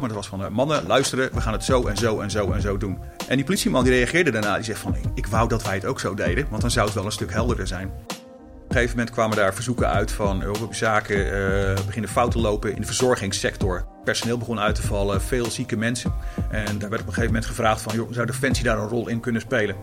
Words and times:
Maar 0.00 0.08
dat 0.08 0.18
was 0.18 0.28
van, 0.28 0.42
uh, 0.42 0.48
mannen, 0.48 0.86
luisteren, 0.86 1.30
we 1.34 1.40
gaan 1.40 1.52
het 1.52 1.64
zo 1.64 1.86
en 1.86 1.96
zo 1.96 2.20
en 2.20 2.30
zo 2.30 2.52
en 2.52 2.60
zo 2.60 2.76
doen. 2.76 2.98
En 3.28 3.36
die 3.36 3.44
politieman 3.44 3.84
die 3.84 3.92
reageerde 3.92 4.30
daarna, 4.30 4.54
die 4.54 4.64
zegt 4.64 4.80
van, 4.80 4.96
ik 5.14 5.26
wou 5.26 5.48
dat 5.48 5.62
wij 5.62 5.74
het 5.74 5.84
ook 5.84 6.00
zo 6.00 6.14
deden, 6.14 6.46
want 6.50 6.60
dan 6.60 6.70
zou 6.70 6.86
het 6.86 6.94
wel 6.94 7.04
een 7.04 7.12
stuk 7.12 7.32
helderder 7.32 7.66
zijn. 7.66 7.86
Op 7.88 8.76
een 8.76 8.82
gegeven 8.82 8.96
moment 8.96 9.10
kwamen 9.10 9.36
daar 9.36 9.54
verzoeken 9.54 9.88
uit 9.88 10.12
van, 10.12 10.40
hebben 10.40 10.68
zaken 10.70 11.16
uh, 11.16 11.86
beginnen 11.86 12.10
fout 12.10 12.30
te 12.30 12.38
lopen 12.38 12.74
in 12.74 12.80
de 12.80 12.86
verzorgingssector. 12.86 13.86
Personeel 14.04 14.38
begon 14.38 14.60
uit 14.60 14.74
te 14.74 14.82
vallen, 14.82 15.20
veel 15.20 15.50
zieke 15.50 15.76
mensen. 15.76 16.12
En 16.50 16.78
daar 16.78 16.90
werd 16.90 17.02
op 17.02 17.08
een 17.08 17.14
gegeven 17.14 17.24
moment 17.24 17.46
gevraagd 17.46 17.80
van, 17.80 17.94
joh, 17.94 18.12
zou 18.12 18.26
Defensie 18.26 18.64
daar 18.64 18.78
een 18.78 18.88
rol 18.88 19.08
in 19.08 19.20
kunnen 19.20 19.40
spelen? 19.40 19.76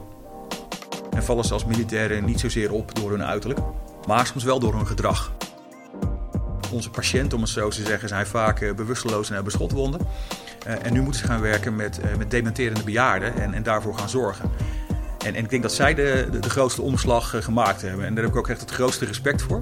En 1.12 1.24
vallen 1.24 1.46
ze 1.46 1.54
als 1.54 1.66
militairen 1.66 2.26
niet 2.26 2.40
zozeer 2.40 2.72
op 2.72 2.96
door 2.96 3.12
hun 3.12 3.24
uiterlijk, 3.24 3.60
maar 4.08 4.26
soms 4.26 4.44
wel 4.44 4.60
door 4.60 4.76
hun 4.76 4.88
gedrag. 4.88 5.37
Onze 6.72 6.90
patiënten, 6.90 7.38
om 7.38 7.44
het 7.44 7.52
zo 7.52 7.70
te 7.70 7.86
zeggen, 7.86 8.08
zijn 8.08 8.26
vaak 8.26 8.62
uh, 8.62 8.74
bewusteloos 8.74 9.28
en 9.28 9.36
hebben 9.36 9.52
schotwonden. 9.52 10.02
Uh, 10.68 10.86
en 10.86 10.94
nu 10.94 11.02
moeten 11.02 11.22
ze 11.22 11.28
gaan 11.28 11.42
werken 11.42 11.76
met, 11.76 12.00
uh, 12.06 12.16
met 12.18 12.32
dementerende 12.32 12.84
bejaarden 12.84 13.36
en, 13.36 13.54
en 13.54 13.64
daarvoor 13.64 13.98
gaan 13.98 14.10
zorgen. 14.10 14.52
En, 15.26 15.36
en 15.36 15.44
ik 15.44 15.50
denk 15.50 15.62
dat 15.62 15.74
zij 15.74 15.94
de, 15.94 16.28
de, 16.32 16.40
de 16.40 16.50
grootste 16.50 16.82
omslag 16.82 17.44
gemaakt 17.44 17.82
hebben. 17.82 18.06
En 18.06 18.16
daar 18.16 18.24
heb 18.24 18.34
ik 18.34 18.40
ook 18.40 18.50
echt 18.50 18.62
het 18.62 18.72
grootste 18.72 19.06
respect 19.06 19.42
voor. 19.42 19.62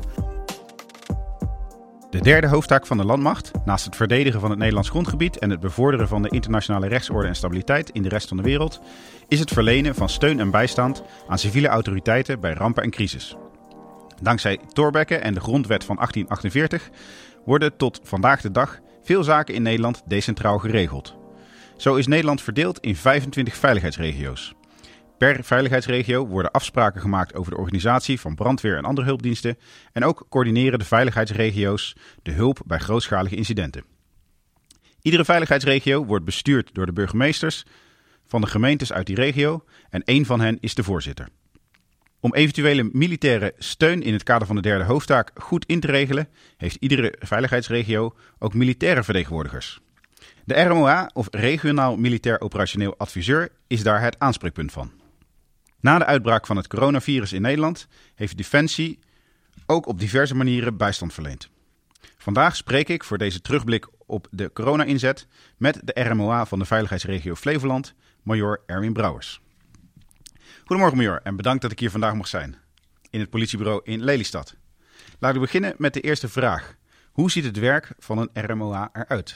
De 2.15 2.21
derde 2.21 2.47
hoofdtaak 2.47 2.87
van 2.87 2.97
de 2.97 3.05
landmacht, 3.05 3.51
naast 3.65 3.85
het 3.85 3.95
verdedigen 3.95 4.39
van 4.39 4.49
het 4.49 4.59
Nederlands 4.59 4.89
grondgebied 4.89 5.37
en 5.37 5.49
het 5.49 5.59
bevorderen 5.59 6.07
van 6.07 6.21
de 6.21 6.29
internationale 6.29 6.87
rechtsorde 6.87 7.27
en 7.27 7.35
stabiliteit 7.35 7.89
in 7.89 8.01
de 8.01 8.09
rest 8.09 8.27
van 8.27 8.37
de 8.37 8.43
wereld, 8.43 8.81
is 9.27 9.39
het 9.39 9.51
verlenen 9.51 9.95
van 9.95 10.09
steun 10.09 10.39
en 10.39 10.51
bijstand 10.51 11.03
aan 11.27 11.39
civiele 11.39 11.67
autoriteiten 11.67 12.39
bij 12.39 12.53
rampen 12.53 12.83
en 12.83 12.89
crisis. 12.89 13.35
Dankzij 14.21 14.59
Thorbecke 14.73 15.15
en 15.15 15.33
de 15.33 15.39
grondwet 15.39 15.83
van 15.83 15.95
1848 15.95 16.89
worden 17.45 17.77
tot 17.77 17.99
vandaag 18.03 18.41
de 18.41 18.51
dag 18.51 18.79
veel 19.03 19.23
zaken 19.23 19.53
in 19.53 19.61
Nederland 19.61 20.03
decentraal 20.05 20.57
geregeld. 20.57 21.15
Zo 21.77 21.95
is 21.95 22.07
Nederland 22.07 22.41
verdeeld 22.41 22.79
in 22.79 22.95
25 22.95 23.55
veiligheidsregio's. 23.55 24.53
Per 25.17 25.43
veiligheidsregio 25.43 26.27
worden 26.27 26.51
afspraken 26.51 27.01
gemaakt 27.01 27.35
over 27.35 27.51
de 27.51 27.57
organisatie 27.57 28.19
van 28.19 28.35
brandweer 28.35 28.77
en 28.77 28.85
andere 28.85 29.07
hulpdiensten 29.07 29.57
en 29.91 30.03
ook 30.03 30.25
coördineren 30.29 30.79
de 30.79 30.85
veiligheidsregio's 30.85 31.95
de 32.23 32.31
hulp 32.31 32.61
bij 32.65 32.79
grootschalige 32.79 33.35
incidenten. 33.35 33.83
Iedere 35.01 35.25
veiligheidsregio 35.25 36.05
wordt 36.05 36.25
bestuurd 36.25 36.69
door 36.73 36.85
de 36.85 36.93
burgemeesters 36.93 37.65
van 38.25 38.41
de 38.41 38.47
gemeentes 38.47 38.93
uit 38.93 39.05
die 39.05 39.15
regio 39.15 39.63
en 39.89 40.03
één 40.03 40.25
van 40.25 40.41
hen 40.41 40.57
is 40.59 40.75
de 40.75 40.83
voorzitter. 40.83 41.29
Om 42.25 42.33
eventuele 42.33 42.89
militaire 42.91 43.53
steun 43.57 44.01
in 44.01 44.13
het 44.13 44.23
kader 44.23 44.47
van 44.47 44.55
de 44.55 44.61
derde 44.61 44.83
hoofdtaak 44.83 45.31
goed 45.35 45.65
in 45.65 45.79
te 45.79 45.87
regelen, 45.87 46.27
heeft 46.57 46.77
iedere 46.79 47.15
veiligheidsregio 47.19 48.15
ook 48.39 48.53
militaire 48.53 49.03
vertegenwoordigers. 49.03 49.79
De 50.45 50.61
RMOA, 50.61 51.09
of 51.13 51.27
Regionaal 51.31 51.97
Militair 51.97 52.41
Operationeel 52.41 52.97
Adviseur, 52.97 53.51
is 53.67 53.83
daar 53.83 54.01
het 54.01 54.19
aanspreekpunt 54.19 54.71
van. 54.71 54.91
Na 55.79 55.97
de 55.97 56.05
uitbraak 56.05 56.45
van 56.45 56.57
het 56.57 56.67
coronavirus 56.67 57.33
in 57.33 57.41
Nederland 57.41 57.87
heeft 58.15 58.37
Defensie 58.37 58.99
ook 59.65 59.87
op 59.87 59.99
diverse 59.99 60.35
manieren 60.35 60.77
bijstand 60.77 61.13
verleend. 61.13 61.49
Vandaag 62.17 62.55
spreek 62.55 62.89
ik 62.89 63.03
voor 63.03 63.17
deze 63.17 63.41
terugblik 63.41 63.87
op 64.05 64.27
de 64.31 64.51
corona-inzet 64.53 65.27
met 65.57 65.81
de 65.83 66.01
RMOA 66.01 66.45
van 66.45 66.59
de 66.59 66.65
Veiligheidsregio 66.65 67.35
Flevoland, 67.35 67.93
Major 68.23 68.61
Erwin 68.65 68.93
Brouwers. 68.93 69.43
Goedemorgen, 70.65 70.97
Major, 70.97 71.19
en 71.23 71.35
bedankt 71.35 71.61
dat 71.61 71.71
ik 71.71 71.79
hier 71.79 71.91
vandaag 71.91 72.13
mag 72.13 72.27
zijn. 72.27 72.55
In 73.09 73.19
het 73.19 73.29
politiebureau 73.29 73.81
in 73.83 74.03
Lelystad. 74.03 74.55
Laten 75.19 75.39
we 75.39 75.45
beginnen 75.45 75.73
met 75.77 75.93
de 75.93 76.01
eerste 76.01 76.29
vraag. 76.29 76.75
Hoe 77.11 77.31
ziet 77.31 77.43
het 77.43 77.59
werk 77.59 77.91
van 77.99 78.17
een 78.17 78.45
RMOA 78.45 78.89
eruit? 78.93 79.35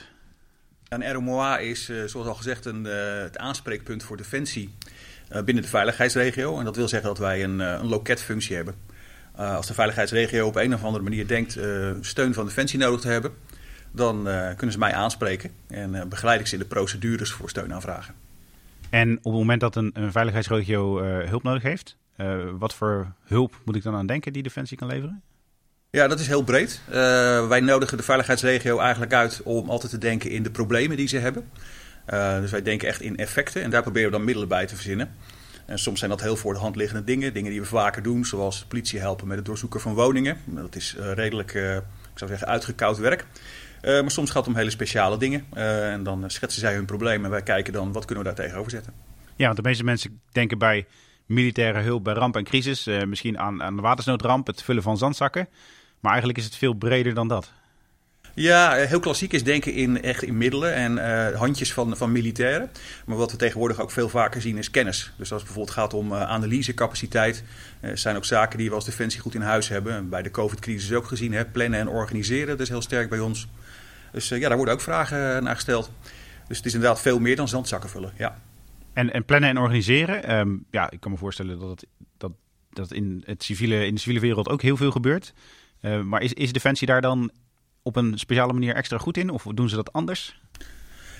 Een 0.87 1.11
RMOA 1.13 1.57
is, 1.57 1.89
eh, 1.89 2.03
zoals 2.05 2.27
al 2.27 2.35
gezegd, 2.35 2.65
een, 2.65 2.85
uh, 2.85 3.21
het 3.21 3.37
aanspreekpunt 3.37 4.03
voor 4.03 4.17
defensie 4.17 4.75
uh, 5.31 5.41
binnen 5.41 5.63
de 5.63 5.69
veiligheidsregio. 5.69 6.59
En 6.59 6.65
dat 6.65 6.75
wil 6.75 6.87
zeggen 6.87 7.09
dat 7.09 7.17
wij 7.17 7.43
een, 7.43 7.59
een 7.59 7.87
loketfunctie 7.87 8.55
hebben. 8.55 8.75
als 9.35 9.67
de 9.67 9.73
veiligheidsregio 9.73 10.47
op 10.47 10.55
een 10.55 10.73
of 10.73 10.83
andere 10.83 11.03
manier 11.03 11.27
denkt 11.27 11.59
steun 12.01 12.33
van 12.33 12.45
defensie 12.45 12.79
nodig 12.79 13.01
te 13.01 13.07
hebben, 13.07 13.31
dan 13.91 14.23
kunnen 14.55 14.71
ze 14.71 14.77
mij 14.77 14.93
aanspreken 14.93 15.51
en 15.67 16.09
begeleid 16.09 16.39
ik 16.39 16.47
ze 16.47 16.53
in 16.53 16.59
de 16.59 16.67
procedures 16.67 17.31
voor 17.31 17.49
steunaanvragen. 17.49 18.28
En 18.89 19.17
op 19.17 19.23
het 19.23 19.33
moment 19.33 19.61
dat 19.61 19.75
een, 19.75 19.91
een 19.93 20.11
veiligheidsregio 20.11 21.01
uh, 21.01 21.29
hulp 21.29 21.43
nodig 21.43 21.63
heeft, 21.63 21.97
uh, 22.17 22.35
wat 22.53 22.73
voor 22.73 23.13
hulp 23.23 23.61
moet 23.65 23.75
ik 23.75 23.83
dan 23.83 23.95
aan 23.95 24.05
denken 24.05 24.33
die 24.33 24.43
Defensie 24.43 24.77
kan 24.77 24.87
leveren? 24.87 25.21
Ja, 25.89 26.07
dat 26.07 26.19
is 26.19 26.27
heel 26.27 26.43
breed. 26.43 26.81
Uh, 26.89 26.95
wij 27.47 27.59
nodigen 27.59 27.97
de 27.97 28.03
veiligheidsregio 28.03 28.79
eigenlijk 28.79 29.13
uit 29.13 29.41
om 29.43 29.69
altijd 29.69 29.91
te 29.91 29.97
denken 29.97 30.29
in 30.29 30.43
de 30.43 30.51
problemen 30.51 30.97
die 30.97 31.07
ze 31.07 31.17
hebben. 31.17 31.49
dus 32.41 32.51
wij 32.51 32.61
denken 32.61 32.87
echt 32.87 33.01
in 33.01 33.17
effecten 33.17 33.63
en 33.63 33.69
daar 33.69 33.81
proberen 33.81 34.09
we 34.09 34.15
dan 34.15 34.25
middelen 34.25 34.49
bij 34.49 34.65
te 34.65 34.75
verzinnen. 34.75 35.15
En 35.65 35.79
soms 35.79 35.99
zijn 35.99 36.11
dat 36.11 36.21
heel 36.21 36.35
voor 36.35 36.53
de 36.53 36.59
hand 36.59 36.75
liggende 36.75 37.03
dingen, 37.03 37.33
dingen 37.33 37.51
die 37.51 37.61
we 37.61 37.67
vaker 37.67 38.03
doen, 38.03 38.25
zoals 38.25 38.65
politie 38.67 38.99
helpen 38.99 39.27
met 39.27 39.37
het 39.37 39.45
doorzoeken 39.45 39.81
van 39.81 39.93
woningen. 39.93 40.37
Dat 40.45 40.75
is 40.75 40.95
redelijk, 40.99 41.53
ik 41.53 41.83
zou 42.15 42.29
zeggen, 42.29 42.47
uitgekoud 42.47 42.97
werk. 42.97 43.25
Uh, 43.81 44.01
maar 44.01 44.11
soms 44.11 44.29
gaat 44.29 44.45
het 44.45 44.53
om 44.53 44.59
hele 44.59 44.69
speciale 44.69 45.17
dingen. 45.17 45.45
Uh, 45.53 45.91
en 45.91 46.03
dan 46.03 46.23
schetsen 46.27 46.61
zij 46.61 46.73
hun 46.73 46.85
probleem 46.85 47.23
en 47.25 47.31
wij 47.31 47.43
kijken 47.43 47.73
dan 47.73 47.91
wat 47.91 48.05
kunnen 48.05 48.23
we 48.23 48.29
daar 48.29 48.45
tegenover 48.45 48.71
zetten. 48.71 48.93
Ja, 49.35 49.45
want 49.45 49.57
de 49.57 49.63
meeste 49.63 49.83
mensen 49.83 50.21
denken 50.31 50.57
bij 50.57 50.85
militaire 51.25 51.79
hulp 51.79 52.03
bij 52.03 52.13
ramp 52.13 52.35
en 52.35 52.43
crisis. 52.43 52.87
Uh, 52.87 53.03
misschien 53.03 53.39
aan, 53.39 53.63
aan 53.63 53.75
de 53.75 53.81
watersnoodramp, 53.81 54.47
het 54.47 54.63
vullen 54.63 54.83
van 54.83 54.97
zandzakken. 54.97 55.47
Maar 55.99 56.11
eigenlijk 56.11 56.39
is 56.39 56.45
het 56.45 56.55
veel 56.55 56.73
breder 56.73 57.13
dan 57.13 57.27
dat. 57.27 57.51
Ja, 58.33 58.73
heel 58.73 58.99
klassiek 58.99 59.33
is 59.33 59.43
denken 59.43 59.73
in, 59.73 60.01
echt 60.01 60.23
in 60.23 60.37
middelen 60.37 60.73
en 60.73 60.97
uh, 60.97 61.37
handjes 61.37 61.73
van, 61.73 61.97
van 61.97 62.11
militairen. 62.11 62.69
Maar 63.05 63.17
wat 63.17 63.31
we 63.31 63.37
tegenwoordig 63.37 63.79
ook 63.79 63.91
veel 63.91 64.09
vaker 64.09 64.41
zien 64.41 64.57
is 64.57 64.71
kennis. 64.71 65.11
Dus 65.17 65.31
als 65.31 65.41
het 65.41 65.51
bijvoorbeeld 65.51 65.77
gaat 65.77 65.93
om 65.93 66.11
uh, 66.11 66.21
analysecapaciteit, 66.21 67.43
uh, 67.81 67.91
zijn 67.93 68.15
ook 68.15 68.25
zaken 68.25 68.57
die 68.57 68.69
we 68.69 68.75
als 68.75 68.85
Defensie 68.85 69.21
goed 69.21 69.35
in 69.35 69.41
huis 69.41 69.67
hebben. 69.67 70.09
Bij 70.09 70.21
de 70.21 70.31
COVID-crisis 70.31 70.93
ook 70.93 71.05
gezien, 71.05 71.33
hè, 71.33 71.45
plannen 71.45 71.79
en 71.79 71.87
organiseren, 71.87 72.47
dat 72.47 72.59
is 72.59 72.69
heel 72.69 72.81
sterk 72.81 73.09
bij 73.09 73.19
ons. 73.19 73.47
Dus 74.11 74.29
ja, 74.29 74.47
daar 74.47 74.57
worden 74.57 74.73
ook 74.73 74.81
vragen 74.81 75.43
naar 75.43 75.55
gesteld. 75.55 75.91
Dus 76.47 76.57
het 76.57 76.65
is 76.65 76.73
inderdaad 76.73 77.01
veel 77.01 77.19
meer 77.19 77.35
dan 77.35 77.47
zandzakken 77.47 77.89
vullen, 77.89 78.13
ja. 78.17 78.41
En, 78.93 79.13
en 79.13 79.25
plannen 79.25 79.49
en 79.49 79.57
organiseren, 79.57 80.37
um, 80.37 80.65
ja, 80.71 80.91
ik 80.91 80.99
kan 80.99 81.11
me 81.11 81.17
voorstellen 81.17 81.59
dat, 81.59 81.69
het, 81.69 81.85
dat, 82.17 82.31
dat 82.69 82.91
in, 82.91 83.23
het 83.25 83.43
civiele, 83.43 83.85
in 83.85 83.93
de 83.93 83.99
civiele 83.99 84.19
wereld 84.19 84.49
ook 84.49 84.61
heel 84.61 84.77
veel 84.77 84.91
gebeurt. 84.91 85.33
maar 86.03 86.21
is, 86.21 86.33
is 86.33 86.53
Defensie 86.53 86.87
daar 86.87 87.01
dan 87.01 87.31
op 87.81 87.95
een 87.95 88.17
speciale 88.17 88.53
manier 88.53 88.75
extra 88.75 88.97
goed 88.97 89.17
in? 89.17 89.29
Of 89.29 89.43
doen 89.53 89.69
ze 89.69 89.75
dat 89.75 89.93
anders? 89.93 90.39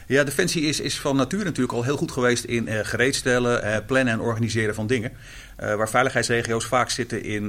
Ja, 0.10 0.24
Defensie 0.24 0.62
is, 0.62 0.80
is 0.80 1.00
van 1.00 1.16
nature 1.16 1.44
natuurlijk 1.44 1.74
al 1.74 1.84
heel 1.84 1.98
goed 1.98 2.12
geweest 2.12 2.44
in 2.44 2.68
uh, 2.68 2.80
gereedstellen, 2.84 3.66
uh, 3.66 3.78
plannen 3.86 4.14
en 4.14 4.20
organiseren 4.20 4.76
van 4.76 4.88
dingen. 4.88 5.12
Uh, 5.12 5.76
waar 5.76 5.90
veiligheidsregio's 5.90 6.66
vaak 6.66 6.90
zitten 6.90 7.24
in, 7.24 7.44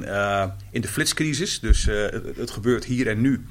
in 0.71 0.81
de 0.81 0.87
flitscrisis. 0.87 1.59
Dus 1.59 1.85
het, 1.85 2.37
het, 2.37 2.51
gebeurt 2.51 2.85
hier 2.85 3.07
en 3.07 3.21
nu. 3.21 3.45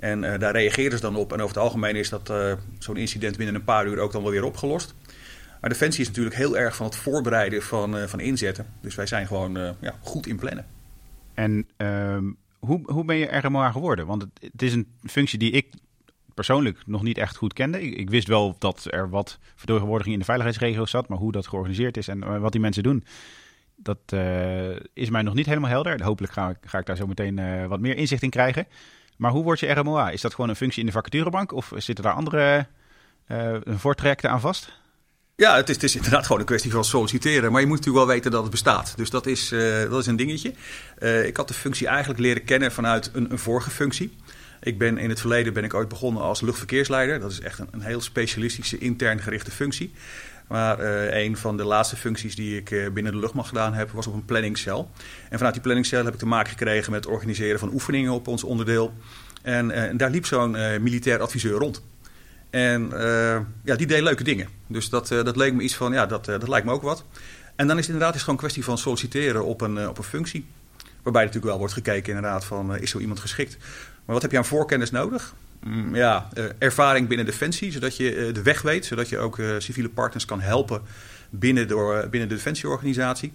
En 0.00 0.20
daar 0.20 0.52
reageren 0.52 0.98
ze 0.98 1.00
dan 1.00 1.16
op. 1.16 1.32
En 1.32 1.40
over 1.40 1.54
het 1.54 1.64
algemeen 1.64 1.96
is 1.96 2.08
dat 2.08 2.32
zo'n 2.78 2.96
incident 2.96 3.36
binnen 3.36 3.54
een 3.54 3.64
paar 3.64 3.86
uur 3.86 3.98
ook 3.98 4.12
dan 4.12 4.22
wel 4.22 4.30
weer 4.30 4.44
opgelost. 4.44 4.94
Maar 5.60 5.70
Defensie 5.70 6.00
is 6.00 6.08
natuurlijk 6.08 6.36
heel 6.36 6.58
erg 6.58 6.76
van 6.76 6.86
het 6.86 6.96
voorbereiden 6.96 7.62
van, 7.62 8.08
van 8.08 8.20
inzetten. 8.20 8.66
Dus 8.80 8.94
wij 8.94 9.06
zijn 9.06 9.26
gewoon 9.26 9.76
ja, 9.80 9.94
goed 10.00 10.26
in 10.26 10.36
plannen. 10.36 10.66
En 11.34 11.66
ehm, 11.76 12.24
hoe, 12.58 12.80
hoe 12.84 13.04
ben 13.04 13.16
je 13.16 13.26
RMOA 13.26 13.70
geworden? 13.70 14.06
Want 14.06 14.26
het, 14.40 14.62
is 14.62 14.72
een 14.72 14.86
functie 15.02 15.38
die 15.38 15.50
ik 15.50 15.66
persoonlijk 16.34 16.78
nog 16.86 17.02
niet 17.02 17.18
echt 17.18 17.36
goed 17.36 17.52
kende. 17.52 17.82
Ik, 17.82 18.10
wist 18.10 18.28
wel 18.28 18.56
dat 18.58 18.86
er 18.90 19.10
wat 19.10 19.38
vertegenwoordiging 19.56 20.14
in 20.14 20.18
de 20.20 20.26
veiligheidsregio 20.26 20.86
zat, 20.86 21.08
maar 21.08 21.18
hoe 21.18 21.32
dat 21.32 21.46
georganiseerd 21.46 21.96
is 21.96 22.08
en 22.08 22.40
wat 22.40 22.52
die 22.52 22.60
mensen 22.60 22.82
doen, 22.82 23.04
dat 23.76 24.12
is 24.92 25.10
mij 25.10 25.22
nog 25.22 25.34
niet 25.34 25.46
helemaal 25.46 25.70
helder. 25.70 26.02
Hopelijk 26.02 26.32
ga, 26.32 26.54
ga 26.60 26.78
ik 26.78 26.86
daar 26.86 26.96
zo 26.96 27.06
meteen 27.06 27.68
wat 27.68 27.80
meer 27.80 27.96
inzicht 27.96 28.22
in 28.22 28.30
krijgen. 28.30 28.66
Maar 29.20 29.30
hoe 29.30 29.42
word 29.42 29.60
je 29.60 29.72
RMOA? 29.72 30.10
Is 30.10 30.20
dat 30.20 30.34
gewoon 30.34 30.50
een 30.50 30.56
functie 30.56 30.80
in 30.80 30.86
de 30.86 30.92
vacaturebank 30.92 31.52
of 31.52 31.72
zitten 31.76 32.04
daar 32.04 32.12
andere 32.12 32.66
uh, 33.28 33.56
voortrajecten 33.66 34.30
aan 34.30 34.40
vast? 34.40 34.72
Ja, 35.36 35.56
het 35.56 35.68
is, 35.68 35.74
het 35.74 35.84
is, 35.84 35.96
inderdaad 35.96 36.22
gewoon 36.26 36.40
een 36.40 36.46
kwestie 36.46 36.70
van 36.70 36.84
solliciteren. 36.84 37.52
Maar 37.52 37.60
je 37.60 37.66
moet 37.66 37.76
natuurlijk 37.76 38.04
wel 38.04 38.14
weten 38.14 38.30
dat 38.30 38.42
het 38.42 38.50
bestaat. 38.50 38.92
Dus 38.96 39.10
dat 39.10 39.26
is, 39.26 39.52
uh, 39.52 39.90
dat 39.90 40.00
is 40.00 40.06
een 40.06 40.16
dingetje. 40.16 40.52
Uh, 40.98 41.26
ik 41.26 41.36
had 41.36 41.48
de 41.48 41.54
functie 41.54 41.86
eigenlijk 41.86 42.20
leren 42.20 42.44
kennen 42.44 42.72
vanuit 42.72 43.10
een, 43.12 43.30
een, 43.30 43.38
vorige 43.38 43.70
functie. 43.70 44.16
Ik 44.60 44.78
ben 44.78 44.98
in 44.98 45.08
het 45.08 45.20
verleden 45.20 45.52
ben 45.52 45.64
ik 45.64 45.74
ooit 45.74 45.88
begonnen 45.88 46.22
als 46.22 46.40
luchtverkeersleider. 46.40 47.20
Dat 47.20 47.30
is 47.30 47.40
echt 47.40 47.58
een, 47.58 47.68
een 47.70 47.82
heel 47.82 48.00
specialistische 48.00 48.78
intern 48.78 49.20
gerichte 49.20 49.50
functie. 49.50 49.92
Maar 50.50 50.80
uh, 50.80 51.24
een 51.24 51.36
van 51.36 51.56
de 51.56 51.64
laatste 51.64 51.96
functies 51.96 52.34
die 52.34 52.56
ik 52.56 52.94
binnen 52.94 53.12
de 53.12 53.18
luchtmacht 53.18 53.48
gedaan 53.48 53.74
heb, 53.74 53.90
was 53.90 54.06
op 54.06 54.14
een 54.14 54.24
planningscel. 54.24 54.90
En 55.28 55.36
vanuit 55.36 55.54
die 55.54 55.62
planningscel 55.62 56.04
heb 56.04 56.12
ik 56.12 56.18
te 56.18 56.26
maken 56.26 56.50
gekregen 56.50 56.92
met 56.92 57.04
het 57.04 57.12
organiseren 57.12 57.58
van 57.58 57.72
oefeningen 57.72 58.12
op 58.12 58.26
ons 58.26 58.44
onderdeel. 58.44 58.92
En, 59.42 59.70
en 59.70 59.96
daar 59.96 60.10
liep 60.10 60.26
zo'n 60.26 60.50
militair 60.82 61.20
adviseur 61.20 61.58
rond. 61.58 61.82
En 62.50 62.90
ja, 63.64 63.76
die 63.76 63.86
deed 63.86 64.02
leuke 64.02 64.24
dingen. 64.24 64.48
Dus 64.66 64.88
dat, 64.88 65.08
dat 65.08 65.36
leek 65.36 65.54
me 65.54 65.62
iets 65.62 65.76
van, 65.76 65.92
ja, 65.92 66.06
dat, 66.06 66.24
dat 66.24 66.48
lijkt 66.48 66.66
me 66.66 66.72
ook 66.72 66.82
wat. 66.82 67.04
En 67.56 67.66
dan 67.66 67.78
is 67.78 67.86
het 67.86 67.92
inderdaad 67.92 68.14
is 68.14 68.20
gewoon 68.20 68.34
een 68.34 68.40
kwestie 68.40 68.64
van 68.64 68.78
solliciteren 68.78 69.44
op 69.44 69.60
een, 69.60 69.88
op 69.88 69.98
een 69.98 70.04
functie. 70.04 70.46
Waarbij 71.02 71.22
natuurlijk 71.22 71.50
wel 71.50 71.58
wordt 71.58 71.74
gekeken 71.74 72.14
inderdaad 72.14 72.44
van, 72.44 72.76
is 72.76 72.90
zo 72.90 72.98
iemand 72.98 73.20
geschikt? 73.20 73.56
Maar 74.04 74.14
wat 74.14 74.22
heb 74.22 74.30
je 74.30 74.36
aan 74.36 74.44
voorkennis 74.44 74.90
nodig? 74.90 75.34
Mm, 75.60 75.94
ja, 75.94 76.28
ervaring 76.58 77.08
binnen 77.08 77.26
Defensie, 77.26 77.72
zodat 77.72 77.96
je 77.96 78.30
de 78.32 78.42
weg 78.42 78.62
weet, 78.62 78.86
zodat 78.86 79.08
je 79.08 79.18
ook 79.18 79.38
civiele 79.58 79.88
partners 79.88 80.24
kan 80.24 80.40
helpen 80.40 80.82
binnen, 81.30 81.68
door, 81.68 82.08
binnen 82.10 82.28
de 82.28 82.34
Defensieorganisatie. 82.34 83.32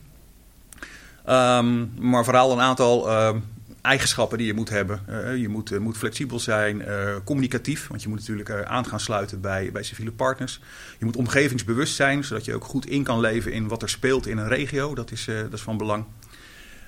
Um, 1.29 1.91
maar 1.99 2.23
vooral 2.23 2.51
een 2.51 2.59
aantal 2.59 3.09
ehm, 3.09 3.39
eigenschappen 3.81 4.37
die 4.37 4.47
je 4.47 4.53
moet 4.53 4.69
hebben. 4.69 5.01
Je 5.39 5.49
moet, 5.49 5.79
moet, 5.79 5.97
flexibel 5.97 6.39
zijn, 6.39 6.83
communicatief, 7.23 7.87
want 7.87 8.01
je 8.03 8.09
moet 8.09 8.19
natuurlijk 8.19 8.51
aan 8.65 8.85
gaan 8.85 8.99
sluiten 8.99 9.41
bij, 9.41 9.69
bij 9.71 9.83
civiele 9.83 10.11
partners. 10.11 10.59
Je 10.99 11.05
moet 11.05 11.15
omgevingsbewust 11.15 11.95
zijn, 11.95 12.23
zodat 12.23 12.45
je 12.45 12.55
ook 12.55 12.63
goed 12.63 12.85
in 12.85 13.03
kan 13.03 13.19
leven 13.19 13.51
in 13.51 13.67
wat 13.67 13.81
er 13.81 13.89
speelt 13.89 14.27
in 14.27 14.37
een 14.37 14.47
regio. 14.47 14.95
Dat 14.95 15.11
is, 15.11 15.25
dat 15.25 15.53
is 15.53 15.61
van 15.61 15.77
belang. 15.77 16.05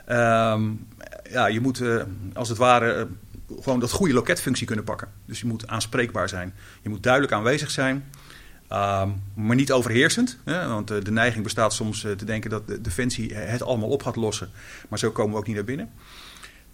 Um, 0.09 0.87
ja, 1.29 1.47
je 1.47 1.59
moet 1.59 1.81
als 2.33 2.49
het 2.49 2.57
ware 2.57 3.07
gewoon 3.61 3.79
dat 3.79 3.91
goede 3.91 4.13
loketfunctie 4.13 4.65
kunnen 4.65 4.85
pakken. 4.85 5.11
Dus 5.25 5.39
je 5.39 5.47
moet 5.47 5.67
aanspreekbaar 5.67 6.29
zijn. 6.29 6.53
Je 6.81 6.89
moet 6.89 7.03
duidelijk 7.03 7.33
aanwezig 7.33 7.71
zijn. 7.71 7.95
Um, 8.71 9.23
maar 9.35 9.55
niet 9.55 9.71
overheersend. 9.71 10.37
Hè? 10.45 10.67
Want 10.67 10.87
de 10.87 11.11
neiging 11.11 11.43
bestaat 11.43 11.73
soms 11.73 12.01
te 12.01 12.25
denken 12.25 12.49
dat 12.49 12.67
de 12.67 12.81
Defensie 12.81 13.33
het 13.33 13.63
allemaal 13.63 13.89
op 13.89 14.03
gaat 14.03 14.15
lossen. 14.15 14.49
Maar 14.89 14.99
zo 14.99 15.11
komen 15.11 15.31
we 15.31 15.37
ook 15.37 15.47
niet 15.47 15.55
naar 15.55 15.65
binnen. 15.65 15.89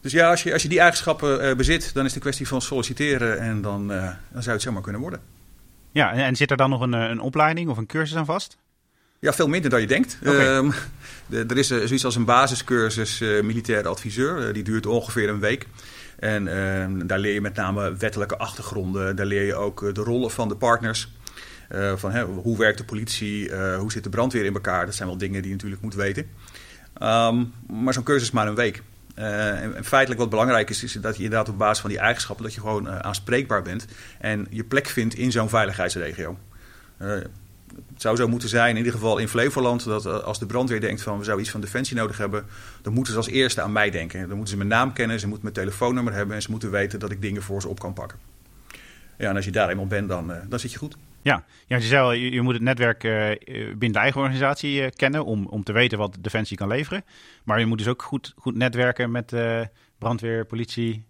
Dus 0.04 0.12
ja, 0.12 0.30
als 0.30 0.44
je, 0.44 0.54
als 0.54 0.62
je 0.62 0.68
die 0.68 0.80
eigenschappen 0.80 1.46
uh, 1.46 1.56
bezit, 1.56 1.94
dan 1.94 2.06
is 2.06 2.08
het 2.08 2.16
een 2.16 2.22
kwestie 2.22 2.48
van 2.48 2.62
solliciteren 2.62 3.40
en 3.40 3.62
dan, 3.62 3.92
uh, 3.92 4.10
dan 4.32 4.44
zou 4.44 4.56
het 4.56 4.62
zomaar 4.62 4.82
kunnen 4.82 5.02
worden. 5.02 5.20
Ja, 5.92 6.12
en, 6.12 6.24
en, 6.24 6.36
zit 6.36 6.52
er 6.52 6.58
dan 6.58 6.70
nog 6.70 6.82
een, 6.82 6.94
een 6.94 7.20
opleiding 7.20 7.70
of 7.70 7.78
een 7.78 7.86
cursus 7.86 8.18
aan 8.18 8.26
vast? 8.26 8.58
Ja, 9.20 9.34
veel 9.34 9.48
minder 9.48 9.70
dan 9.70 9.82
je 9.82 9.88
denkt. 9.88 10.18
Okay. 10.22 10.56
Um, 10.56 10.74
de, 11.26 11.46
er 11.48 11.58
is 11.58 11.68
zoiets 11.68 12.06
als 12.06 12.16
een 12.16 12.26
basiscursus 12.26 13.20
militair 13.20 13.88
adviseur. 13.88 14.54
die 14.54 14.64
duurt 14.64 14.86
ongeveer 14.86 15.30
een 15.30 15.40
week. 15.40 15.68
En 16.20 16.48
ehm, 16.48 17.08
daar 17.08 17.20
leer 17.20 17.34
je 17.34 17.42
met 17.42 17.56
name 17.56 17.96
wettelijke 17.96 18.38
achtergronden. 18.38 19.16
Daar 19.16 19.26
leer 19.26 19.46
je 19.46 19.56
ook 19.56 19.96
de 19.96 20.02
rollen 20.02 20.32
van 20.32 20.48
de 20.48 20.56
partners. 20.56 21.12
van 21.96 22.12
hè, 22.12 22.24
hoe 22.24 22.58
werkt 22.58 22.78
de 22.78 22.84
politie, 22.84 23.56
hoe 23.56 23.92
zit 23.92 24.04
de 24.04 24.10
brandweer 24.10 24.46
in 24.46 24.54
elkaar. 24.54 24.86
Dat 24.86 24.96
zijn 24.96 25.08
wel 25.08 25.18
dingen 25.18 25.42
die 25.42 25.50
je 25.50 25.56
natuurlijk 25.56 25.82
moet 25.82 25.96
weten. 25.96 26.26
Um, 27.02 27.54
maar 27.68 27.94
zo'n 27.94 28.04
cursus 28.04 28.28
is 28.28 28.34
maar 28.34 28.48
een 28.48 28.56
week. 28.56 28.84
Uh, 29.20 29.62
en, 29.62 29.86
feitelijk 29.86 30.20
wat 30.22 30.30
belangrijk 30.30 30.70
is, 30.70 30.84
is 30.84 30.94
dat 30.94 31.18
je 31.18 31.24
inderdaad 31.24 31.50
op 31.50 31.58
basis 31.58 31.80
van 31.80 31.90
die 31.90 32.00
eigenschappen... 32.00 32.46
dat 32.46 32.54
je 32.54 32.60
gewoon 32.60 32.90
aanspreekbaar 32.90 33.62
bent 33.62 33.86
en 34.20 34.48
je 34.50 34.64
plek 34.64 34.88
vindt 34.88 35.16
in 35.16 35.32
zo'n 35.32 35.50
veiligheidsregio. 35.50 36.38
Het 37.94 38.02
zou 38.02 38.16
zo 38.16 38.28
moeten 38.28 38.50
zijn, 38.50 38.70
in 38.70 38.78
ieder 38.78 38.92
geval 38.92 39.18
in 39.18 39.28
Flevoland... 39.28 39.84
dat 39.84 40.24
als 40.24 40.40
de 40.40 40.46
brandweer 40.46 40.82
denkt 40.82 41.02
van 41.02 41.18
we 41.18 41.24
zouden 41.24 41.44
iets 41.44 41.54
van 41.54 41.62
defensie 41.62 41.96
nodig 41.96 42.18
hebben... 42.18 42.46
dan 42.82 42.94
moeten 42.94 43.14
ze 43.14 43.20
als 43.20 43.28
eerste 43.28 43.62
aan 43.62 43.72
mij 43.72 43.90
denken. 43.90 44.20
Dan 44.20 44.38
moeten 44.38 44.48
ze 44.48 44.58
mijn 44.58 44.70
naam 44.70 44.94
kennen, 44.94 45.20
ze 45.20 45.28
moeten 45.28 45.44
mijn 45.44 45.66
telefoonnummer 45.66 46.14
hebben... 46.14 46.36
en 46.36 46.42
ze 46.42 46.52
moeten 46.52 46.72
weten 46.72 47.00
dat 47.00 47.12
ik 47.12 47.22
dingen 47.22 47.42
voor 47.42 47.62
ze 47.62 47.68
op 47.68 47.80
kan 47.80 47.94
pakken. 47.94 48.20
Ja, 49.18 49.30
en 49.30 49.36
als 49.36 49.46
je 49.46 49.52
daar 49.52 49.70
eenmaal 49.70 49.88
bent, 49.88 50.10
dan, 50.10 50.34
dan 50.50 50.60
zit 50.60 50.72
je 50.72 50.78
goed. 50.78 50.98
Ja, 51.22 51.44
ja 51.68 52.12
je, 52.12 52.32
je, 52.32 52.42
moet 52.42 52.54
het 52.54 52.64
netwerk 52.64 53.04
uh, 53.04 53.30
binnen 53.46 53.92
de 53.92 54.00
eigen 54.00 54.22
organisatie 54.22 54.90
kennen 54.90 55.26
om, 55.26 55.46
om 55.46 55.64
te 55.64 55.72
weten 55.72 55.98
wat 55.98 56.18
Defensie 56.20 56.58
kan 56.58 56.68
leveren. 56.68 57.04
Maar 57.44 57.60
je 57.60 57.66
moet 57.66 57.78
dus 57.78 57.88
ook 57.88 58.02
goed, 58.02 58.34
goed 58.36 58.56
netwerken 58.56 59.12
met 59.12 59.34
brandweer, 59.98 60.46
politie, 60.46 61.06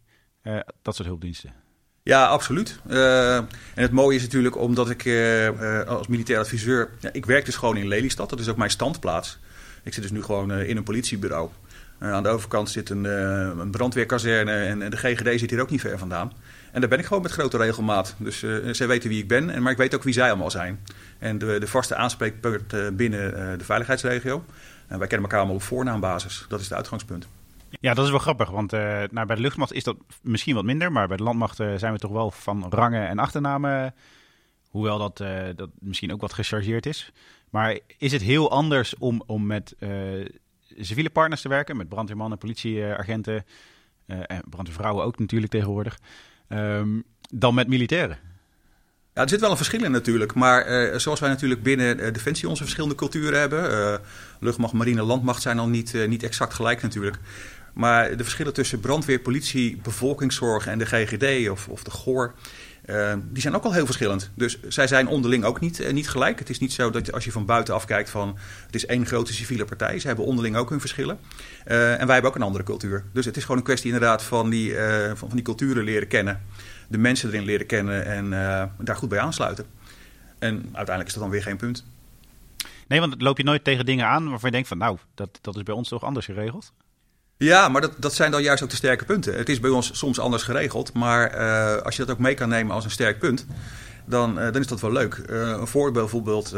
dat 0.81 0.95
soort 0.95 1.07
hulpdiensten. 1.07 1.62
Ja, 2.03 2.25
absoluut. 2.25 2.79
en 2.88 3.47
het 3.73 3.91
mooie 3.91 4.15
is 4.15 4.21
natuurlijk 4.21 4.57
omdat 4.57 4.89
ik 4.89 5.07
als 5.88 6.07
militair 6.07 6.39
adviseur... 6.39 6.89
Ja, 7.00 7.09
ik 7.13 7.25
werk 7.25 7.45
dus 7.45 7.55
gewoon 7.55 7.77
in 7.77 7.88
Lelystad, 7.88 8.29
dat 8.29 8.39
is 8.39 8.50
ook 8.50 8.57
mijn 8.57 8.69
standplaats. 8.69 9.39
Ik 9.83 9.94
zit 9.94 10.03
dus 10.03 10.11
nu 10.11 10.23
gewoon 10.23 10.51
in 10.51 10.77
een 10.77 10.83
politiebureau. 10.83 11.50
aan 12.00 12.23
de 12.23 12.29
overkant 12.29 12.69
zit 12.69 12.89
een, 12.89 13.03
een 13.03 13.71
brandweerkazerne 13.71 14.51
en, 14.51 14.81
en 14.81 14.91
de 14.91 14.97
GGD 14.97 15.39
zit 15.39 15.50
hier 15.50 15.61
ook 15.61 15.69
niet 15.69 15.81
ver 15.81 15.97
vandaan. 15.97 16.33
En 16.71 16.79
daar 16.79 16.89
ben 16.89 17.00
ik 17.00 17.05
gewoon 17.05 17.23
met 17.23 17.31
grote 17.31 17.57
regelmaat. 17.57 18.15
Dus 18.17 18.45
zij 18.71 18.88
weten 18.88 19.09
wie 19.09 19.21
ik 19.21 19.27
ben, 19.27 19.61
maar 19.61 19.71
ik 19.71 19.77
weet 19.77 19.95
ook 19.95 20.03
wie 20.03 20.13
zij 20.13 20.27
allemaal 20.27 20.51
zijn. 20.51 20.79
En 21.19 21.38
de, 21.38 21.59
de 21.59 21.67
vaste 21.67 21.95
aanspreekpunt 21.95 22.95
binnen 22.97 23.57
de 23.57 23.65
veiligheidsregio. 23.65 24.45
En 24.88 24.99
wij 24.99 25.07
kennen 25.07 25.25
elkaar 25.25 25.39
allemaal 25.39 25.56
op 25.56 25.63
voornaambasis. 25.63 26.45
Dat 26.47 26.59
is 26.59 26.65
het 26.65 26.77
uitgangspunt. 26.77 27.27
Ja, 27.79 27.93
dat 27.93 28.05
is 28.05 28.11
wel 28.11 28.19
grappig, 28.19 28.49
want 28.49 28.71
nou, 28.71 29.25
bij 29.25 29.35
de 29.35 29.41
luchtmacht 29.41 29.73
is 29.73 29.83
dat 29.83 29.97
misschien 30.21 30.55
wat 30.55 30.63
minder. 30.63 30.91
Maar 30.91 31.07
bij 31.07 31.17
de 31.17 31.23
landmacht 31.23 31.55
zijn 31.55 31.93
we 31.93 31.99
toch 31.99 32.11
wel 32.11 32.31
van 32.31 32.65
rangen 32.69 33.07
en 33.07 33.19
achternamen. 33.19 33.95
Hoewel 34.69 34.97
dat, 34.97 35.17
dat 35.57 35.69
misschien 35.79 36.13
ook 36.13 36.21
wat 36.21 36.33
gechargeerd 36.33 36.85
is. 36.85 37.11
Maar 37.49 37.79
is 37.97 38.11
het 38.11 38.21
heel 38.21 38.51
anders 38.51 38.97
om, 38.97 39.23
om 39.25 39.45
met 39.45 39.75
civiele 40.77 41.09
partners 41.09 41.41
te 41.41 41.49
werken? 41.49 41.77
Met 41.77 41.89
brandweermannen, 41.89 42.37
politieagenten 42.37 43.45
en 44.05 44.43
brandweervrouwen 44.49 45.05
ook 45.05 45.19
natuurlijk 45.19 45.51
tegenwoordig. 45.51 45.99
Um, 46.49 47.03
dan 47.29 47.53
met 47.53 47.67
militairen. 47.67 48.17
Ja, 49.13 49.21
er 49.21 49.29
zit 49.29 49.39
wel 49.39 49.51
een 49.51 49.57
verschil 49.57 49.83
in 49.83 49.91
natuurlijk. 49.91 50.33
Maar 50.33 50.99
zoals 50.99 51.19
wij 51.19 51.29
natuurlijk 51.29 51.63
binnen 51.63 52.13
Defensie 52.13 52.49
onze 52.49 52.63
verschillende 52.63 52.95
culturen 52.95 53.39
hebben. 53.39 54.01
Luchtmacht, 54.39 54.73
marine, 54.73 55.03
landmacht 55.03 55.41
zijn 55.41 55.59
al 55.59 55.67
niet, 55.67 55.93
niet 56.07 56.23
exact 56.23 56.53
gelijk 56.53 56.81
natuurlijk. 56.81 57.19
Maar 57.73 58.17
de 58.17 58.23
verschillen 58.23 58.53
tussen 58.53 58.79
brandweer, 58.79 59.19
politie, 59.19 59.77
bevolkingszorg 59.77 60.67
en 60.67 60.77
de 60.77 60.85
GGD 60.85 61.49
of, 61.49 61.67
of 61.67 61.83
de 61.83 61.91
GOR... 61.91 62.33
die 63.23 63.41
zijn 63.41 63.55
ook 63.55 63.63
al 63.63 63.73
heel 63.73 63.85
verschillend. 63.85 64.31
Dus 64.33 64.59
zij 64.67 64.87
zijn 64.87 65.07
onderling 65.07 65.43
ook 65.43 65.59
niet, 65.59 65.91
niet 65.91 66.09
gelijk. 66.09 66.39
Het 66.39 66.49
is 66.49 66.59
niet 66.59 66.73
zo 66.73 66.89
dat 66.89 67.11
als 67.11 67.23
je 67.23 67.31
van 67.31 67.45
buitenaf 67.45 67.85
kijkt 67.85 68.09
van... 68.09 68.37
het 68.65 68.75
is 68.75 68.85
één 68.85 69.05
grote 69.05 69.33
civiele 69.33 69.65
partij. 69.65 69.99
Ze 69.99 70.07
hebben 70.07 70.25
onderling 70.25 70.55
ook 70.55 70.69
hun 70.69 70.79
verschillen. 70.79 71.19
en 71.63 72.05
wij 72.05 72.13
hebben 72.13 72.29
ook 72.31 72.35
een 72.35 72.41
andere 72.41 72.63
cultuur. 72.63 73.03
Dus 73.13 73.25
het 73.25 73.37
is 73.37 73.41
gewoon 73.41 73.57
een 73.57 73.63
kwestie 73.63 73.91
inderdaad 73.91 74.23
van 74.23 74.49
die, 74.49 74.75
van, 75.07 75.27
van 75.27 75.35
die 75.35 75.41
culturen 75.41 75.83
leren 75.83 76.07
kennen 76.07 76.41
de 76.93 76.97
mensen 76.97 77.29
erin 77.29 77.45
leren 77.45 77.65
kennen 77.65 78.05
en 78.05 78.29
daar 78.77 78.95
goed 78.95 79.09
bij 79.09 79.19
aansluiten. 79.19 79.65
En 80.39 80.55
uiteindelijk 80.55 81.07
is 81.07 81.13
dat 81.13 81.23
dan 81.23 81.31
weer 81.31 81.43
geen 81.43 81.57
punt. 81.57 81.85
Nee, 82.87 82.99
want 82.99 83.21
loop 83.21 83.37
je 83.37 83.43
nooit 83.43 83.63
tegen 83.63 83.85
dingen 83.85 84.07
aan 84.07 84.29
waarvan 84.29 84.49
je 84.49 84.55
denkt 84.55 84.67
van 84.67 84.77
nou, 84.77 84.97
dat, 85.15 85.39
dat 85.41 85.55
is 85.55 85.63
bij 85.63 85.75
ons 85.75 85.89
toch 85.89 86.03
anders 86.03 86.25
geregeld? 86.25 86.73
Ja, 87.38 87.69
maar 87.69 87.81
dat, 87.81 87.94
dat 87.97 88.13
zijn 88.13 88.31
dan 88.31 88.44
juist 88.44 88.63
ook 88.63 88.69
de 88.69 88.75
sterke 88.75 89.06
punten. 89.06 89.38
Het 89.38 89.50
is 89.50 89.59
bij 89.59 89.69
ons 89.69 89.97
soms 89.97 90.19
anders 90.19 90.44
geregeld, 90.44 90.94
maar 90.94 91.38
uh, 91.38 91.81
als 91.81 91.95
je 91.95 92.06
dat 92.06 92.15
ook 92.15 92.21
mee 92.21 92.33
kan 92.33 92.50
nemen 92.50 92.75
als 92.75 92.83
een 92.83 92.91
sterk 92.91 93.19
punt, 93.19 93.45
dan, 94.06 94.38
uh, 94.39 94.44
dan 94.44 94.62
is 94.62 94.68
dat 94.68 94.81
wel 94.81 94.91
leuk. 94.91 95.21
Uh, 95.30 95.47
een 95.50 95.68
voorbeeld 95.68 96.12
bijvoorbeeld, 96.12 96.56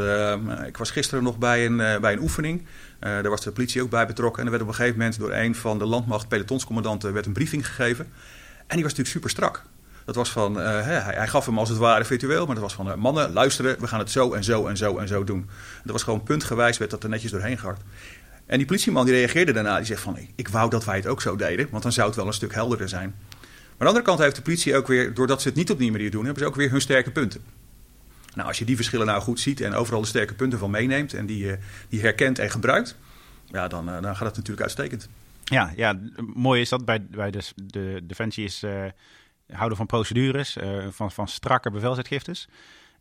ik 0.66 0.76
was 0.76 0.90
gisteren 0.90 1.24
nog 1.24 1.38
bij 1.38 1.66
een, 1.66 1.76
bij 1.76 2.12
een 2.12 2.20
oefening. 2.20 2.66
daar 2.98 3.28
was 3.28 3.40
de 3.40 3.52
politie 3.52 3.82
ook 3.82 3.90
bij 3.90 4.06
betrokken. 4.06 4.38
En 4.38 4.44
er 4.44 4.50
werd 4.50 4.62
op 4.62 4.68
een 4.68 4.74
gegeven 4.74 4.98
moment 4.98 5.18
door 5.18 5.32
een 5.32 5.54
van 5.54 5.78
de 5.78 5.86
landmacht 5.86 6.28
pelotonscommandanten 6.28 7.12
werd 7.12 7.26
een 7.26 7.32
briefing 7.32 7.66
gegeven. 7.66 8.04
En 8.66 8.76
die 8.76 8.84
was 8.84 8.94
natuurlijk 8.94 9.08
super 9.08 9.30
strak. 9.30 9.62
Dat 10.04 10.14
was 10.14 10.30
van, 10.30 10.54
hij, 10.54 11.00
hij, 11.00 11.28
gaf 11.28 11.46
hem 11.46 11.58
als 11.58 11.68
het 11.68 11.78
ware 11.78 12.04
virtueel, 12.04 12.46
maar 12.46 12.54
dat 12.54 12.64
was 12.64 12.74
van, 12.74 12.98
mannen, 12.98 13.32
luisteren, 13.32 13.80
we 13.80 13.86
gaan 13.86 13.98
het 13.98 14.10
zo 14.10 14.32
en 14.32 14.44
zo 14.44 14.66
en 14.66 14.76
zo 14.76 14.98
en 14.98 15.08
zo 15.08 15.24
doen. 15.24 15.48
Dat 15.82 15.92
was 15.92 16.02
gewoon 16.02 16.22
puntgewijs, 16.22 16.78
werd 16.78 16.90
dat 16.90 17.02
er 17.02 17.08
netjes 17.08 17.30
doorheen 17.30 17.58
gehakt. 17.58 17.82
En 18.46 18.58
die 18.58 18.66
politieman 18.66 19.04
die 19.04 19.14
reageerde 19.14 19.52
daarna, 19.52 19.76
die 19.76 19.86
zegt 19.86 20.02
van, 20.02 20.18
ik 20.34 20.48
wou 20.48 20.70
dat 20.70 20.84
wij 20.84 20.96
het 20.96 21.06
ook 21.06 21.22
zo 21.22 21.36
deden, 21.36 21.68
want 21.70 21.82
dan 21.82 21.92
zou 21.92 22.06
het 22.06 22.16
wel 22.16 22.26
een 22.26 22.32
stuk 22.32 22.54
helderder 22.54 22.88
zijn. 22.88 23.14
Maar 23.18 23.28
aan 23.68 23.76
de 23.78 23.86
andere 23.86 24.04
kant 24.04 24.18
heeft 24.18 24.36
de 24.36 24.42
politie 24.42 24.76
ook 24.76 24.86
weer, 24.86 25.14
doordat 25.14 25.42
ze 25.42 25.48
het 25.48 25.56
niet 25.56 25.70
op 25.70 25.78
die 25.78 25.90
manier 25.90 26.10
doen, 26.10 26.24
hebben 26.24 26.42
ze 26.42 26.48
ook 26.48 26.54
weer 26.54 26.70
hun 26.70 26.80
sterke 26.80 27.10
punten. 27.10 27.44
Nou, 28.34 28.48
als 28.48 28.58
je 28.58 28.64
die 28.64 28.76
verschillen 28.76 29.06
nou 29.06 29.22
goed 29.22 29.40
ziet 29.40 29.60
en 29.60 29.74
overal 29.74 30.00
de 30.00 30.06
sterke 30.06 30.34
punten 30.34 30.58
van 30.58 30.70
meeneemt 30.70 31.14
en 31.14 31.26
die, 31.26 31.44
uh, 31.44 31.52
die 31.88 32.00
herkent 32.00 32.38
en 32.38 32.50
gebruikt, 32.50 32.96
ja, 33.44 33.68
dan, 33.68 33.86
dan 33.86 34.16
gaat 34.16 34.26
het 34.26 34.36
natuurlijk 34.36 34.60
uitstekend. 34.60 35.08
Ja, 35.44 35.72
ja, 35.76 35.98
mooi 36.34 36.60
is 36.60 36.68
dat 36.68 36.84
bij, 36.84 37.06
bij 37.10 37.30
de, 37.30 37.42
de 37.54 38.00
Defensie 38.04 38.44
is 38.44 38.64
houden 39.52 39.76
van 39.76 39.86
procedures, 39.86 40.56
van, 40.90 41.12
van 41.12 41.28
strakke 41.28 41.70
bevelsuitgiftes. 41.70 42.48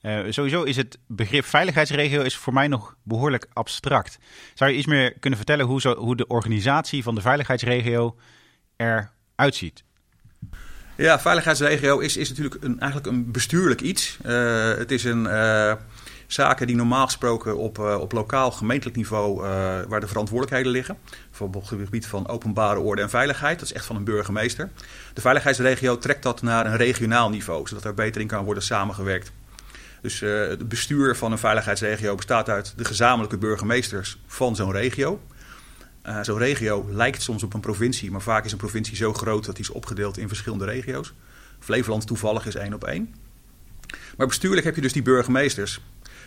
Uh, 0.05 0.19
sowieso 0.29 0.63
is 0.63 0.75
het 0.75 0.97
begrip 1.07 1.45
veiligheidsregio 1.45 2.21
is 2.21 2.37
voor 2.37 2.53
mij 2.53 2.67
nog 2.67 2.95
behoorlijk 3.03 3.47
abstract. 3.53 4.17
Zou 4.53 4.71
je 4.71 4.77
iets 4.77 4.87
meer 4.87 5.13
kunnen 5.19 5.39
vertellen 5.39 5.65
hoe, 5.65 5.81
zo, 5.81 5.95
hoe 5.95 6.15
de 6.15 6.27
organisatie 6.27 7.03
van 7.03 7.15
de 7.15 7.21
veiligheidsregio 7.21 8.15
eruit 8.75 9.55
ziet? 9.55 9.83
Ja, 10.95 11.19
veiligheidsregio 11.19 11.99
is, 11.99 12.17
is 12.17 12.29
natuurlijk 12.29 12.63
een, 12.63 12.79
eigenlijk 12.79 13.11
een 13.11 13.31
bestuurlijk 13.31 13.81
iets. 13.81 14.17
Uh, 14.25 14.75
het 14.75 14.91
is 14.91 15.03
een 15.03 15.27
zaken 16.27 16.67
die 16.67 16.75
normaal 16.75 17.05
gesproken 17.05 17.57
op, 17.57 17.79
op 17.79 18.11
lokaal 18.11 18.51
gemeentelijk 18.51 18.97
niveau, 18.97 19.41
waar 19.87 19.99
de 19.99 20.07
verantwoordelijkheden 20.07 20.71
liggen. 20.71 20.97
Bijvoorbeeld 21.29 21.63
op 21.63 21.69
het 21.69 21.79
gebied 21.85 22.07
van 22.07 22.27
openbare 22.27 22.79
orde 22.79 23.01
en 23.01 23.09
veiligheid. 23.09 23.59
Dat 23.59 23.67
is 23.67 23.73
echt 23.73 23.85
van 23.85 23.95
een 23.95 24.03
burgemeester. 24.03 24.69
De 25.13 25.21
veiligheidsregio 25.21 25.97
trekt 25.97 26.23
dat 26.23 26.41
naar 26.41 26.65
een 26.65 26.77
regionaal 26.77 27.29
niveau, 27.29 27.67
zodat 27.67 27.83
er 27.83 27.93
beter 27.93 28.21
in 28.21 28.27
kan 28.27 28.45
worden 28.45 28.63
samengewerkt. 28.63 29.31
Dus 30.05 30.21
uh, 30.21 30.47
het 30.47 30.67
bestuur 30.69 31.15
van 31.15 31.31
een 31.31 31.37
veiligheidsregio 31.37 32.15
bestaat 32.15 32.49
uit 32.49 32.73
de 32.77 32.85
gezamenlijke 32.85 33.37
burgemeesters 33.37 34.17
van 34.27 34.55
zo'n 34.55 34.71
regio. 34.71 35.21
zo'n 36.21 36.37
regio 36.37 36.87
lijkt 36.91 37.21
soms 37.21 37.43
op 37.43 37.53
een 37.53 37.59
provincie, 37.59 38.11
maar 38.11 38.21
vaak 38.21 38.45
is 38.45 38.51
een 38.51 38.57
provincie 38.57 38.95
zo 38.95 39.13
groot 39.13 39.45
dat 39.45 39.55
die 39.55 39.63
is 39.63 39.71
opgedeeld 39.71 40.17
in 40.17 40.27
verschillende 40.27 40.65
regio's. 40.65 41.13
Flevoland 41.59 42.07
toevallig 42.07 42.45
is 42.45 42.55
één 42.55 42.73
op 42.73 42.83
één. 42.83 43.15
Maar 44.17 44.27
bestuurlijk 44.27 44.65
heb 44.65 44.75
je 44.75 44.81
dus 44.81 44.93
die 44.93 45.01
burgemeesters. 45.01 45.81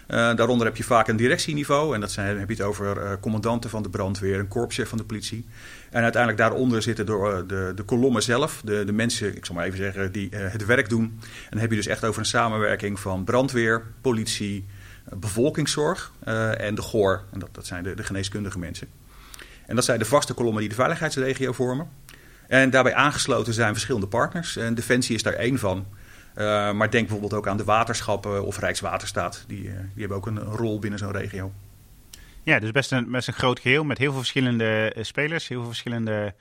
Daaronder 0.09 0.67
heb 0.67 0.77
je 0.77 0.85
vaak 0.85 1.09
een 1.09 1.17
directieniveau. 1.17 1.95
En 1.95 2.01
dat 2.01 2.11
zijn, 2.11 2.39
heb 2.39 2.49
je 2.49 2.55
het 2.55 2.65
over 2.65 3.19
commandanten 3.21 3.71
van 3.71 3.83
de 3.83 3.91
brandweer, 3.91 4.39
een 4.39 4.49
korpschef 4.49 4.89
van 4.89 4.99
de 4.99 5.05
politie. 5.05 5.47
En 5.91 6.03
uiteindelijk 6.03 6.43
daaronder 6.43 6.83
zitten 6.83 7.07
de, 7.07 7.45
de, 7.47 7.73
de 7.75 7.83
kolommen 7.83 8.23
zelf, 8.23 8.61
de, 8.65 8.85
de 8.85 8.93
mensen, 8.93 9.37
ik 9.37 9.45
zal 9.45 9.55
maar 9.55 9.65
even 9.65 9.79
zeggen, 9.79 10.13
die 10.13 10.29
het 10.31 10.67
werk 10.67 10.89
doen. 10.89 11.03
En 11.03 11.51
dan 11.51 11.61
heb 11.61 11.71
je 11.71 11.77
dus 11.77 11.87
echt 11.87 12.05
over 12.05 12.21
een 12.21 12.27
samenwerking 12.27 13.01
van 13.01 13.25
brandweer, 13.25 13.83
politie, 14.01 14.67
bevolkingszorg 15.13 16.13
en 16.57 16.75
de 16.75 16.83
GOR. 16.83 17.23
En 17.33 17.39
dat, 17.39 17.49
dat 17.53 17.67
zijn 17.67 17.83
de, 17.83 17.95
de 17.95 18.03
geneeskundige 18.03 18.59
mensen. 18.59 18.89
En 19.67 19.75
dat 19.75 19.85
zijn 19.85 19.99
de 19.99 20.05
vaste 20.05 20.35
kolommen 20.35 20.61
die 20.61 20.69
de 20.69 20.75
veiligheidsregio 20.75 21.53
vormen. 21.53 21.89
En 22.47 22.71
daarbij 22.71 22.95
aangesloten 22.95 23.55
zijn 23.55 23.73
verschillende 23.73 24.07
partners. 24.07 24.57
En 24.57 24.75
Defensie 24.75 25.15
is 25.15 25.23
daar 25.23 25.33
één 25.33 25.59
van. 25.59 25.87
Uh, 26.39 26.73
maar 26.73 26.91
denk 26.91 27.03
bijvoorbeeld 27.07 27.35
ook 27.35 27.49
aan 27.49 27.57
de 27.57 27.65
waterschappen 27.65 28.45
of 28.45 28.59
Rijkswaterstaat. 28.59 29.45
Die, 29.47 29.63
uh, 29.63 29.73
die 29.73 30.01
hebben 30.01 30.17
ook 30.17 30.27
een, 30.27 30.39
rol 30.39 30.79
binnen 30.79 30.99
zo'n 30.99 31.13
regio. 31.13 31.53
Ja, 32.43 32.59
dus 32.59 32.71
best 32.71 32.93
een, 32.93 33.15
een 33.15 33.23
groot 33.23 33.61
geheel 33.61 33.85
met 33.85 33.99
heel 33.99 34.11
veel 34.11 34.19
verschillende 34.19 34.93
uh, 34.97 35.05
spelers, 35.05 35.49
heel 35.49 35.59
veel 35.59 35.69
verschillende 35.69 36.35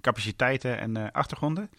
capaciteiten 0.00 0.78
en 0.78 1.12
achtergronden. 1.12 1.70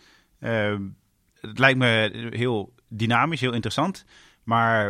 het 1.39 1.59
lijkt 1.59 1.77
me 1.77 2.29
heel 2.29 2.73
dynamisch, 2.87 3.41
heel 3.41 3.53
interessant. 3.53 4.05
Maar 4.43 4.89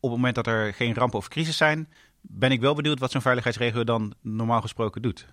op 0.00 0.10
het 0.10 0.10
moment 0.10 0.34
dat 0.34 0.46
er 0.46 0.74
geen 0.74 0.94
rampen 0.94 1.18
of 1.18 1.28
crisis 1.28 1.56
zijn, 1.56 1.88
ben 2.20 2.50
ik 2.50 2.60
wel 2.60 2.74
benieuwd 2.74 2.98
wat 2.98 3.10
zo'n 3.10 3.20
veiligheidsregio 3.20 3.84
dan 3.84 4.14
normaal 4.20 4.60
gesproken 4.60 5.02
doet. 5.02 5.26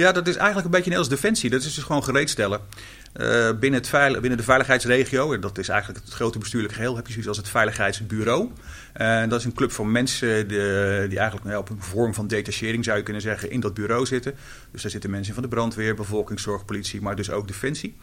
Ja, 0.00 0.12
dat 0.12 0.28
is 0.28 0.36
eigenlijk 0.36 0.64
een 0.64 0.70
beetje 0.70 0.90
net 0.90 0.98
als 0.98 1.08
defensie. 1.08 1.50
Dat 1.50 1.62
is 1.62 1.74
dus 1.74 1.84
gewoon 1.84 2.04
gereedstellen. 2.04 2.60
Uh, 3.16 3.50
binnen, 3.58 3.80
het 3.82 4.20
binnen 4.20 4.36
de 4.36 4.42
veiligheidsregio, 4.44 5.38
dat 5.38 5.58
is 5.58 5.68
eigenlijk 5.68 6.04
het 6.04 6.14
grote 6.14 6.38
bestuurlijk 6.38 6.74
geheel, 6.74 6.96
heb 6.96 7.06
je 7.06 7.10
zoiets 7.10 7.28
als 7.28 7.36
het 7.36 7.48
Veiligheidsbureau. 7.48 8.50
En 8.92 9.28
dat 9.28 9.38
is 9.38 9.44
een 9.44 9.54
club 9.54 9.72
van 9.72 9.92
mensen 9.92 10.48
die, 10.48 10.58
die 11.08 11.18
eigenlijk 11.18 11.44
nou, 11.44 11.58
op 11.58 11.70
een 11.70 11.82
vorm 11.82 12.14
van 12.14 12.26
detachering, 12.26 12.84
zou 12.84 12.96
je 12.96 13.02
kunnen 13.02 13.22
zeggen, 13.22 13.50
in 13.50 13.60
dat 13.60 13.74
bureau 13.74 14.06
zitten. 14.06 14.34
Dus 14.70 14.82
daar 14.82 14.90
zitten 14.90 15.10
mensen 15.10 15.34
van 15.34 15.42
de 15.42 15.48
brandweer, 15.48 15.94
bevolkingszorg, 15.94 16.64
politie, 16.64 17.00
maar 17.00 17.16
dus 17.16 17.30
ook 17.30 17.46
defensie. 17.46 17.96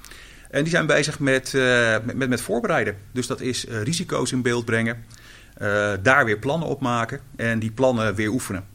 En 0.49 0.63
die 0.63 0.71
zijn 0.71 0.85
bezig 0.85 1.19
met, 1.19 1.53
uh, 1.53 1.95
met, 2.13 2.29
met, 2.29 2.41
voorbereiden. 2.41 2.97
Dus 3.11 3.27
dat 3.27 3.41
is 3.41 3.65
uh, 3.65 3.81
risico's 3.81 4.31
in 4.31 4.41
beeld 4.41 4.65
brengen, 4.65 5.05
daar 6.01 6.25
weer 6.25 6.39
plannen 6.39 6.67
op 6.67 6.81
maken 6.81 7.19
en 7.35 7.59
die 7.59 7.71
plannen 7.71 8.15
weer 8.15 8.29
oefenen. 8.29 8.65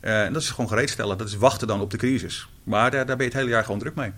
en 0.00 0.32
dat 0.32 0.42
is 0.42 0.50
gewoon 0.50 0.68
gereedstellen. 0.68 1.18
Dat 1.18 1.28
is 1.28 1.36
wachten 1.36 1.66
dan 1.66 1.80
op 1.80 1.90
de 1.90 1.96
crisis. 1.96 2.50
Maar 2.64 2.90
daar, 2.90 3.04
ben 3.04 3.16
je 3.16 3.24
het 3.24 3.32
hele 3.32 3.50
jaar 3.50 3.64
gewoon 3.64 3.80
druk 3.80 3.94
mee. 3.94 4.10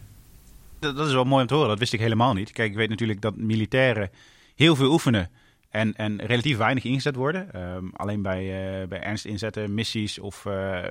Dat, 0.78 1.06
is 1.06 1.12
wel 1.12 1.24
mooi 1.24 1.42
om 1.42 1.48
te 1.48 1.54
horen. 1.54 1.68
Dat 1.68 1.78
wist 1.78 1.92
ik 1.92 2.00
helemaal 2.00 2.34
niet. 2.34 2.52
Kijk, 2.52 2.70
ik 2.70 2.76
weet 2.76 2.88
natuurlijk 2.88 3.20
dat 3.20 3.36
militairen 3.36 4.10
heel 4.54 4.76
veel 4.76 4.92
oefenen 4.92 5.30
en, 5.70 5.94
en 5.94 6.26
relatief 6.26 6.56
weinig 6.56 6.84
ingezet 6.84 7.14
worden. 7.14 7.60
Um, 7.74 7.90
alleen 7.94 8.22
bij, 8.22 8.42
uh, 8.82 8.88
bij 8.88 9.00
ernst 9.00 9.24
inzetten, 9.24 9.74
missies 9.74 10.18
of 10.18 10.44
uh, 10.44 10.82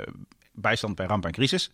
bijstand 0.51 0.95
bij 0.95 1.05
ramp 1.05 1.25
en 1.25 1.31
crisis. 1.31 1.71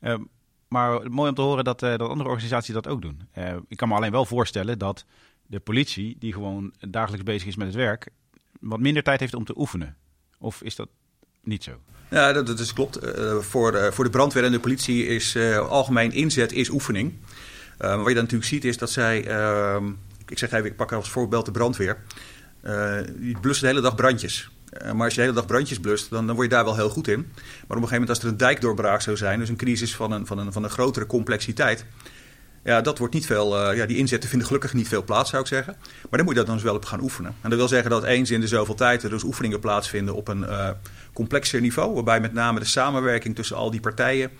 Um, 0.00 0.28
maar 0.68 1.10
mooi 1.10 1.28
om 1.28 1.34
te 1.34 1.42
horen 1.42 1.64
dat, 1.64 1.82
uh, 1.82 1.96
dat 1.96 2.08
andere 2.08 2.28
organisaties 2.28 2.74
dat 2.74 2.88
ook 2.88 3.02
doen. 3.02 3.28
ik 3.68 3.76
kan 3.76 3.88
me 3.88 3.94
alleen 3.94 4.10
wel 4.10 4.24
voorstellen 4.24 4.78
dat 4.78 5.04
de 5.46 5.60
politie, 5.60 6.16
die 6.18 6.32
gewoon 6.32 6.72
dagelijks 6.88 7.24
bezig 7.24 7.48
is 7.48 7.56
met 7.56 7.66
het 7.66 7.76
werk, 7.76 8.08
wat 8.60 8.80
minder 8.80 9.02
tijd 9.02 9.20
heeft 9.20 9.34
om 9.34 9.44
te 9.44 9.58
oefenen. 9.58 9.96
Of 10.38 10.62
is 10.62 10.76
dat 10.76 10.88
niet 11.42 11.64
zo? 11.64 11.80
Ja, 12.12 12.32
dat, 12.32 12.46
dat 12.46 12.58
is 12.58 12.72
klopt. 12.72 13.04
Uh, 13.04 13.38
voor, 13.38 13.74
uh, 13.74 13.90
voor 13.90 14.04
de 14.04 14.10
brandweer 14.10 14.44
en 14.44 14.52
de 14.52 14.60
politie 14.60 15.06
is 15.06 15.34
uh, 15.34 15.58
algemeen 15.58 16.12
inzet 16.12 16.52
is 16.52 16.68
oefening. 16.68 17.12
wat 17.78 17.90
je 17.90 18.04
dan 18.04 18.14
natuurlijk 18.14 18.44
ziet 18.44 18.64
is 18.64 18.78
dat 18.78 18.90
zij, 18.90 19.26
ehm, 19.26 19.86
ik 20.28 20.38
zeg 20.38 20.52
even, 20.52 20.66
ik 20.66 20.76
pak 20.76 20.92
als 20.92 21.10
voorbeeld 21.10 21.44
de 21.44 21.50
brandweer. 21.50 21.96
die 23.16 23.38
blussen 23.40 23.64
de 23.66 23.70
hele 23.70 23.80
dag 23.80 23.94
brandjes. 23.94 24.50
maar 24.82 25.04
als 25.04 25.14
je 25.14 25.14
de 25.14 25.26
hele 25.26 25.36
dag 25.36 25.46
brandjes 25.46 25.80
blust, 25.80 26.10
dan, 26.10 26.26
dan 26.26 26.34
word 26.34 26.48
je 26.50 26.54
daar 26.54 26.64
wel 26.64 26.76
heel 26.76 26.88
goed 26.88 27.08
in. 27.08 27.18
Maar 27.18 27.26
op 27.44 27.68
een 27.68 27.74
gegeven 27.74 27.92
moment 27.92 28.08
als 28.08 28.18
er 28.18 28.28
een 28.28 28.36
dijkdoorbraak 28.36 29.00
zou 29.00 29.16
zijn, 29.16 29.38
dus 29.38 29.48
een 29.48 29.56
crisis 29.56 29.96
van 29.96 30.12
een, 30.12 30.26
van 30.26 30.38
een, 30.38 30.52
van 30.52 30.64
een 30.64 30.70
grotere 30.70 31.06
complexiteit... 31.06 31.84
Ja, 32.64 32.80
dat 32.80 32.98
wordt 32.98 33.14
niet 33.14 33.26
veel, 33.26 33.70
uh, 33.70 33.76
ja, 33.76 33.86
die 33.86 33.96
inzetten 33.96 34.28
vinden 34.28 34.46
gelukkig 34.46 34.74
niet 34.74 34.88
veel 34.88 35.04
plaats, 35.04 35.30
zou 35.30 35.42
ik 35.42 35.48
zeggen. 35.48 35.76
Maar 35.80 36.10
dan 36.10 36.24
moet 36.24 36.30
je 36.30 36.38
dat 36.38 36.46
dan 36.46 36.54
dus 36.54 36.64
wel 36.64 36.74
op 36.74 36.84
gaan 36.84 37.02
oefenen. 37.02 37.34
En 37.40 37.50
dat 37.50 37.58
wil 37.58 37.68
zeggen 37.68 37.90
dat 37.90 38.04
eens 38.04 38.30
in 38.30 38.40
de 38.40 38.46
zoveel 38.46 38.74
tijd 38.74 39.02
er 39.02 39.10
dus 39.10 39.22
oefeningen 39.22 39.60
plaatsvinden 39.60 40.14
op 40.14 40.28
een 40.28 40.40
uh, 40.42 40.68
complexer 41.12 41.60
niveau. 41.60 41.94
Waarbij 41.94 42.20
met 42.20 42.32
name 42.32 42.58
de 42.58 42.66
samenwerking 42.66 43.34
tussen 43.34 43.56
al 43.56 43.70
die 43.70 43.80
partijen 43.80 44.30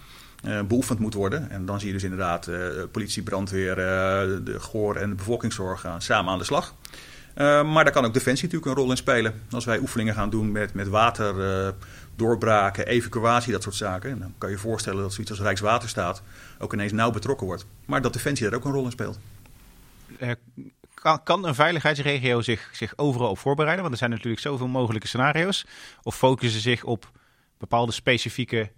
uh, 0.45 0.61
beoefend 0.62 0.99
moet 0.99 1.14
worden. 1.14 1.50
En 1.50 1.67
dan 1.67 1.79
zie 1.79 1.88
je 1.88 1.95
dus 1.95 2.02
inderdaad 2.02 2.50
politie, 2.93 3.23
brandweer, 3.23 3.75
de 3.75 4.57
GOR 4.59 4.97
en 4.97 5.09
de 5.09 5.14
bevolkingszorg 5.14 5.81
gaan 5.81 6.02
samen 6.02 6.33
aan 6.33 6.38
de 6.38 6.45
slag. 6.45 6.75
maar 7.35 7.85
daar 7.85 7.93
kan 7.93 8.05
ook 8.05 8.14
Defensie 8.14 8.45
natuurlijk 8.45 8.71
een 8.73 8.83
rol 8.83 8.91
in 8.91 8.97
spelen. 8.97 9.35
Als 9.50 9.64
wij 9.64 9.79
oefeningen 9.79 10.14
gaan 10.14 10.31
doen 10.31 10.52
met, 10.52 10.75
met 10.75 10.88
water 10.88 11.35
doorbraken, 12.16 12.87
evacuatie, 12.87 13.52
dat 13.52 13.62
soort 13.62 13.75
zaken. 13.75 14.11
En 14.11 14.19
dan 14.19 14.35
kan 14.38 14.50
je 14.50 14.59
voorstellen 14.59 15.02
dat 15.02 15.12
zoiets 15.12 15.31
als 15.31 15.40
Rijkswaterstaat 15.40 16.23
ook 16.59 16.73
ineens 16.73 16.92
nauw 16.92 17.11
betrokken 17.11 17.47
wordt. 17.47 17.66
Maar 17.85 18.02
dat 18.02 18.12
Defensie 18.12 18.49
daar 18.49 18.59
ook 18.59 18.64
een 18.64 18.73
rol 18.73 18.85
in 18.85 18.90
speelt. 18.90 19.19
Uh, 20.19 20.31
kan, 20.95 21.23
kan, 21.23 21.47
een 21.47 21.54
veiligheidsregio 21.54 22.40
zich, 22.40 22.71
zich 22.73 22.92
overal 22.97 23.31
op 23.31 23.38
voorbereiden? 23.38 23.81
Want 23.83 23.92
er 23.92 24.00
zijn 24.00 24.11
natuurlijk 24.11 24.42
zoveel 24.42 24.69
mogelijke 24.69 25.07
scenario's. 25.07 25.66
Of 26.02 26.16
focussen 26.16 26.61
ze 26.61 26.69
zich 26.71 26.85
op 26.85 27.11
bepaalde 27.59 27.92
specifieke 27.92 28.71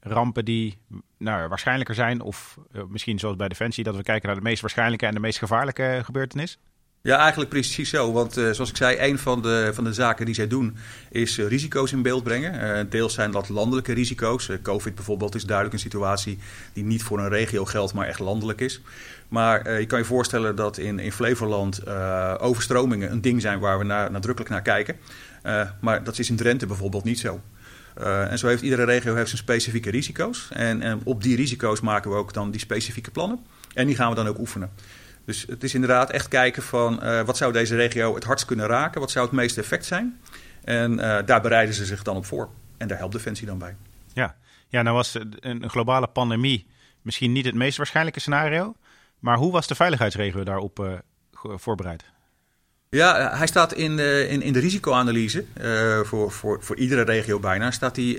rampen 0.00 0.44
die 0.44 0.78
nou, 1.18 1.48
waarschijnlijker 1.48 1.94
zijn? 1.94 2.20
Of 2.20 2.58
uh, 2.72 2.82
misschien 2.88 3.18
zoals 3.18 3.36
bij 3.36 3.48
Defensie, 3.48 3.84
dat 3.84 3.96
we 3.96 4.02
kijken 4.02 4.26
naar 4.26 4.36
de 4.36 4.42
meest 4.42 4.60
waarschijnlijke 4.60 5.06
en 5.06 5.14
de 5.14 5.20
meest 5.20 5.38
gevaarlijke 5.38 6.00
gebeurtenis? 6.04 6.58
Ja, 7.04 7.16
eigenlijk 7.16 7.50
precies 7.50 7.90
zo. 7.90 8.12
Want 8.12 8.38
uh, 8.38 8.50
zoals 8.50 8.70
ik 8.70 8.76
zei, 8.76 8.96
een 8.98 9.18
van 9.18 9.42
de, 9.42 9.70
van 9.74 9.84
de 9.84 9.92
zaken 9.92 10.26
die 10.26 10.34
zij 10.34 10.46
doen 10.46 10.76
is 11.10 11.38
uh, 11.38 11.46
risico's 11.46 11.92
in 11.92 12.02
beeld 12.02 12.22
brengen. 12.22 12.54
Uh, 12.54 12.90
deels 12.90 13.14
zijn 13.14 13.30
dat 13.30 13.48
landelijke 13.48 13.92
risico's. 13.92 14.50
Covid 14.62 14.94
bijvoorbeeld 14.94 15.34
is 15.34 15.44
duidelijk 15.44 15.76
een 15.76 15.82
situatie 15.82 16.38
die 16.72 16.84
niet 16.84 17.02
voor 17.02 17.18
een 17.18 17.28
regio 17.28 17.64
geldt, 17.64 17.94
maar 17.94 18.06
echt 18.06 18.18
landelijk 18.18 18.60
is. 18.60 18.80
Maar 19.28 19.80
je 19.80 19.86
kan 19.86 19.98
je 19.98 20.04
voorstellen 20.04 20.56
dat 20.56 20.78
in, 20.78 20.98
in 20.98 21.12
Flevoland 21.12 21.86
overstromingen 22.38 23.12
een 23.12 23.20
ding 23.20 23.40
zijn 23.40 23.58
waar 23.58 23.78
we 23.78 23.84
nadrukkelijk 23.84 24.50
naar 24.50 24.62
kijken. 24.62 24.96
maar 25.80 26.04
dat 26.04 26.18
is 26.18 26.30
in 26.30 26.36
Drenthe 26.36 26.66
bijvoorbeeld 26.66 27.04
niet 27.04 27.20
zo. 27.20 27.40
en 28.28 28.38
zo 28.38 28.46
heeft 28.46 28.62
iedere 28.62 28.84
regio 28.84 29.14
heeft 29.14 29.28
zijn 29.28 29.42
specifieke 29.42 29.90
risico's. 29.90 30.48
En, 30.52 30.82
en 30.82 31.00
op 31.04 31.22
die 31.22 31.36
risico's 31.36 31.80
maken 31.80 32.10
we 32.10 32.16
ook 32.16 32.32
dan 32.32 32.50
die 32.50 32.60
specifieke 32.60 33.10
plannen. 33.10 33.38
En 33.74 33.86
die 33.86 33.96
gaan 33.96 34.08
we 34.10 34.16
dan 34.16 34.26
ook 34.26 34.38
oefenen. 34.38 34.70
Dus 35.24 35.44
het 35.48 35.64
is 35.64 35.74
inderdaad 35.74 36.10
echt 36.10 36.28
kijken 36.28 36.62
van 36.62 37.00
uh, 37.02 37.20
wat 37.20 37.36
zou 37.36 37.52
deze 37.52 37.76
regio 37.76 38.14
het 38.14 38.24
hardst 38.24 38.46
kunnen 38.46 38.66
raken? 38.66 39.00
Wat 39.00 39.10
zou 39.10 39.24
het 39.26 39.34
meeste 39.34 39.60
effect 39.60 39.84
zijn? 39.84 40.20
En 40.64 40.92
uh, 40.92 41.18
daar 41.26 41.40
bereiden 41.40 41.74
ze 41.74 41.84
zich 41.84 42.02
dan 42.02 42.16
op 42.16 42.26
voor. 42.26 42.48
En 42.76 42.88
daar 42.88 42.98
helpt 42.98 43.12
Defensie 43.12 43.46
dan 43.46 43.58
bij. 43.58 43.76
Ja, 44.12 44.36
ja 44.68 44.82
nou 44.82 44.96
was 44.96 45.18
een 45.40 45.70
globale 45.70 46.06
pandemie 46.06 46.66
misschien 47.02 47.32
niet 47.32 47.44
het 47.44 47.54
meest 47.54 47.76
waarschijnlijke 47.76 48.20
scenario. 48.20 48.74
Maar 49.18 49.36
hoe 49.36 49.52
was 49.52 49.66
de 49.66 49.74
veiligheidsregio 49.74 50.44
daarop 50.44 50.78
uh, 50.78 50.92
voorbereid? 51.32 52.04
Ja, 52.88 53.36
hij 53.36 53.46
staat 53.46 53.72
in, 53.72 53.98
in, 54.28 54.42
in 54.42 54.52
de 54.52 54.58
risicoanalyse 54.58 55.44
voor, 56.04 56.30
voor, 56.30 56.62
voor 56.62 56.76
iedere 56.76 57.02
regio 57.02 57.38
bijna, 57.38 57.70
staat 57.70 57.96
hij 57.96 58.18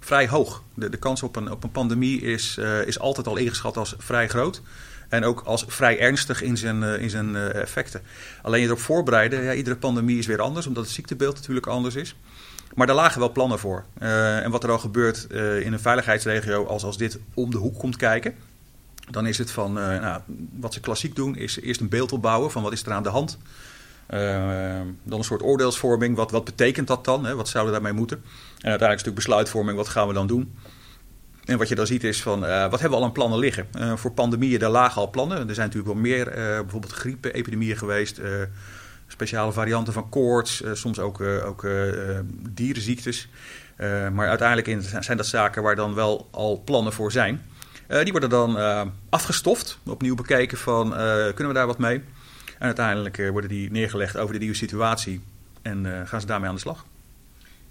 vrij 0.00 0.28
hoog. 0.28 0.62
De, 0.74 0.88
de 0.88 0.96
kans 0.96 1.22
op 1.22 1.36
een, 1.36 1.50
op 1.50 1.64
een 1.64 1.70
pandemie 1.70 2.20
is, 2.20 2.58
is 2.86 2.98
altijd 2.98 3.26
al 3.26 3.36
ingeschat 3.36 3.76
als 3.76 3.94
vrij 3.98 4.28
groot. 4.28 4.62
En 5.08 5.24
ook 5.24 5.40
als 5.40 5.64
vrij 5.68 5.98
ernstig 5.98 6.42
in 6.42 6.56
zijn, 6.56 6.82
uh, 6.82 7.00
in 7.00 7.10
zijn 7.10 7.34
uh, 7.34 7.54
effecten. 7.54 8.02
Alleen 8.42 8.60
je 8.60 8.66
erop 8.66 8.78
voorbereiden, 8.78 9.42
ja, 9.42 9.52
iedere 9.52 9.76
pandemie 9.76 10.18
is 10.18 10.26
weer 10.26 10.40
anders, 10.40 10.66
omdat 10.66 10.84
het 10.84 10.92
ziektebeeld 10.92 11.34
natuurlijk 11.34 11.66
anders 11.66 11.94
is. 11.94 12.16
Maar 12.74 12.86
daar 12.86 12.96
lagen 12.96 13.20
wel 13.20 13.32
plannen 13.32 13.58
voor. 13.58 13.84
Uh, 14.02 14.44
en 14.44 14.50
wat 14.50 14.64
er 14.64 14.70
al 14.70 14.78
gebeurt 14.78 15.26
in 15.60 15.72
een 15.72 15.80
veiligheidsregio, 15.80 16.64
als, 16.64 16.84
als 16.84 16.96
dit 16.96 17.18
om 17.34 17.50
de 17.50 17.56
hoek 17.56 17.78
komt 17.78 17.96
kijken, 17.96 18.34
dan 19.10 19.26
is 19.26 19.38
het 19.38 19.50
van, 19.50 19.72
nou, 19.72 20.20
wat 20.52 20.74
ze 20.74 20.80
klassiek 20.80 21.14
doen, 21.14 21.36
is 21.36 21.60
eerst 21.60 21.80
een 21.80 21.88
beeld 21.88 22.12
opbouwen 22.12 22.50
van 22.50 22.62
wat 22.62 22.72
is 22.72 22.82
er 22.82 22.92
aan 22.92 23.02
de 23.02 23.08
hand. 23.08 23.38
dan 25.02 25.18
een 25.18 25.24
soort 25.24 25.42
oordeelsvorming, 25.42 26.16
wat, 26.16 26.30
wat 26.30 26.44
betekent 26.44 26.86
dat 26.86 27.04
dan? 27.04 27.24
Hè? 27.24 27.34
Wat 27.34 27.48
zouden 27.48 27.72
daarmee 27.72 27.92
moeten? 27.92 28.16
En 28.16 28.70
uiteindelijk 28.70 29.00
stuk 29.00 29.14
besluitvorming, 29.14 29.76
wat 29.76 29.88
gaan 29.88 30.08
we 30.08 30.14
dan 30.14 30.26
doen? 30.26 30.54
En 31.46 31.58
wat 31.58 31.68
je 31.68 31.74
dan 31.74 31.86
ziet 31.86 32.04
is 32.04 32.22
van, 32.22 32.44
uh, 32.44 32.48
wat 32.48 32.80
hebben 32.80 32.90
we 32.90 32.96
al 32.96 33.04
aan 33.04 33.12
plannen 33.12 33.38
liggen? 33.38 33.66
Uh, 33.78 33.96
voor 33.96 34.12
pandemieën, 34.12 34.58
daar 34.58 34.70
lagen 34.70 35.00
al 35.00 35.10
plannen. 35.10 35.48
Er 35.48 35.54
zijn 35.54 35.66
natuurlijk 35.66 35.92
wel 35.94 36.02
meer, 36.02 36.28
uh, 36.28 36.34
bijvoorbeeld 36.60 36.92
griepenepidemieën 36.92 37.76
geweest. 37.76 38.20
speciale 39.06 39.52
varianten 39.52 39.92
van 39.92 40.08
koorts, 40.08 40.62
soms 40.72 40.98
ook, 40.98 41.20
ook 41.20 41.66
dierenziektes. 42.50 43.28
maar 44.12 44.28
uiteindelijk 44.28 44.82
zijn 45.00 45.16
dat 45.16 45.26
zaken 45.26 45.62
waar 45.62 45.76
dan 45.76 45.94
wel 45.94 46.28
al 46.30 46.62
plannen 46.64 46.92
voor 46.92 47.12
zijn. 47.12 47.42
die 48.02 48.12
worden 48.12 48.30
dan 48.30 48.58
afgestoft, 49.08 49.78
opnieuw 49.84 50.14
bekeken 50.14 50.58
van, 50.58 50.90
kunnen 51.34 51.48
we 51.48 51.52
daar 51.52 51.66
wat 51.66 51.78
mee? 51.78 52.02
En 52.58 52.66
uiteindelijk 52.66 53.16
worden 53.30 53.50
die 53.50 53.70
neergelegd 53.70 54.16
over 54.16 54.32
de 54.32 54.40
nieuwe 54.40 54.56
situatie. 54.56 55.20
En 55.62 56.06
gaan 56.06 56.20
ze 56.20 56.26
daarmee 56.26 56.48
aan 56.48 56.54
de 56.54 56.60
slag. 56.60 56.84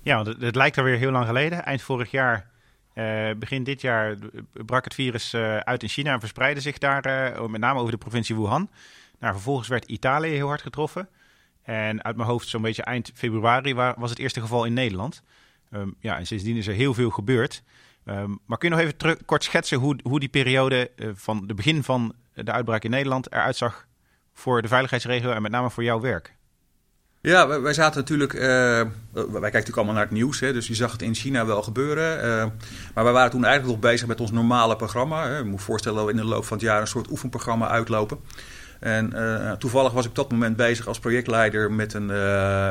Ja, 0.01 0.23
het, 0.23 0.41
het 0.41 0.55
lijkt 0.55 0.77
alweer 0.77 0.97
heel 0.97 1.11
lang 1.11 1.25
geleden. 1.25 1.65
Eind 1.65 1.81
vorig 1.81 2.11
jaar 2.11 2.53
uh, 2.95 3.29
begin 3.37 3.63
dit 3.63 3.81
jaar 3.81 4.15
brak 4.65 4.83
het 4.83 4.93
virus 4.93 5.33
uh, 5.33 5.57
uit 5.57 5.83
in 5.83 5.89
China 5.89 6.13
en 6.13 6.19
verspreidde 6.19 6.61
zich 6.61 6.77
daar, 6.77 7.07
uh, 7.07 7.45
met 7.45 7.61
name 7.61 7.79
over 7.79 7.91
de 7.91 7.97
provincie 7.97 8.35
Wuhan. 8.35 8.69
Nou, 9.19 9.33
vervolgens 9.33 9.67
werd 9.67 9.85
Italië 9.85 10.29
heel 10.29 10.47
hard 10.47 10.61
getroffen. 10.61 11.09
En 11.63 12.03
uit 12.03 12.15
mijn 12.15 12.27
hoofd 12.27 12.47
zo'n 12.47 12.61
beetje 12.61 12.83
eind 12.83 13.11
februari 13.13 13.73
was 13.73 14.09
het 14.09 14.19
eerste 14.19 14.41
geval 14.41 14.65
in 14.65 14.73
Nederland. 14.73 15.23
Ehm, 15.71 15.89
ja, 15.99 16.17
en 16.17 16.27
sindsdien 16.27 16.55
is 16.55 16.67
er 16.67 16.73
heel 16.73 16.93
veel 16.93 17.09
gebeurd. 17.09 17.63
Ehm, 18.05 18.35
maar 18.45 18.57
kun 18.57 18.69
je 18.69 18.75
nog 18.75 18.83
even 18.83 19.25
kort 19.25 19.43
schetsen 19.43 19.77
hoe, 19.77 19.99
hoe 20.03 20.19
die 20.19 20.29
periode 20.29 20.91
van 21.13 21.43
het 21.47 21.55
begin 21.55 21.83
van 21.83 22.15
de 22.33 22.51
uitbraak 22.51 22.83
in 22.83 22.89
Nederland 22.89 23.31
eruit 23.31 23.55
zag 23.55 23.87
voor 24.33 24.61
de 24.61 24.67
veiligheidsregio 24.67 25.31
en 25.31 25.41
met 25.41 25.51
name 25.51 25.69
voor 25.69 25.83
jouw 25.83 25.99
werk? 25.99 26.35
Ja, 27.25 27.61
wij, 27.61 27.73
zaten 27.73 27.99
natuurlijk. 27.99 28.33
Uh, 28.33 28.41
wij 28.41 28.87
kijken 29.13 29.41
natuurlijk 29.41 29.75
allemaal 29.75 29.93
naar 29.93 30.03
het 30.03 30.11
nieuws, 30.11 30.39
hè, 30.39 30.53
dus 30.53 30.67
je 30.67 30.75
zag 30.75 30.91
het 30.91 31.01
in 31.01 31.15
China 31.15 31.45
wel 31.45 31.61
gebeuren. 31.61 32.25
Uh, 32.25 32.45
maar 32.93 33.03
wij 33.03 33.13
waren 33.13 33.31
toen 33.31 33.45
eigenlijk 33.45 33.73
nog 33.81 33.91
bezig 33.91 34.07
met 34.07 34.21
ons 34.21 34.31
normale 34.31 34.75
programma. 34.75 35.27
Hè. 35.27 35.37
Je 35.37 35.43
moet 35.43 35.61
voorstellen 35.61 35.97
dat 35.97 36.05
we 36.05 36.11
in 36.11 36.17
de 36.17 36.25
loop 36.25 36.45
van 36.45 36.57
het 36.57 36.65
jaar 36.65 36.81
een 36.81 36.87
soort 36.87 37.11
oefenprogramma 37.11 37.67
uitlopen. 37.67 38.17
En 38.79 39.11
uh, 39.15 39.51
toevallig 39.51 39.91
was 39.91 40.03
ik 40.03 40.09
op 40.09 40.15
dat 40.15 40.31
moment 40.31 40.55
bezig 40.55 40.87
als 40.87 40.99
projectleider 40.99 41.71
met 41.71 41.93
een, 41.93 42.05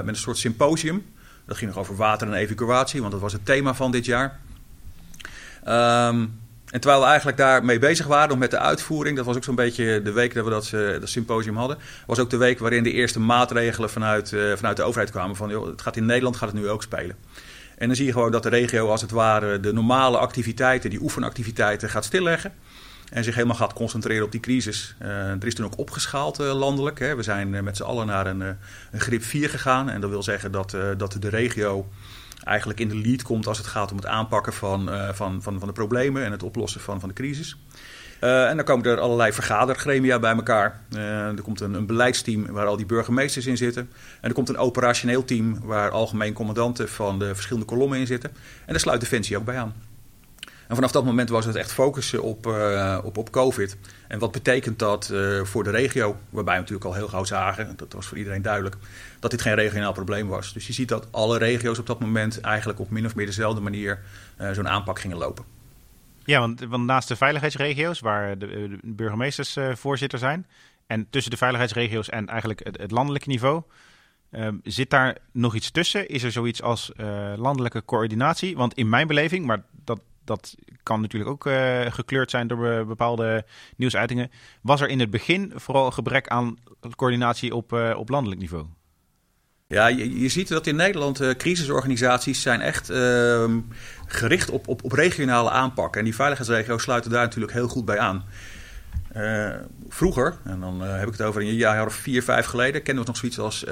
met 0.04 0.08
een 0.08 0.16
soort 0.16 0.37
symposium. 0.37 1.06
Dat 1.46 1.56
ging 1.56 1.70
nog 1.70 1.80
over 1.80 1.96
water 1.96 2.26
en 2.26 2.34
evacuatie, 2.34 3.00
want 3.00 3.12
dat 3.12 3.20
was 3.20 3.32
het 3.32 3.46
thema 3.46 3.75
van 3.75 3.90
dit 3.90 4.04
jaar. 4.04 4.38
Um, 5.68 6.40
en 6.74 6.80
terwijl 6.80 7.02
we 7.02 7.08
eigenlijk 7.08 7.38
daarmee 7.38 7.78
bezig 7.78 8.06
waren 8.06 8.38
met 8.38 8.50
de 8.50 8.58
uitvoering, 8.58 9.16
dat 9.16 9.26
was 9.26 9.36
ook 9.36 9.44
zo'n 9.44 9.54
beetje 9.54 10.02
de 10.02 10.12
week 10.12 10.34
dat 10.34 10.44
we 10.44 10.50
dat, 10.50 10.70
uh, 10.74 11.00
dat, 11.00 11.08
symposium 11.08 11.56
hadden, 11.56 11.78
was 12.06 12.18
ook 12.18 12.30
de 12.30 12.36
week 12.36 12.58
waarin 12.58 12.82
de 12.82 12.92
eerste 12.92 13.20
maatregelen 13.20 13.90
vanuit, 13.90 14.32
uh, 14.32 14.56
vanuit 14.56 14.76
de 14.76 14.82
overheid 14.82 15.10
kwamen. 15.10 15.36
Van 15.36 15.50
joh, 15.50 15.66
het 15.66 15.82
gaat 15.82 15.96
in 15.96 16.06
Nederland 16.06 16.36
gaat 16.36 16.48
het 16.48 16.58
nu 16.58 16.68
ook 16.68 16.82
spelen. 16.82 17.16
En 17.78 17.86
dan 17.86 17.96
zie 17.96 18.06
je 18.06 18.12
gewoon 18.12 18.32
dat 18.32 18.42
de 18.42 18.48
regio 18.48 18.88
als 18.88 19.00
het 19.00 19.10
ware 19.10 19.60
de 19.60 19.72
normale 19.72 20.18
activiteiten, 20.18 20.90
die 20.90 21.02
oefenactiviteiten, 21.02 21.88
gaat 21.88 22.04
stilleggen. 22.04 22.52
En 23.10 23.24
zich 23.24 23.34
helemaal 23.34 23.56
gaat 23.56 23.72
concentreren 23.72 24.24
op 24.24 24.32
die 24.32 24.40
crisis. 24.40 24.94
Uh, 25.02 25.08
er 25.08 25.46
is 25.46 25.54
toen 25.54 25.66
ook 25.66 25.78
opgeschaald 25.78 26.38
landelijk. 26.38 26.98
Hè. 26.98 27.16
We 27.16 27.22
zijn 27.22 27.64
met 27.64 27.76
z'n 27.76 27.82
allen 27.82 28.06
naar 28.06 28.26
een, 28.26 28.40
een 28.40 29.00
grip 29.00 29.22
4 29.22 29.50
gegaan. 29.50 29.90
En 29.90 30.00
dat 30.00 30.10
wil 30.10 30.22
zeggen 30.22 30.52
dat, 30.52 30.76
dat 30.96 31.16
de 31.20 31.28
regio 31.28 31.88
eigenlijk 32.44 32.80
in 32.80 32.88
de 32.88 32.96
lead 32.96 33.22
komt 33.22 33.46
als 33.46 33.58
het 33.58 33.66
gaat 33.66 33.90
om 33.90 33.96
het 33.96 34.06
aanpakken 34.06 34.52
van, 34.52 34.88
uh, 34.88 35.08
van, 35.12 35.42
van, 35.42 35.58
van 35.58 35.68
de 35.68 35.74
problemen 35.74 36.24
en 36.24 36.32
het 36.32 36.42
oplossen 36.42 36.80
van, 36.80 37.00
van 37.00 37.08
de 37.08 37.14
crisis. 37.14 37.56
Uh, 38.20 38.48
en 38.48 38.56
dan 38.56 38.64
komen 38.64 38.84
er 38.84 39.00
allerlei 39.00 39.32
vergadergremia 39.32 40.18
bij 40.18 40.34
elkaar. 40.34 40.80
Uh, 40.96 41.26
er 41.26 41.42
komt 41.42 41.60
een, 41.60 41.74
een, 41.74 41.86
beleidsteam 41.86 42.46
waar 42.46 42.66
al 42.66 42.76
die 42.76 42.86
burgemeesters 42.86 43.46
in 43.46 43.56
zitten. 43.56 43.90
En 44.20 44.28
er 44.28 44.34
komt 44.34 44.48
een 44.48 44.56
operationeel 44.56 45.24
team 45.24 45.58
waar 45.62 45.90
algemeen 45.90 46.32
commandanten 46.32 46.88
van 46.88 47.18
de 47.18 47.34
verschillende 47.34 47.66
kolommen 47.66 47.98
in 47.98 48.06
zitten. 48.06 48.30
En 48.30 48.72
daar 48.72 48.80
sluit 48.80 49.00
Defensie 49.00 49.36
ook 49.36 49.44
bij 49.44 49.58
aan. 49.58 49.74
En 50.68 50.75
vanaf 50.75 50.92
dat 50.92 51.04
moment 51.04 51.28
was 51.28 51.44
het 51.44 51.56
echt 51.56 51.73
focussen 51.73 52.23
op, 52.23 52.47
uh, 52.47 52.99
op, 53.02 53.16
op 53.16 53.30
COVID. 53.30 53.76
En 54.09 54.18
wat 54.18 54.33
betekent 54.33 54.78
dat 54.78 55.11
uh, 55.12 55.42
voor 55.42 55.64
de 55.64 55.71
regio? 55.71 56.16
Waarbij 56.30 56.54
we 56.54 56.61
natuurlijk 56.61 56.87
al 56.87 56.94
heel 56.94 57.09
gauw 57.09 57.25
zagen, 57.25 57.76
dat 57.76 57.92
was 57.92 58.06
voor 58.06 58.18
iedereen 58.18 58.42
duidelijk, 58.42 58.76
dat 59.21 59.30
dit 59.30 59.42
geen 59.42 59.54
regionaal 59.54 59.92
probleem 59.92 60.28
was. 60.28 60.52
Dus 60.52 60.66
je 60.66 60.73
ziet 60.73 60.88
dat 60.88 61.09
alle 61.11 61.38
regio's 61.38 61.78
op 61.78 61.87
dat 61.87 62.00
moment 62.00 62.40
eigenlijk 62.40 62.80
op 62.80 62.90
min 62.90 63.06
of 63.06 63.14
meer 63.14 63.26
dezelfde 63.26 63.61
manier 63.61 64.00
uh, 64.40 64.50
zo'n 64.50 64.68
aanpak 64.68 64.99
gingen 64.99 65.16
lopen. 65.16 65.44
Ja, 66.25 66.40
want, 66.40 66.61
want, 66.61 66.85
naast 66.85 67.09
de 67.09 67.16
veiligheidsregio's, 67.16 68.00
waar 68.00 68.38
de, 68.38 68.47
de 68.47 68.78
burgemeesters 68.83 69.56
voorzitter 69.73 70.18
zijn, 70.18 70.47
en 70.87 71.06
tussen 71.11 71.30
de 71.30 71.37
veiligheidsregio's 71.37 72.09
en 72.09 72.28
eigenlijk 72.28 72.61
het, 72.78 72.90
landelijke 72.90 73.28
niveau, 73.28 73.62
Um, 74.37 74.61
zit 74.64 74.90
daar 74.90 75.16
nog 75.33 75.54
iets 75.54 75.71
tussen? 75.71 76.09
Is 76.09 76.23
er 76.23 76.33
zoiets 76.33 76.62
als 76.62 76.92
landelijke 77.37 77.85
coördinatie? 77.85 78.56
Want 78.56 78.75
in 78.75 78.88
mijn 78.88 79.06
beleving, 79.06 79.47
maar 79.47 79.62
dat 79.85 80.00
dat 80.24 80.54
kan 80.82 81.00
natuurlijk 81.00 81.30
ook 81.30 81.46
uh, 81.46 81.80
gekleurd 81.88 82.30
zijn 82.30 82.46
door 82.46 82.86
bepaalde 82.86 83.44
nieuwsuitingen. 83.76 84.30
Was 84.62 84.80
er 84.80 84.88
in 84.88 85.00
het 85.00 85.10
begin 85.10 85.52
vooral 85.54 85.90
gebrek 85.90 86.28
aan 86.28 86.58
coördinatie 86.96 87.54
op, 87.54 87.72
uh, 87.72 87.94
op 87.96 88.08
landelijk 88.08 88.40
niveau? 88.40 88.66
Ja, 89.66 89.86
je, 89.86 90.28
ziet 90.28 90.48
dat 90.48 90.66
in 90.66 90.76
Nederland 90.76 91.36
crisisorganisaties 91.36 92.42
zijn 92.42 92.60
echt 92.60 92.90
uh, 92.90 93.54
gericht 94.06 94.50
op, 94.50 94.68
op, 94.68 94.84
op 94.84 94.92
regionale 94.92 95.50
aanpak. 95.50 95.96
En 95.96 96.04
die 96.04 96.14
veiligheidsregio's 96.14 96.82
sluiten 96.82 97.10
daar 97.10 97.22
natuurlijk 97.22 97.52
heel 97.52 97.68
goed 97.68 97.84
bij 97.84 97.98
aan. 97.98 98.24
Vroeger, 99.88 100.36
en 100.44 100.60
dan 100.60 100.80
heb 100.80 101.06
ik 101.06 101.12
het 101.12 101.22
over 101.22 101.40
een 101.40 101.54
jaar 101.54 101.86
of 101.86 101.94
vier, 101.94 102.22
vijf 102.22 102.46
geleden, 102.46 102.82
kenden 102.82 103.04
we 103.04 103.10
nog 103.10 103.18
zoiets 103.18 103.38
als 103.38 103.64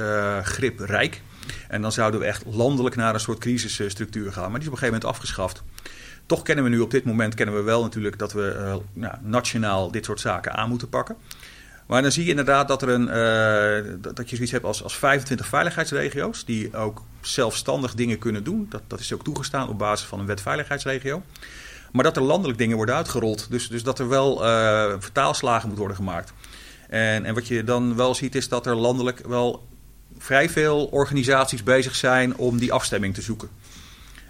grip 0.43 0.79
Rijk. 0.79 1.23
En 1.69 1.83
dan 1.83 1.93
zouden 1.93 2.21
we 2.21 2.27
echt 2.27 2.45
landelijk 2.47 2.97
naar 2.97 3.15
een 3.15 3.21
soort 3.21 3.39
crisisstructuur 3.39 4.33
gaan. 4.33 4.51
Maar 4.51 4.61
die 4.61 4.61
is 4.61 4.67
op 4.67 4.73
een 4.73 4.79
gegeven 4.79 5.01
moment 5.01 5.15
afgeschaft. 5.15 5.63
Toch 6.33 6.43
kennen 6.43 6.65
we 6.65 6.71
nu 6.71 6.81
op 6.81 6.91
dit 6.91 7.05
moment 7.05 7.35
kennen 7.35 7.55
we 7.55 7.63
wel 7.63 7.83
natuurlijk 7.83 8.19
dat 8.19 8.33
we 8.33 8.79
nou, 8.93 9.15
nationaal 9.23 9.91
dit 9.91 10.05
soort 10.05 10.21
zaken 10.21 10.53
aan 10.53 10.69
moeten 10.69 10.89
pakken. 10.89 11.17
Maar 11.87 12.03
dan 12.03 12.13
zie 12.13 12.25
je 12.25 12.31
inderdaad 12.31 12.69
dat, 12.69 12.83
er 12.83 12.89
een, 12.89 13.07
uh, 13.07 13.95
dat 14.15 14.31
je 14.31 14.35
zoiets 14.35 14.53
hebt 14.53 14.65
als, 14.65 14.83
als 14.83 14.97
25 14.97 15.47
veiligheidsregio's 15.47 16.45
die 16.45 16.77
ook 16.77 17.03
zelfstandig 17.21 17.95
dingen 17.95 18.19
kunnen 18.19 18.45
doen. 18.45 18.67
Dat, 18.69 18.83
dat 18.87 19.01
is 19.01 19.13
ook 19.13 19.25
toegestaan 19.25 19.69
op 19.69 19.79
basis 19.79 20.07
van 20.07 20.21
een 20.21 20.27
wet 20.27 20.41
veiligheidsregio. 20.41 21.23
Maar 21.93 22.05
dat 22.05 22.17
er 22.17 22.23
landelijk 22.23 22.59
dingen 22.59 22.77
worden 22.77 22.95
uitgerold. 22.95 23.47
Dus, 23.51 23.69
dus 23.69 23.83
dat 23.83 23.99
er 23.99 24.09
wel 24.09 24.45
uh, 24.47 24.93
vertaalslagen 24.99 25.69
moet 25.69 25.79
worden 25.79 25.97
gemaakt. 25.97 26.33
En, 26.89 27.25
en 27.25 27.35
wat 27.35 27.47
je 27.47 27.65
dan 27.65 27.97
wel 27.97 28.15
ziet 28.15 28.35
is 28.35 28.49
dat 28.49 28.67
er 28.67 28.77
landelijk 28.77 29.27
wel 29.27 29.67
vrij 30.19 30.49
veel 30.49 30.85
organisaties 30.85 31.63
bezig 31.63 31.95
zijn 31.95 32.37
om 32.37 32.59
die 32.59 32.73
afstemming 32.73 33.15
te 33.15 33.23
zoeken. 33.23 33.49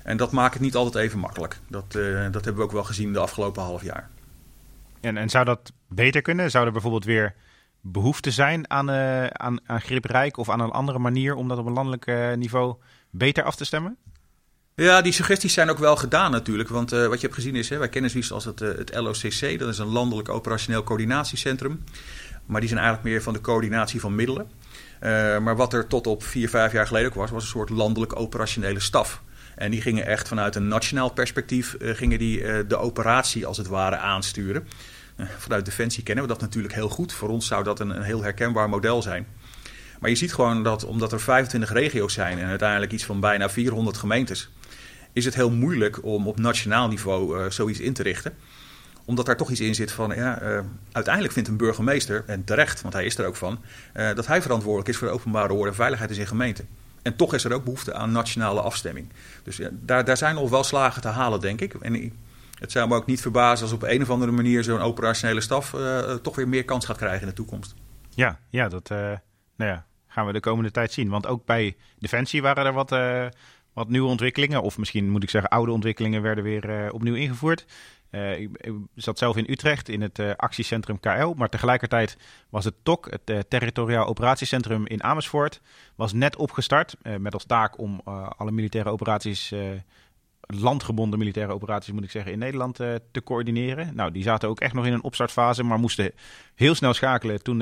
En 0.02 0.16
dat 0.16 0.32
maakt 0.32 0.52
het 0.52 0.62
niet 0.62 0.74
altijd 0.74 1.04
even 1.04 1.18
makkelijk. 1.18 1.58
Dat, 1.68 1.94
uh, 1.96 2.22
dat 2.22 2.44
hebben 2.44 2.56
we 2.56 2.62
ook 2.62 2.72
wel 2.72 2.84
gezien 2.84 3.12
de 3.12 3.18
afgelopen 3.18 3.62
half 3.62 3.82
jaar. 3.82 4.08
En, 5.00 5.16
en 5.16 5.28
zou 5.28 5.44
dat 5.44 5.72
beter 5.88 6.22
kunnen? 6.22 6.50
Zou 6.50 6.66
er 6.66 6.72
bijvoorbeeld 6.72 7.04
weer 7.04 7.34
behoefte 7.80 8.30
zijn 8.30 8.70
aan, 8.70 8.90
uh, 8.90 9.26
aan, 9.26 9.60
aan 9.66 9.80
griprijk 9.80 10.36
of 10.36 10.50
aan 10.50 10.60
een 10.60 10.70
andere 10.70 10.98
manier 10.98 11.34
om 11.34 11.48
dat 11.48 11.58
op 11.58 11.66
een 11.66 11.72
landelijk 11.72 12.06
uh, 12.06 12.32
niveau 12.32 12.76
beter 13.10 13.44
af 13.44 13.56
te 13.56 13.64
stemmen? 13.64 13.96
Ja, 14.74 15.02
die 15.02 15.12
suggesties 15.12 15.52
zijn 15.52 15.70
ook 15.70 15.78
wel 15.78 15.96
gedaan 15.96 16.30
natuurlijk. 16.30 16.68
Want 16.68 16.92
uh, 16.92 17.06
wat 17.06 17.20
je 17.20 17.26
hebt 17.26 17.38
gezien 17.38 17.56
is, 17.56 17.68
hè, 17.68 17.78
wij 17.78 17.88
kennen 17.88 18.10
zoiets 18.10 18.32
als 18.32 18.44
het, 18.44 18.58
het 18.58 18.94
LOCC. 18.94 19.58
Dat 19.58 19.68
is 19.68 19.78
een 19.78 19.86
landelijk 19.86 20.28
operationeel 20.28 20.82
coördinatiecentrum. 20.82 21.84
Maar 22.46 22.60
die 22.60 22.68
zijn 22.68 22.80
eigenlijk 22.80 23.10
meer 23.10 23.22
van 23.22 23.32
de 23.32 23.40
coördinatie 23.40 24.00
van 24.00 24.14
middelen. 24.14 24.50
maar 25.42 25.56
wat 25.56 25.72
er 25.72 25.86
tot 25.86 26.06
op 26.06 26.22
vier, 26.22 26.48
vijf 26.48 26.72
jaar 26.72 26.86
geleden 26.86 27.08
ook 27.08 27.14
was, 27.14 27.30
was 27.30 27.42
een 27.42 27.48
soort 27.48 27.70
landelijk 27.70 28.16
operationele 28.16 28.80
staf. 28.80 29.22
En 29.62 29.70
die 29.70 29.80
gingen 29.80 30.06
echt 30.06 30.28
vanuit 30.28 30.56
een 30.56 30.68
nationaal 30.68 31.10
perspectief 31.10 31.76
uh, 31.78 31.94
gingen 31.94 32.18
die, 32.18 32.40
uh, 32.40 32.58
de 32.68 32.76
operatie 32.76 33.46
als 33.46 33.56
het 33.56 33.66
ware 33.66 33.96
aansturen. 33.96 34.68
Uh, 35.16 35.26
vanuit 35.38 35.64
Defensie 35.64 36.02
kennen 36.02 36.24
we 36.24 36.30
dat 36.30 36.40
natuurlijk 36.40 36.74
heel 36.74 36.88
goed. 36.88 37.12
Voor 37.12 37.28
ons 37.28 37.46
zou 37.46 37.64
dat 37.64 37.80
een, 37.80 37.90
een, 37.90 38.02
heel 38.02 38.22
herkenbaar 38.22 38.68
model 38.68 39.02
zijn. 39.02 39.26
Maar 40.00 40.10
je 40.10 40.16
ziet 40.16 40.34
gewoon 40.34 40.62
dat 40.62 40.84
omdat 40.84 41.12
er 41.12 41.20
25 41.20 41.72
regio's 41.72 42.12
zijn 42.12 42.38
en 42.38 42.48
uiteindelijk 42.48 42.92
iets 42.92 43.04
van 43.04 43.20
bijna 43.20 43.50
400 43.50 43.96
gemeentes, 43.96 44.50
is 45.12 45.24
het 45.24 45.34
heel 45.34 45.50
moeilijk 45.50 46.04
om 46.04 46.28
op 46.28 46.38
nationaal 46.38 46.88
niveau 46.88 47.50
zoiets 47.50 47.80
in 47.80 47.92
te 47.92 48.02
richten 48.02 48.34
omdat 49.04 49.26
daar 49.26 49.36
toch 49.36 49.50
iets 49.50 49.60
in 49.60 49.74
zit 49.74 49.92
van, 49.92 50.14
ja, 50.14 50.42
uh, 50.42 50.60
uiteindelijk 50.92 51.34
vindt 51.34 51.48
een 51.48 51.56
burgemeester, 51.56 52.24
en 52.26 52.44
terecht, 52.44 52.82
want 52.82 52.94
hij 52.94 53.04
is 53.04 53.18
er 53.18 53.26
ook 53.26 53.36
van, 53.36 53.60
uh, 53.96 54.14
dat 54.14 54.26
hij 54.26 54.42
verantwoordelijk 54.42 54.88
is 54.88 54.96
voor 54.96 55.08
de 55.08 55.14
openbare 55.14 55.52
orde 55.52 55.68
en 55.68 55.74
veiligheid 55.74 56.10
in 56.10 56.16
zijn 56.16 56.28
gemeente. 56.28 56.64
En 57.02 57.16
toch 57.16 57.34
is 57.34 57.44
er 57.44 57.52
ook 57.52 57.64
behoefte 57.64 57.94
aan 57.94 58.12
nationale 58.12 58.60
afstemming. 58.60 59.08
Dus 59.42 59.60
daar, 59.70 60.04
daar 60.04 60.16
zijn 60.16 60.34
nog 60.34 60.50
wel 60.50 60.64
slagen 60.64 61.02
te 61.02 61.08
halen, 61.08 61.40
denk 61.40 61.60
ik. 61.60 61.74
En 61.74 62.12
het 62.58 62.72
zou 62.72 62.88
me 62.88 62.94
ook 62.94 63.06
niet 63.06 63.20
verbazen 63.20 63.64
als 63.64 63.74
op 63.74 63.82
een 63.82 64.02
of 64.02 64.10
andere 64.10 64.32
manier 64.32 64.64
zo'n 64.64 64.80
operationele 64.80 65.40
staf 65.40 65.72
uh, 65.72 66.14
toch 66.14 66.36
weer 66.36 66.48
meer 66.48 66.64
kans 66.64 66.86
gaat 66.86 66.96
krijgen 66.96 67.20
in 67.20 67.26
de 67.26 67.32
toekomst. 67.32 67.74
Ja, 68.14 68.38
ja 68.50 68.68
dat 68.68 68.90
uh, 68.90 68.98
nou 69.56 69.70
ja, 69.70 69.86
gaan 70.06 70.26
we 70.26 70.32
de 70.32 70.40
komende 70.40 70.70
tijd 70.70 70.92
zien. 70.92 71.08
Want 71.08 71.26
ook 71.26 71.44
bij 71.44 71.76
Defensie 71.98 72.42
waren 72.42 72.66
er 72.66 72.72
wat, 72.72 72.90
wat 73.72 73.88
nieuwe 73.88 74.08
ontwikkelingen. 74.08 74.62
Of 74.62 74.78
misschien 74.78 75.10
moet 75.10 75.22
ik 75.22 75.30
zeggen, 75.30 75.50
oude 75.50 75.72
ontwikkelingen 75.72 76.22
werden 76.22 76.44
weer 76.44 76.92
opnieuw 76.92 77.14
ingevoerd. 77.14 77.64
Uh, 78.12 78.38
ik, 78.40 78.50
zat 78.94 79.18
zelf 79.18 79.36
in 79.36 79.46
Utrecht 79.48 79.88
in 79.88 80.00
het 80.00 80.18
uh, 80.18 80.30
actiecentrum 80.36 81.00
KL, 81.00 81.32
maar 81.36 81.48
tegelijkertijd 81.48 82.16
was 82.48 82.64
het 82.64 82.74
TOC, 82.82 83.10
het 83.10 83.30
uh, 83.30 83.38
Territoriaal 83.48 84.06
Operatiecentrum 84.06 84.86
in 84.86 85.02
Amersfoort, 85.02 85.60
was 85.94 86.12
net 86.12 86.36
opgestart 86.36 86.96
met 87.18 87.34
als 87.34 87.44
taak 87.44 87.78
om 87.78 88.00
alle 88.36 88.50
militaire 88.50 88.90
operaties, 88.90 89.54
landgebonden 90.40 91.18
militaire 91.18 91.52
operaties 91.52 91.92
moet 91.92 92.04
ik 92.04 92.10
zeggen, 92.10 92.32
in 92.32 92.38
Nederland 92.38 92.76
te 92.76 93.22
coördineren. 93.24 93.94
Nou, 93.94 94.10
die 94.10 94.22
zaten 94.22 94.48
ook 94.48 94.60
echt 94.60 94.74
nog 94.74 94.86
in 94.86 94.92
een 94.92 95.02
opstartfase, 95.02 95.62
maar 95.62 95.78
moesten 95.78 96.12
heel 96.54 96.74
snel 96.74 96.94
schakelen 96.94 97.42
toen 97.42 97.60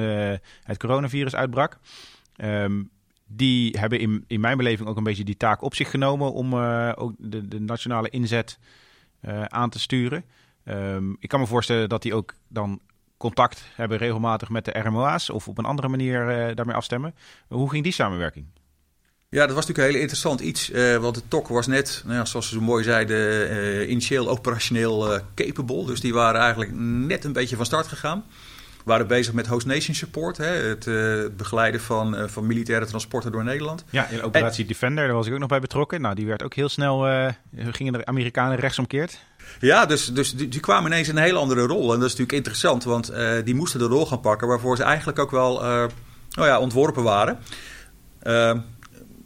het 0.62 0.78
coronavirus 0.78 1.34
uitbrak. 1.34 1.78
Um, 2.36 2.90
die 3.26 3.78
hebben 3.78 4.00
in, 4.00 4.24
in 4.26 4.40
mijn 4.40 4.56
beleving 4.56 4.88
ook 4.88 4.96
een 4.96 5.02
beetje 5.02 5.24
die 5.24 5.36
taak 5.36 5.62
op 5.62 5.74
zich 5.74 5.90
genomen 5.90 6.32
om 6.32 6.54
ook 6.94 7.12
de, 7.18 7.48
de 7.48 7.60
nationale 7.60 8.08
inzet 8.08 8.58
aan 9.48 9.70
te 9.70 9.78
sturen. 9.78 10.24
Um, 10.64 11.16
ik 11.20 11.28
kan 11.28 11.40
me 11.40 11.46
voorstellen 11.46 11.88
dat 11.88 12.02
die 12.02 12.14
ook 12.14 12.34
dan 12.48 12.80
contact 13.16 13.62
hebben 13.74 13.98
regelmatig 13.98 14.48
met 14.48 14.64
de 14.64 14.70
RMOA's 14.70 15.30
of 15.30 15.48
op 15.48 15.58
een 15.58 15.64
andere 15.64 15.88
manier 15.88 16.48
uh, 16.48 16.54
daarmee 16.56 16.74
afstemmen. 16.74 17.14
Hoe 17.48 17.70
ging 17.70 17.82
die 17.82 17.92
samenwerking? 17.92 18.46
Ja, 19.28 19.46
dat 19.46 19.54
was 19.54 19.66
natuurlijk 19.66 19.78
een 19.78 19.92
heel 19.92 20.02
interessant 20.02 20.40
iets. 20.40 20.70
Uh, 20.70 20.96
want 20.96 21.14
de 21.14 21.22
TOC 21.28 21.48
was 21.48 21.66
net, 21.66 22.02
nou 22.04 22.16
ja, 22.16 22.24
zoals 22.24 22.48
ze 22.48 22.54
zo 22.54 22.60
mooi 22.60 22.84
zeiden, 22.84 23.50
uh, 23.50 23.90
initieel 23.90 24.28
operationeel 24.28 25.20
capable. 25.34 25.86
Dus 25.86 26.00
die 26.00 26.14
waren 26.14 26.40
eigenlijk 26.40 26.70
net 26.74 27.24
een 27.24 27.32
beetje 27.32 27.56
van 27.56 27.66
start 27.66 27.86
gegaan. 27.86 28.24
Waren 28.90 29.06
bezig 29.06 29.32
met 29.32 29.46
Host 29.46 29.66
Nation 29.66 29.94
Support, 29.94 30.36
hè, 30.36 30.46
het, 30.46 30.84
het 30.84 31.36
begeleiden 31.36 31.80
van, 31.80 32.28
van 32.28 32.46
militaire 32.46 32.86
transporten 32.86 33.32
door 33.32 33.44
Nederland. 33.44 33.84
Ja, 33.90 34.08
in 34.08 34.22
operatie 34.22 34.64
Defender, 34.64 35.06
daar 35.06 35.16
was 35.16 35.26
ik 35.26 35.32
ook 35.32 35.38
nog 35.38 35.48
bij 35.48 35.60
betrokken. 35.60 36.00
Nou, 36.00 36.14
die 36.14 36.26
werd 36.26 36.42
ook 36.42 36.54
heel 36.54 36.68
snel, 36.68 37.06
gingen 37.70 37.92
de 37.92 38.06
Amerikanen 38.06 38.58
rechtsomkeerd. 38.58 39.18
Ja, 39.60 39.86
dus, 39.86 40.06
dus 40.06 40.34
die, 40.34 40.48
die, 40.48 40.60
kwamen 40.60 40.90
ineens 40.90 41.08
in 41.08 41.16
een 41.16 41.22
hele 41.22 41.38
andere 41.38 41.66
rol. 41.66 41.92
En 41.92 42.00
dat 42.00 42.08
is 42.08 42.16
natuurlijk 42.16 42.32
interessant, 42.32 42.84
want 42.84 43.12
die 43.44 43.54
moesten 43.54 43.78
de 43.78 43.86
rol 43.86 44.06
gaan 44.06 44.20
pakken 44.20 44.48
waarvoor 44.48 44.76
ze 44.76 44.82
eigenlijk 44.82 45.18
ook 45.18 45.30
wel 45.30 45.62
nou 46.30 46.48
ja, 46.48 46.58
ontworpen 46.58 47.02
waren 47.02 47.38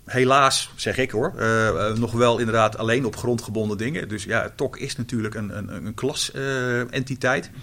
helaas, 0.04 0.70
zeg 0.76 0.96
ik 0.96 1.10
hoor, 1.10 1.32
uh, 1.38 1.92
nog 1.92 2.12
wel 2.12 2.38
inderdaad 2.38 2.78
alleen 2.78 3.04
op 3.04 3.16
grondgebonden 3.16 3.78
dingen. 3.78 4.08
Dus 4.08 4.24
ja, 4.24 4.52
TOC 4.56 4.76
is 4.76 4.96
natuurlijk 4.96 5.34
een, 5.34 5.56
een, 5.56 5.86
een 5.86 5.94
klasentiteit. 5.94 7.50
Uh, 7.52 7.60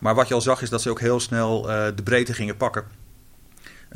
maar 0.00 0.14
wat 0.14 0.28
je 0.28 0.34
al 0.34 0.40
zag 0.40 0.62
is 0.62 0.70
dat 0.70 0.82
ze 0.82 0.90
ook 0.90 1.00
heel 1.00 1.20
snel 1.20 1.70
uh, 1.70 1.86
de 1.94 2.02
breedte 2.02 2.34
gingen 2.34 2.56
pakken. 2.56 2.84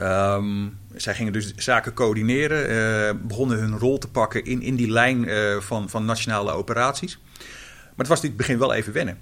Um, 0.01 0.79
zij 0.95 1.15
gingen 1.15 1.33
dus 1.33 1.55
zaken 1.57 1.95
coördineren, 1.95 3.27
begonnen 3.27 3.59
hun 3.59 3.79
rol 3.79 3.99
te 3.99 4.09
pakken 4.09 4.45
in, 4.45 4.63
in 4.63 4.77
die 4.77 4.91
lijn 4.91 5.29
van, 5.63 5.89
van 5.89 6.05
nationale 6.05 6.53
operaties. 6.53 7.19
Maar 7.39 7.93
het 7.97 8.09
was 8.09 8.21
in 8.21 8.29
het 8.29 8.37
begin 8.37 8.59
wel 8.59 8.73
even 8.73 8.93
wennen. 8.93 9.19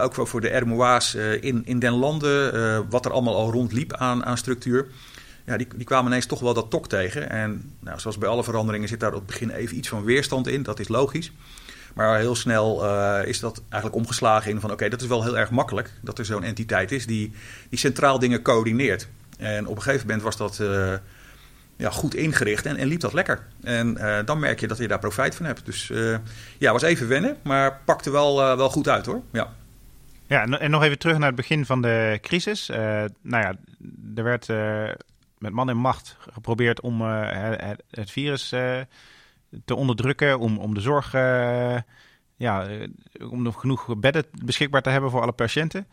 ook 0.00 0.28
voor 0.28 0.40
de 0.40 0.58
RMOA's 0.58 1.14
in, 1.40 1.62
in 1.64 1.78
den 1.78 1.92
landen, 1.92 2.90
wat 2.90 3.04
er 3.04 3.12
allemaal 3.12 3.36
al 3.36 3.50
rondliep 3.50 3.92
aan, 3.92 4.24
aan 4.24 4.36
structuur 4.36 4.86
ja, 5.46 5.56
die, 5.56 5.66
die 5.76 5.86
kwamen 5.86 6.10
ineens 6.10 6.26
toch 6.26 6.40
wel 6.40 6.54
dat 6.54 6.70
tok 6.70 6.88
tegen. 6.88 7.30
En 7.30 7.74
nou, 7.80 8.00
zoals 8.00 8.18
bij 8.18 8.28
alle 8.28 8.44
veranderingen 8.44 8.88
zit 8.88 9.00
daar 9.00 9.12
op 9.12 9.16
het 9.16 9.26
begin 9.26 9.50
even 9.50 9.76
iets 9.76 9.88
van 9.88 10.04
weerstand 10.04 10.46
in. 10.46 10.62
Dat 10.62 10.80
is 10.80 10.88
logisch. 10.88 11.32
Maar 11.94 12.18
heel 12.18 12.34
snel 12.34 12.84
uh, 12.84 13.26
is 13.26 13.40
dat 13.40 13.62
eigenlijk 13.68 14.02
omgeslagen 14.02 14.50
in 14.50 14.60
van 14.60 14.72
oké, 14.72 14.88
dat 14.88 15.00
is 15.00 15.06
wel 15.06 15.22
heel 15.22 15.38
erg 15.38 15.50
makkelijk. 15.50 15.92
Dat 16.00 16.18
er 16.18 16.24
zo'n 16.24 16.44
entiteit 16.44 16.92
is 16.92 17.06
die, 17.06 17.32
die 17.68 17.78
centraal 17.78 18.18
dingen 18.18 18.42
coördineert. 18.42 19.08
En 19.38 19.66
op 19.66 19.76
een 19.76 19.82
gegeven 19.82 20.06
moment 20.06 20.24
was 20.24 20.36
dat 20.36 20.58
uh, 20.58 20.92
ja, 21.76 21.90
goed 21.90 22.14
ingericht 22.14 22.66
en, 22.66 22.76
en 22.76 22.86
liep 22.86 23.00
dat 23.00 23.12
lekker. 23.12 23.46
En 23.62 23.96
uh, 23.98 24.18
dan 24.24 24.38
merk 24.38 24.60
je 24.60 24.66
dat 24.66 24.78
je 24.78 24.88
daar 24.88 24.98
profijt 24.98 25.34
van 25.34 25.46
hebt. 25.46 25.66
Dus 25.66 25.92
ja, 26.58 26.72
was 26.72 26.82
even 26.82 27.08
wennen, 27.08 27.36
maar 27.42 27.80
pakte 27.84 28.10
wel, 28.10 28.56
wel 28.56 28.70
goed 28.70 28.88
uit 28.88 29.06
hoor. 29.06 29.22
Ja. 29.32 29.52
Ja, 30.26 30.46
en 30.46 30.70
nog 30.70 30.82
even 30.82 30.98
terug 30.98 31.18
naar 31.18 31.26
het 31.26 31.36
begin 31.36 31.66
van 31.66 31.82
de 31.82 32.18
crisis. 32.22 32.66
nou 33.22 33.42
ja, 33.42 33.54
er 34.14 34.24
werd 34.24 34.46
met 35.38 35.52
man 35.52 35.68
en 35.68 35.76
macht 35.76 36.16
geprobeerd 36.32 36.80
om 36.80 37.00
het, 37.90 38.10
virus 38.10 38.54
te 39.64 39.74
onderdrukken, 39.74 40.38
om, 40.38 40.58
om 40.58 40.74
de 40.74 40.80
zorg, 40.80 41.14
uh, 41.14 41.76
ja, 42.36 42.68
om 43.30 43.42
nog 43.42 43.60
genoeg 43.60 43.98
bedden 43.98 44.24
beschikbaar 44.44 44.82
te 44.82 44.90
hebben 44.90 45.10
voor 45.10 45.20
alle 45.20 45.32
patiënten. 45.32 45.86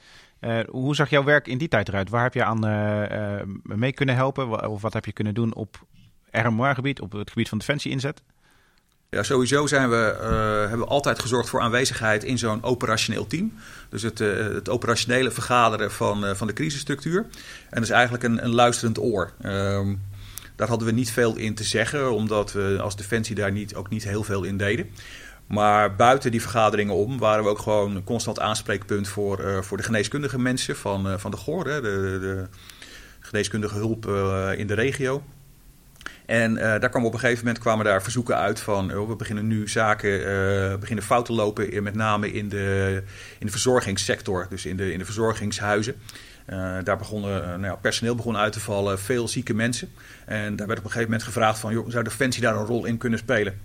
hoe 0.70 0.96
zag 0.96 1.10
jouw 1.10 1.24
werk 1.24 1.48
in 1.48 1.58
die 1.58 1.68
tijd 1.68 1.88
eruit? 1.88 2.10
Waar 2.10 2.24
heb 2.24 2.34
je 2.34 2.44
aan 2.44 2.60
mee 3.64 3.94
kunnen 3.94 4.16
helpen? 4.16 4.70
Of 4.70 4.82
wat 4.82 4.94
heb 4.94 5.06
je 5.06 5.14
kunnen 5.14 5.34
doen 5.34 5.54
op 5.54 5.86
RMR-gebied, 6.32 7.02
op 7.02 7.12
het 7.12 7.30
gebied 7.30 7.50
van 7.50 7.58
defensie-inzet? 7.58 8.22
Ja, 9.10 9.24
sowieso 9.24 9.68
zijn 9.68 9.90
we, 9.90 10.18
uh, 10.22 10.60
hebben 10.60 10.80
we 10.80 10.86
altijd 10.86 11.20
gezorgd 11.20 11.50
voor 11.50 11.62
aanwezigheid 11.62 12.24
in 12.24 12.38
zo'n 12.38 12.64
operationeel 12.64 13.28
team. 13.28 13.54
Dus 13.90 14.02
het, 14.02 14.20
uh, 14.20 14.38
het 14.38 14.70
operationele 14.70 15.32
vergaderen 15.32 15.92
van, 15.92 16.26
uh, 16.26 16.34
van 16.34 16.48
de 16.48 16.54
crisisstructuur. 16.54 17.20
En 17.20 17.30
dat 17.70 17.84
is 17.84 17.90
eigenlijk 17.90 18.24
een, 18.24 18.44
een 18.44 18.54
luisterend 18.54 19.00
oor. 19.00 19.32
Ehm, 19.42 19.96
daar 20.60 20.68
hadden 20.68 20.88
we 20.88 20.94
niet 20.94 21.12
veel 21.12 21.38
in 21.38 21.56
te 21.56 21.64
zeggen, 21.64 22.12
omdat 22.12 22.52
we 22.52 22.78
als 22.82 22.96
Defensie 22.96 23.36
daar 23.36 23.52
niet, 23.52 23.76
ook 23.76 23.90
niet 23.90 24.04
heel 24.04 24.24
veel 24.24 24.44
in 24.44 24.58
deden. 24.58 24.90
Maar 25.48 25.96
buiten 25.96 26.32
die 26.32 26.42
vergaderingen 26.42 26.96
om 26.96 27.18
waren 27.18 27.44
we 27.44 27.50
ook 27.50 27.60
gewoon 27.60 27.96
een 27.96 28.04
constant 28.04 28.40
aanspreekpunt 28.40 29.08
voor, 29.08 29.64
voor 29.64 29.78
de 29.78 29.84
geneeskundige 29.84 30.40
mensen 30.40 30.76
van, 30.76 31.20
van 31.20 31.32
de 31.32 31.38
GOR, 31.38 31.64
de, 31.64 31.82
de 31.82 32.48
geneeskundige 33.20 33.76
hulp 33.76 34.06
in 34.58 34.68
de 34.68 34.74
regio. 34.74 35.24
En 36.26 36.54
daar 36.54 36.90
kwam 36.90 37.06
op 37.06 37.14
een 37.14 37.20
gegeven 37.20 37.46
moment 37.46 37.64
kwamen 37.64 37.86
daar 37.86 38.04
verzoeken 38.04 38.38
uit 38.38 38.60
van 38.60 38.98
oh, 38.98 39.08
we 39.08 39.16
beginnen 39.16 39.48
nu 39.48 39.68
zaken, 39.68 40.80
beginnen 40.80 41.06
fouten 41.06 41.34
lopen, 41.34 41.84
met 41.84 41.96
name 41.96 42.32
in 42.32 42.50
de, 42.50 43.04
in 43.40 43.46
de 43.46 43.52
verzorgingssector, 43.52 44.48
dus 44.50 44.66
in 44.66 44.78
de, 44.78 44.92
in 44.92 45.00
de 45.00 45.06
verzorgingshuizen. 45.06 45.96
Uh, 46.50 46.78
daar 46.84 46.98
begonnen, 46.98 47.42
nou 47.42 47.64
ja, 47.64 47.76
personeel 47.76 48.16
begon 48.16 48.38
uit 48.38 48.54
te 48.54 48.60
vallen, 48.60 49.00
veel 49.00 49.28
zieke 49.28 49.54
mensen. 49.54 49.90
En 50.26 50.56
daar 50.56 50.68
werd 50.68 50.80
op 50.80 50.86
een 50.86 50.92
gegeven 50.92 51.12
moment 51.12 51.24
gevraagd 51.24 51.60
van, 51.60 51.74
joh, 51.74 51.90
zou 51.90 52.04
Defensie 52.04 52.42
daar 52.42 52.56
een 52.56 52.66
rol 52.66 52.86
in 52.86 52.98
kunnen 52.98 53.20
spelen? 53.20 53.60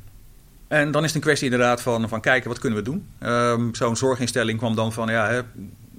En 0.69 0.91
dan 0.91 1.01
is 1.01 1.07
het 1.07 1.17
een 1.17 1.23
kwestie 1.23 1.51
inderdaad 1.51 1.83
van, 1.83 2.09
van 2.09 2.21
kijken, 2.21 2.49
wat 2.49 2.59
kunnen 2.59 2.79
we 2.79 2.85
doen? 2.85 3.09
Um, 3.23 3.75
Zo'n 3.75 3.97
zorginstelling 3.97 4.59
kwam 4.59 4.75
dan 4.75 4.93
van, 4.93 5.09
ja, 5.09 5.29
hè, 5.29 5.41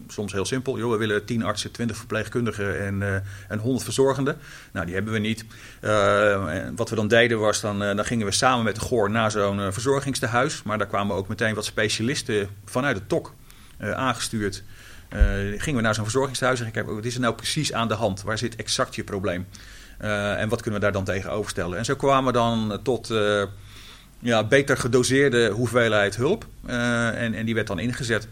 soms 0.08 0.32
heel 0.32 0.46
simpel. 0.46 0.78
Joh, 0.78 0.92
we 0.92 0.98
willen 0.98 1.26
10 1.26 1.44
artsen, 1.44 1.72
20 1.72 1.98
verpleegkundigen 1.98 2.86
en, 2.86 3.02
uh, 3.02 3.16
en 3.48 3.60
100 3.60 3.84
verzorgenden. 3.84 4.38
Nou, 4.72 4.86
die 4.86 4.96
hebben 4.96 5.14
we 5.14 5.20
niet. 5.20 5.46
Uh, 5.82 6.68
wat 6.76 6.90
we 6.90 6.96
dan 6.96 7.08
deden 7.08 7.40
was, 7.40 7.62
dan, 7.62 7.80
dan 7.80 8.06
gingen 8.06 8.26
we 8.26 8.32
samen 8.32 8.64
met 8.64 8.76
de 8.76 8.82
GOR 8.82 9.10
naar 9.10 9.32
zo'n 9.32 9.74
verzorgingstehuis. 9.74 10.64
Maar 10.64 10.78
daar 10.78 10.88
kwamen 10.88 11.16
ook 11.16 11.28
meteen 11.28 11.56
wat 11.56 11.66
specialisten 11.66 12.48
vanuit 12.66 12.96
de 12.96 13.08
TOK 13.08 13.34
aangestuurd. 13.80 14.64
Gingen 15.58 15.76
we 15.76 15.82
naar 15.82 15.96
zo'n 15.96 16.04
verzorgingstehuis 16.04 16.60
en 16.60 16.72
kijken, 16.72 16.96
wat 16.96 17.06
is 17.06 17.16
er 17.16 17.22
nou 17.22 17.36
precies 17.36 17.74
aan 17.74 17.88
de 17.88 17.94
hand? 17.94 18.22
Waar 18.22 18.38
zit 18.38 18.56
exact 18.56 18.96
je 18.96 19.04
probleem? 19.04 19.48
en 19.98 20.50
wat 20.50 20.62
kunnen 20.62 20.80
we 20.80 20.86
daar 20.86 20.96
dan 20.96 21.04
tegenover 21.04 21.50
stellen? 21.50 21.78
En 21.78 21.86
zo 21.86 21.96
kwamen 21.96 22.26
we 22.26 22.40
dan 22.40 22.80
tot 22.84 23.14
ja, 24.20 24.44
beter 24.44 24.78
gedoseerde 24.78 25.50
hoeveelheid 25.50 26.16
hulp. 26.16 26.46
en, 26.66 27.34
en 27.34 27.46
die 27.46 27.56
werd 27.56 27.68
dan 27.68 27.80
ingezet. 27.80 28.28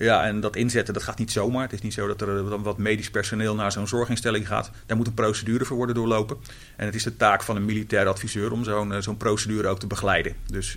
Ja, 0.00 0.24
en 0.24 0.40
dat 0.40 0.56
inzetten, 0.56 0.94
dat 0.94 1.02
gaat 1.02 1.18
niet 1.18 1.32
zomaar. 1.32 1.62
Het 1.62 1.72
is 1.72 1.80
niet 1.80 1.92
zo 1.92 2.06
dat 2.06 2.20
er 2.20 2.50
dan 2.50 2.62
wat 2.62 2.78
medisch 2.78 3.10
personeel 3.10 3.54
naar 3.54 3.72
zo'n 3.72 3.88
zorginstelling 3.88 4.46
gaat. 4.46 4.70
Daar 4.86 4.96
moet 4.96 5.06
een 5.06 5.14
procedure 5.14 5.64
voor 5.64 5.76
worden 5.76 5.94
doorlopen. 5.94 6.36
En 6.76 6.86
het 6.86 6.94
is 6.94 7.02
de 7.02 7.16
taak 7.16 7.42
van 7.42 7.56
een 7.56 7.64
militair 7.64 8.06
adviseur 8.06 8.52
om 8.52 8.64
zo'n 8.64 8.92
eh, 8.92 9.16
procedure 9.18 9.68
ook 9.68 9.78
te 9.78 9.86
begeleiden. 9.86 10.34
Dus 10.46 10.76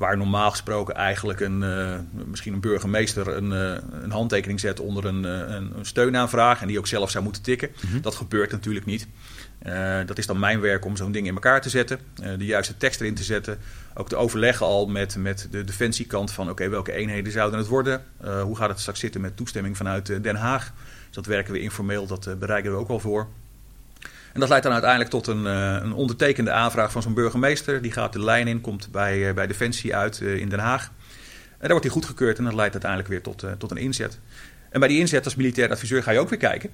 waar 0.00 0.16
normaal 0.16 0.50
gesproken 0.50 0.94
eigenlijk 0.94 1.40
een, 1.40 1.62
uh, 1.62 1.98
misschien 2.26 2.52
een 2.52 2.60
burgemeester 2.60 3.28
een, 3.28 3.52
uh, 3.52 4.02
een 4.02 4.10
handtekening 4.10 4.60
zet 4.60 4.80
onder 4.80 5.04
een, 5.04 5.24
een, 5.24 5.72
een, 5.76 5.84
steunaanvraag... 5.84 6.60
en 6.60 6.66
die 6.66 6.78
ook 6.78 6.86
zelf 6.86 7.10
zou 7.10 7.24
moeten 7.24 7.42
tikken. 7.42 7.70
Mm 7.74 7.90
-hmm. 7.90 8.00
Dat 8.00 8.14
gebeurt 8.14 8.50
natuurlijk 8.50 8.86
niet. 8.86 9.08
Dat 10.06 10.18
is 10.18 10.26
dan 10.26 10.38
mijn 10.38 10.60
werk 10.60 10.84
om 10.84 10.96
zo'n 10.96 11.12
ding 11.12 11.26
in 11.26 11.34
elkaar 11.34 11.60
te 11.60 11.68
zetten, 11.68 11.98
de 12.14 12.44
juiste 12.44 12.76
tekst 12.76 13.00
erin 13.00 13.14
te 13.14 13.22
zetten. 13.22 13.58
Ook 13.94 14.08
te 14.08 14.16
overleggen 14.16 14.66
al 14.66 14.86
met, 14.86 15.16
met 15.16 15.48
de 15.50 15.64
defensiekant 15.64 16.32
van 16.32 16.44
oké, 16.44 16.52
okay, 16.52 16.70
welke 16.70 16.92
eenheden 16.92 17.32
zouden 17.32 17.58
het 17.58 17.68
worden? 17.68 18.02
Hoe 18.42 18.56
gaat 18.56 18.68
het 18.68 18.80
straks 18.80 19.00
zitten 19.00 19.20
met 19.20 19.36
toestemming 19.36 19.76
vanuit 19.76 20.22
Den 20.22 20.36
Haag? 20.36 20.72
Dus 21.06 21.14
dat 21.14 21.26
werken 21.26 21.52
we 21.52 21.60
informeel, 21.60 22.06
dat 22.06 22.38
bereiken 22.38 22.70
we 22.70 22.76
ook 22.76 22.88
al 22.88 23.00
voor. 23.00 23.28
En 24.32 24.40
dat 24.40 24.48
leidt 24.48 24.64
dan 24.64 24.72
uiteindelijk 24.72 25.10
tot 25.10 25.26
een, 25.26 25.44
een 25.44 25.92
ondertekende 25.92 26.50
aanvraag 26.50 26.92
van 26.92 27.02
zo'n 27.02 27.14
burgemeester. 27.14 27.82
Die 27.82 27.92
gaat 27.92 28.12
de 28.12 28.22
lijn 28.22 28.48
in, 28.48 28.60
komt 28.60 28.88
bij, 28.90 29.34
bij 29.34 29.46
Defensie 29.46 29.94
uit 29.94 30.20
in 30.20 30.48
Den 30.48 30.58
Haag. 30.58 30.84
En 30.84 31.58
daar 31.58 31.70
wordt 31.70 31.84
hij 31.84 31.94
goedgekeurd 31.94 32.38
en 32.38 32.44
dat 32.44 32.54
leidt 32.54 32.72
uiteindelijk 32.72 33.10
weer 33.10 33.22
tot, 33.22 33.44
tot 33.58 33.70
een 33.70 33.76
inzet. 33.76 34.18
En 34.70 34.80
bij 34.80 34.88
die 34.88 34.98
inzet 34.98 35.24
als 35.24 35.34
militair 35.34 35.70
adviseur 35.70 36.02
ga 36.02 36.10
je 36.10 36.18
ook 36.18 36.28
weer 36.28 36.38
kijken. 36.38 36.70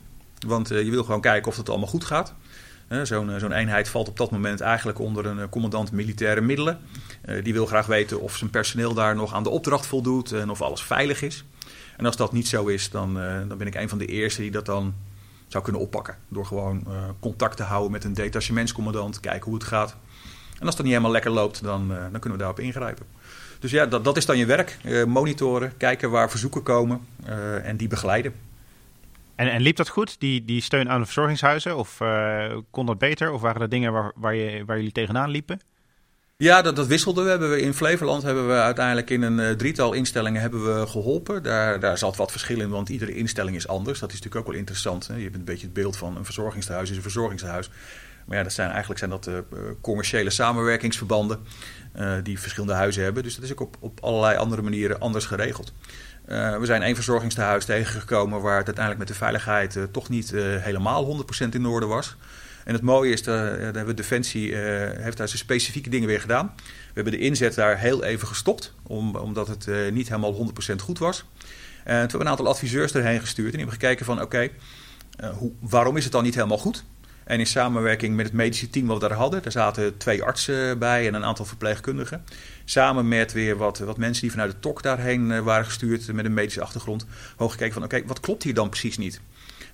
Want 0.47 0.69
je 0.69 0.91
wil 0.91 1.05
gewoon 1.05 1.21
kijken 1.21 1.51
of 1.51 1.57
het 1.57 1.69
allemaal 1.69 1.89
goed 1.89 2.05
gaat. 2.05 2.35
Zo'n 3.03 3.31
zo'n 3.39 3.53
eenheid 3.53 3.89
valt 3.89 4.09
op 4.09 4.17
dat 4.17 4.31
moment 4.31 4.61
eigenlijk 4.61 4.99
onder 4.99 5.27
een 5.27 5.49
commandant 5.49 5.93
militaire 5.93 6.41
middelen. 6.41 6.79
Die 7.43 7.53
wil 7.53 7.67
graag 7.67 7.87
weten 7.87 8.21
of 8.21 8.37
zijn 8.37 8.51
personeel 8.51 8.95
daar 8.95 9.15
nog 9.15 9.35
aan 9.35 9.43
de 9.43 9.49
opdracht 9.49 9.87
voldoet 9.87 10.33
en 10.33 10.51
of 10.51 10.63
alles 10.63 10.83
veilig 10.83 11.23
is. 11.23 11.45
En 11.97 12.07
als 12.07 12.17
dat 12.17 12.33
niet 12.33 12.49
zo 12.49 12.67
is, 12.67 12.91
dan, 12.91 13.15
dan 13.49 13.59
ben 13.59 13.67
ik 13.67 13.75
een 13.75 13.89
van 13.89 13.99
de 13.99 14.07
eerste 14.07 14.41
die 14.41 14.51
dat 14.51 14.67
dan 14.67 14.95
zou 15.47 15.65
kunnen 15.65 15.83
oppakken. 15.83 16.17
Door 16.29 16.47
gewoon 16.47 16.85
uh, 16.89 16.95
contact 17.21 17.57
te 17.57 17.63
houden 17.63 17.93
met 17.93 18.05
een 18.05 18.15
detachementscommandant, 18.15 19.21
kijken 19.21 19.45
hoe 19.45 19.55
het 19.55 19.65
gaat. 19.65 19.97
En 20.59 20.67
als 20.67 20.77
dat 20.77 20.85
niet 20.85 20.95
helemaal 20.95 21.13
lekker 21.13 21.31
loopt, 21.31 21.63
dan, 21.63 21.89
dan 21.89 22.11
kunnen 22.11 22.31
we 22.31 22.39
daarop 22.39 22.61
ingrijpen. 22.61 23.07
Dus 23.61 23.71
ja, 23.71 23.87
dat, 23.87 24.05
dat 24.05 24.17
is 24.17 24.27
dan 24.27 24.39
je 24.39 24.47
werk. 24.47 24.79
monitoren, 25.07 25.77
kijken 25.77 26.11
waar 26.11 26.31
verzoeken 26.31 26.63
komen 26.63 27.01
en 27.63 27.77
die 27.77 27.89
begeleiden. 27.89 28.35
En, 29.35 29.53
en 29.53 29.61
liep 29.61 29.77
dat 29.77 29.89
goed, 29.89 30.21
die, 30.21 30.45
die 30.45 30.61
steun 30.61 30.91
aan 30.91 30.99
de 30.99 31.05
verzorgingshuizen? 31.05 31.77
Of 31.77 31.99
kon 32.71 32.87
dat 32.87 32.99
beter? 32.99 33.33
Of 33.33 33.41
waren 33.41 33.63
er 33.63 33.69
dingen 33.69 33.93
waar, 33.93 34.13
waar, 34.15 34.35
je, 34.35 34.65
waar 34.65 34.77
jullie 34.77 34.93
tegenaan 34.93 35.31
liepen? 35.31 35.61
Ja, 36.39 36.63
dat, 36.63 36.77
dat 36.77 36.87
wisselde. 36.87 37.23
We 37.23 37.29
hebben 37.29 37.61
in 37.61 37.75
Flevoland 37.75 38.23
hebben 38.23 38.47
we 38.47 38.53
uiteindelijk 38.53 39.11
in 39.11 39.23
een 39.23 39.39
uh, 39.39 39.51
drietal 39.51 39.93
instellingen 39.93 40.41
hebben 40.41 40.79
we 40.79 40.87
geholpen. 40.87 41.43
Daar, 41.43 41.81
daar 41.81 41.99
zat 41.99 42.17
wat 42.17 42.31
verschil 42.31 42.61
in, 42.61 42.69
want 42.69 42.89
iedere 42.89 43.15
instelling 43.15 43.57
is 43.57 43.69
anders. 43.69 43.99
Dat 43.99 44.09
is 44.09 44.15
natuurlijk 44.15 44.45
ook 44.45 44.51
wel 44.53 44.61
interessant. 44.61 45.07
Hè? 45.07 45.15
Je 45.17 45.23
hebt 45.23 45.35
een 45.35 45.45
beetje 45.45 45.65
het 45.65 45.75
beeld 45.75 45.97
van 45.97 46.17
een 46.17 46.25
verzorgingshuis 46.25 46.91
is 46.91 46.97
een 46.97 47.03
verzorgingshuis. 47.03 47.71
Maar 48.25 48.37
ja, 48.37 48.43
dat 48.43 48.53
zijn, 48.53 48.69
eigenlijk 48.69 48.99
zijn 48.99 49.11
dat 49.11 49.27
uh, 49.27 49.35
commerciële 49.81 50.31
samenwerkingsverbanden 50.31 51.39
die 52.23 52.41
verschillende 52.41 52.75
huizen 52.75 53.03
hebben. 53.03 53.23
Dus 53.23 53.35
dat 53.35 53.45
is 53.45 53.53
ook 53.53 53.61
op, 53.61 53.77
op 53.81 53.99
allerlei 54.01 54.37
andere 54.37 54.63
manieren 54.63 55.01
anders 55.01 55.25
geregeld. 55.25 55.73
We 56.25 56.61
zijn 56.63 56.83
één 56.83 56.95
verzorgingstehuis 56.95 57.65
tegengekomen 57.65 58.41
waar 58.41 58.57
het 58.57 58.67
uiteindelijk 58.67 58.99
met 58.99 59.09
de 59.09 59.25
veiligheid 59.25 59.79
toch 59.91 60.09
niet 60.09 60.31
helemaal 60.61 61.25
100% 61.45 61.49
in 61.49 61.67
orde 61.67 61.87
was. 61.87 62.17
En 62.67 62.73
het 62.73 62.83
mooie 62.83 63.13
is, 63.13 63.23
dat 63.23 63.59
hebben 63.61 63.97
Defensie 63.97 64.55
heeft 64.57 65.17
daar 65.17 65.29
zijn 65.29 65.39
specifieke 65.39 65.91
dingen 65.91 66.09
weer 66.09 66.21
gedaan. 66.21 66.53
We 66.57 66.93
hebben 66.95 67.13
de 67.13 67.19
inzet 67.19 67.55
daar 67.55 67.79
heel 67.79 68.05
even 68.05 68.29
gestopt, 68.29 68.75
om, 68.83 69.17
omdat 69.17 69.49
het 69.49 69.93
niet 69.93 70.09
helemaal 70.09 70.53
100% 70.73 70.77
goed 70.77 70.99
was. 70.99 71.19
toen 71.19 71.95
hebben 71.95 72.19
we 72.19 72.25
een 72.25 72.29
aantal 72.29 72.49
adviseurs 72.49 72.95
erheen 72.95 73.21
gestuurd. 73.21 73.53
En 73.53 73.59
die 73.59 73.67
hebben 73.67 73.81
gekeken 73.81 74.07
van 74.07 74.23
oké, 74.23 74.49
waarom 75.61 75.97
is 75.97 76.05
het 76.05 76.13
dan 76.13 76.23
niet 76.23 76.35
helemaal 76.35 76.59
goed? 76.59 76.85
En 77.25 77.39
in 77.39 77.47
samenwerking 77.47 78.17
met 78.17 78.27
het 78.27 78.35
medische 78.35 78.71
team 78.71 78.87
wat 78.87 79.01
we 79.01 79.09
daar 79.09 79.17
hadden, 79.17 79.43
daar 79.43 79.53
zaten 79.53 79.97
twee 79.97 80.23
artsen 80.23 80.79
bij 80.79 81.07
en 81.07 81.15
een 81.15 81.25
aantal 81.25 81.45
verpleegkundigen. 81.45 82.25
Samen 82.65 83.09
met 83.09 83.33
weer 83.33 83.57
wat, 83.57 83.79
wat 83.79 83.97
mensen 83.97 84.23
die 84.23 84.31
vanuit 84.31 84.51
de 84.51 84.59
TOK 84.59 84.83
daarheen 84.83 85.43
waren 85.43 85.65
gestuurd 85.65 86.13
met 86.13 86.25
een 86.25 86.35
medische 86.35 86.63
achtergrond. 86.63 87.07
Hoog 87.37 87.53
gekeken 87.53 87.73
van 87.73 87.85
oké, 87.85 88.03
wat 88.07 88.21
klopt 88.21 88.43
hier 88.43 88.55
dan 88.55 88.69
precies 88.69 88.99
niet? 88.99 89.21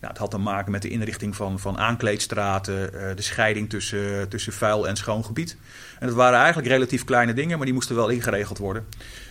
Nou, 0.02 0.14
het 0.14 0.22
had 0.22 0.30
te 0.30 0.38
maken 0.38 0.72
met 0.72 0.82
de 0.82 0.88
inrichting 0.88 1.36
van, 1.36 1.58
van 1.58 1.78
aankleedstraten, 1.78 2.94
uh, 2.94 3.16
de 3.16 3.22
scheiding 3.22 3.70
tussen, 3.70 4.28
tussen 4.28 4.52
vuil 4.52 4.88
en 4.88 4.96
schoon 4.96 5.24
gebied. 5.24 5.56
En 5.98 6.06
dat 6.06 6.16
waren 6.16 6.38
eigenlijk 6.38 6.68
relatief 6.68 7.04
kleine 7.04 7.34
dingen, 7.34 7.56
maar 7.56 7.66
die 7.66 7.74
moesten 7.74 7.96
wel 7.96 8.08
ingeregeld 8.08 8.58
worden. 8.58 8.86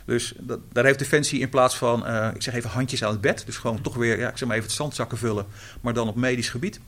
Dus 0.05 0.33
daar 0.73 0.85
heeft 0.85 0.99
Defensie 0.99 1.39
in 1.39 1.49
plaats 1.49 1.77
van, 1.77 2.07
uh, 2.07 2.27
ik 2.33 2.41
zeg 2.41 2.53
even 2.53 2.69
handjes 2.69 3.03
aan 3.03 3.11
het 3.11 3.21
bed, 3.21 3.43
dus 3.45 3.57
gewoon 3.57 3.81
toch 3.81 3.95
weer, 3.95 4.19
ja, 4.19 4.29
ik 4.29 4.37
zeg 4.37 4.47
maar 4.47 4.57
even 4.57 4.69
het 4.69 4.77
zandzakken 4.77 5.17
vullen, 5.17 5.45
maar 5.81 5.93
dan 5.93 6.07
op 6.07 6.15
medisch 6.15 6.49
gebied, 6.49 6.79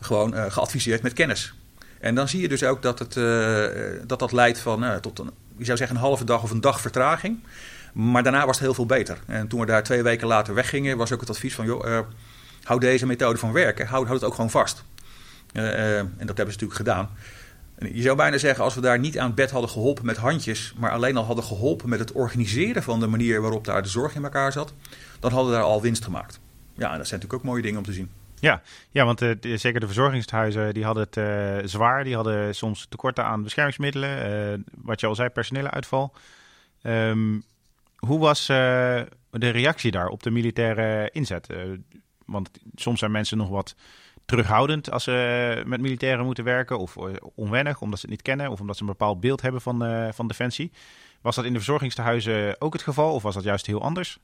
gewoon 0.00 0.34
uh, 0.34 0.44
geadviseerd 0.48 1.02
met 1.02 1.12
kennis. 1.12 1.54
En 2.00 2.14
dan 2.14 2.28
zie 2.28 2.40
je 2.40 2.48
dus 2.48 2.64
ook 2.64 2.82
dat 2.82 2.98
het, 2.98 3.14
dat, 4.08 4.18
dat 4.18 4.32
leidt 4.32 4.58
van, 4.58 5.00
tot 5.00 5.18
een, 5.18 5.30
je 5.56 5.64
zou 5.64 5.76
zeggen 5.76 5.96
een 5.96 6.02
halve 6.02 6.24
dag 6.24 6.42
of 6.42 6.50
een 6.50 6.60
dag 6.60 6.80
vertraging. 6.80 7.38
Maar 7.92 8.22
daarna 8.22 8.46
was 8.46 8.56
het 8.56 8.64
heel 8.64 8.74
veel 8.74 8.86
beter. 8.86 9.18
En 9.26 9.48
toen 9.48 9.60
we 9.60 9.66
daar 9.66 9.82
twee 9.82 10.02
weken 10.02 10.26
later 10.26 10.54
weggingen, 10.54 10.96
was 10.96 11.12
ook 11.12 11.20
het 11.20 11.30
advies 11.30 11.54
van, 11.54 11.64
joh, 11.64 12.06
hou 12.62 12.80
deze 12.80 13.06
methode 13.06 13.38
van 13.38 13.52
werken, 13.52 13.86
houd, 13.86 14.06
houd 14.06 14.20
het 14.20 14.28
ook 14.28 14.34
gewoon 14.34 14.50
vast. 14.50 14.84
Uh, 15.52 15.62
uh, 15.62 15.98
en 15.98 16.26
dat 16.26 16.36
hebben 16.36 16.54
ze 16.54 16.64
natuurlijk 16.64 16.74
gedaan. 16.74 17.10
Je 17.92 18.02
zou 18.02 18.16
bijna 18.16 18.38
zeggen, 18.38 18.64
als 18.64 18.74
we 18.74 18.80
daar 18.80 18.98
niet 18.98 19.18
aan 19.18 19.34
bed 19.34 19.50
hadden 19.50 19.70
geholpen 19.70 20.06
met 20.06 20.16
handjes, 20.16 20.74
maar 20.76 20.90
alleen 20.90 21.16
al 21.16 21.24
hadden 21.24 21.44
geholpen 21.44 21.88
met 21.88 21.98
het 21.98 22.12
organiseren 22.12 22.82
van 22.82 23.00
de 23.00 23.06
manier 23.06 23.40
waarop 23.40 23.64
daar 23.64 23.82
de 23.82 23.88
zorg 23.88 24.14
in 24.14 24.24
elkaar 24.24 24.52
zat, 24.52 24.74
dan 25.20 25.32
hadden 25.32 25.50
we 25.50 25.56
daar 25.56 25.66
al 25.66 25.82
winst 25.82 26.04
gemaakt. 26.04 26.40
Ja, 26.74 26.90
en 26.90 26.98
dat 26.98 27.06
zijn 27.06 27.20
natuurlijk 27.20 27.32
ook 27.32 27.42
mooie 27.42 27.62
dingen 27.62 27.78
om 27.78 27.84
te 27.84 27.92
zien. 27.92 28.10
Ja, 28.38 28.62
ja 28.90 29.04
want 29.04 29.22
uh, 29.22 29.34
zeker 29.56 29.80
de 29.80 29.86
verzorgingshuizen 29.86 30.74
die 30.74 30.84
hadden 30.84 31.06
het 31.10 31.70
zwaar. 31.70 32.04
Die 32.04 32.14
hadden 32.14 32.54
soms 32.54 32.86
tekorten 32.88 33.24
aan 33.24 33.42
beschermingsmiddelen. 33.42 34.64
Wat 34.74 35.00
je 35.00 35.06
al 35.06 35.14
zei, 35.14 35.28
personele 35.28 35.70
uitval. 35.70 36.12
Um, 36.82 37.42
hoe 37.96 38.18
was 38.18 38.46
de 38.46 39.06
reactie 39.30 39.90
daar 39.90 40.08
op 40.08 40.22
de 40.22 40.30
militaire 40.30 41.10
inzet? 41.12 41.46
Want 42.30 42.50
soms 42.74 42.98
zijn 42.98 43.10
mensen 43.10 43.36
nog 43.36 43.48
wat 43.48 43.74
terughoudend 44.24 44.90
als 44.90 45.04
ze 45.04 45.62
met 45.66 45.80
militairen 45.80 46.24
moeten 46.24 46.44
werken. 46.44 46.78
Of 46.78 46.96
eh, 46.96 47.04
onwennig, 47.34 47.80
omdat 47.80 47.98
ze 47.98 48.06
het 48.06 48.14
niet 48.14 48.24
kennen. 48.24 48.50
Of 48.50 48.60
omdat 48.60 48.76
ze 48.76 48.82
een 48.82 48.88
bepaald 48.88 49.20
beeld 49.20 49.42
hebben 49.42 49.60
van, 49.60 49.84
uh, 49.84 50.08
van 50.12 50.28
Defensie. 50.28 50.72
Was 51.20 51.36
dat 51.36 51.44
in 51.44 51.52
de 51.52 51.58
verzorgingstehuizen 51.58 52.60
ook 52.60 52.72
het 52.72 52.82
geval? 52.82 53.14
Of 53.14 53.22
was 53.22 53.34
dat 53.34 53.44
juist 53.44 53.66
heel 53.66 53.82
anders? 53.82 54.18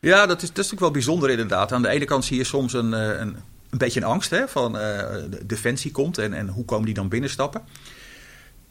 Ja, 0.00 0.26
dat 0.26 0.42
is, 0.42 0.48
dat 0.48 0.64
is 0.64 0.70
natuurlijk 0.70 0.80
wel 0.80 0.90
bijzonder 0.90 1.30
inderdaad. 1.30 1.72
Aan 1.72 1.82
de 1.82 1.88
ene 1.88 2.04
kant 2.04 2.24
zie 2.24 2.36
je 2.36 2.44
soms 2.44 2.72
een, 2.72 2.94
eh, 2.94 3.08
een, 3.08 3.36
een 3.70 3.78
beetje 3.78 4.00
een 4.00 4.06
angst 4.06 4.30
hè, 4.30 4.48
van 4.48 4.76
uh, 4.76 5.16
Defensie 5.42 5.90
komt. 5.90 6.18
En, 6.18 6.32
en 6.32 6.48
hoe 6.48 6.64
komen 6.64 6.84
die 6.84 6.94
dan 6.94 7.08
binnenstappen? 7.08 7.62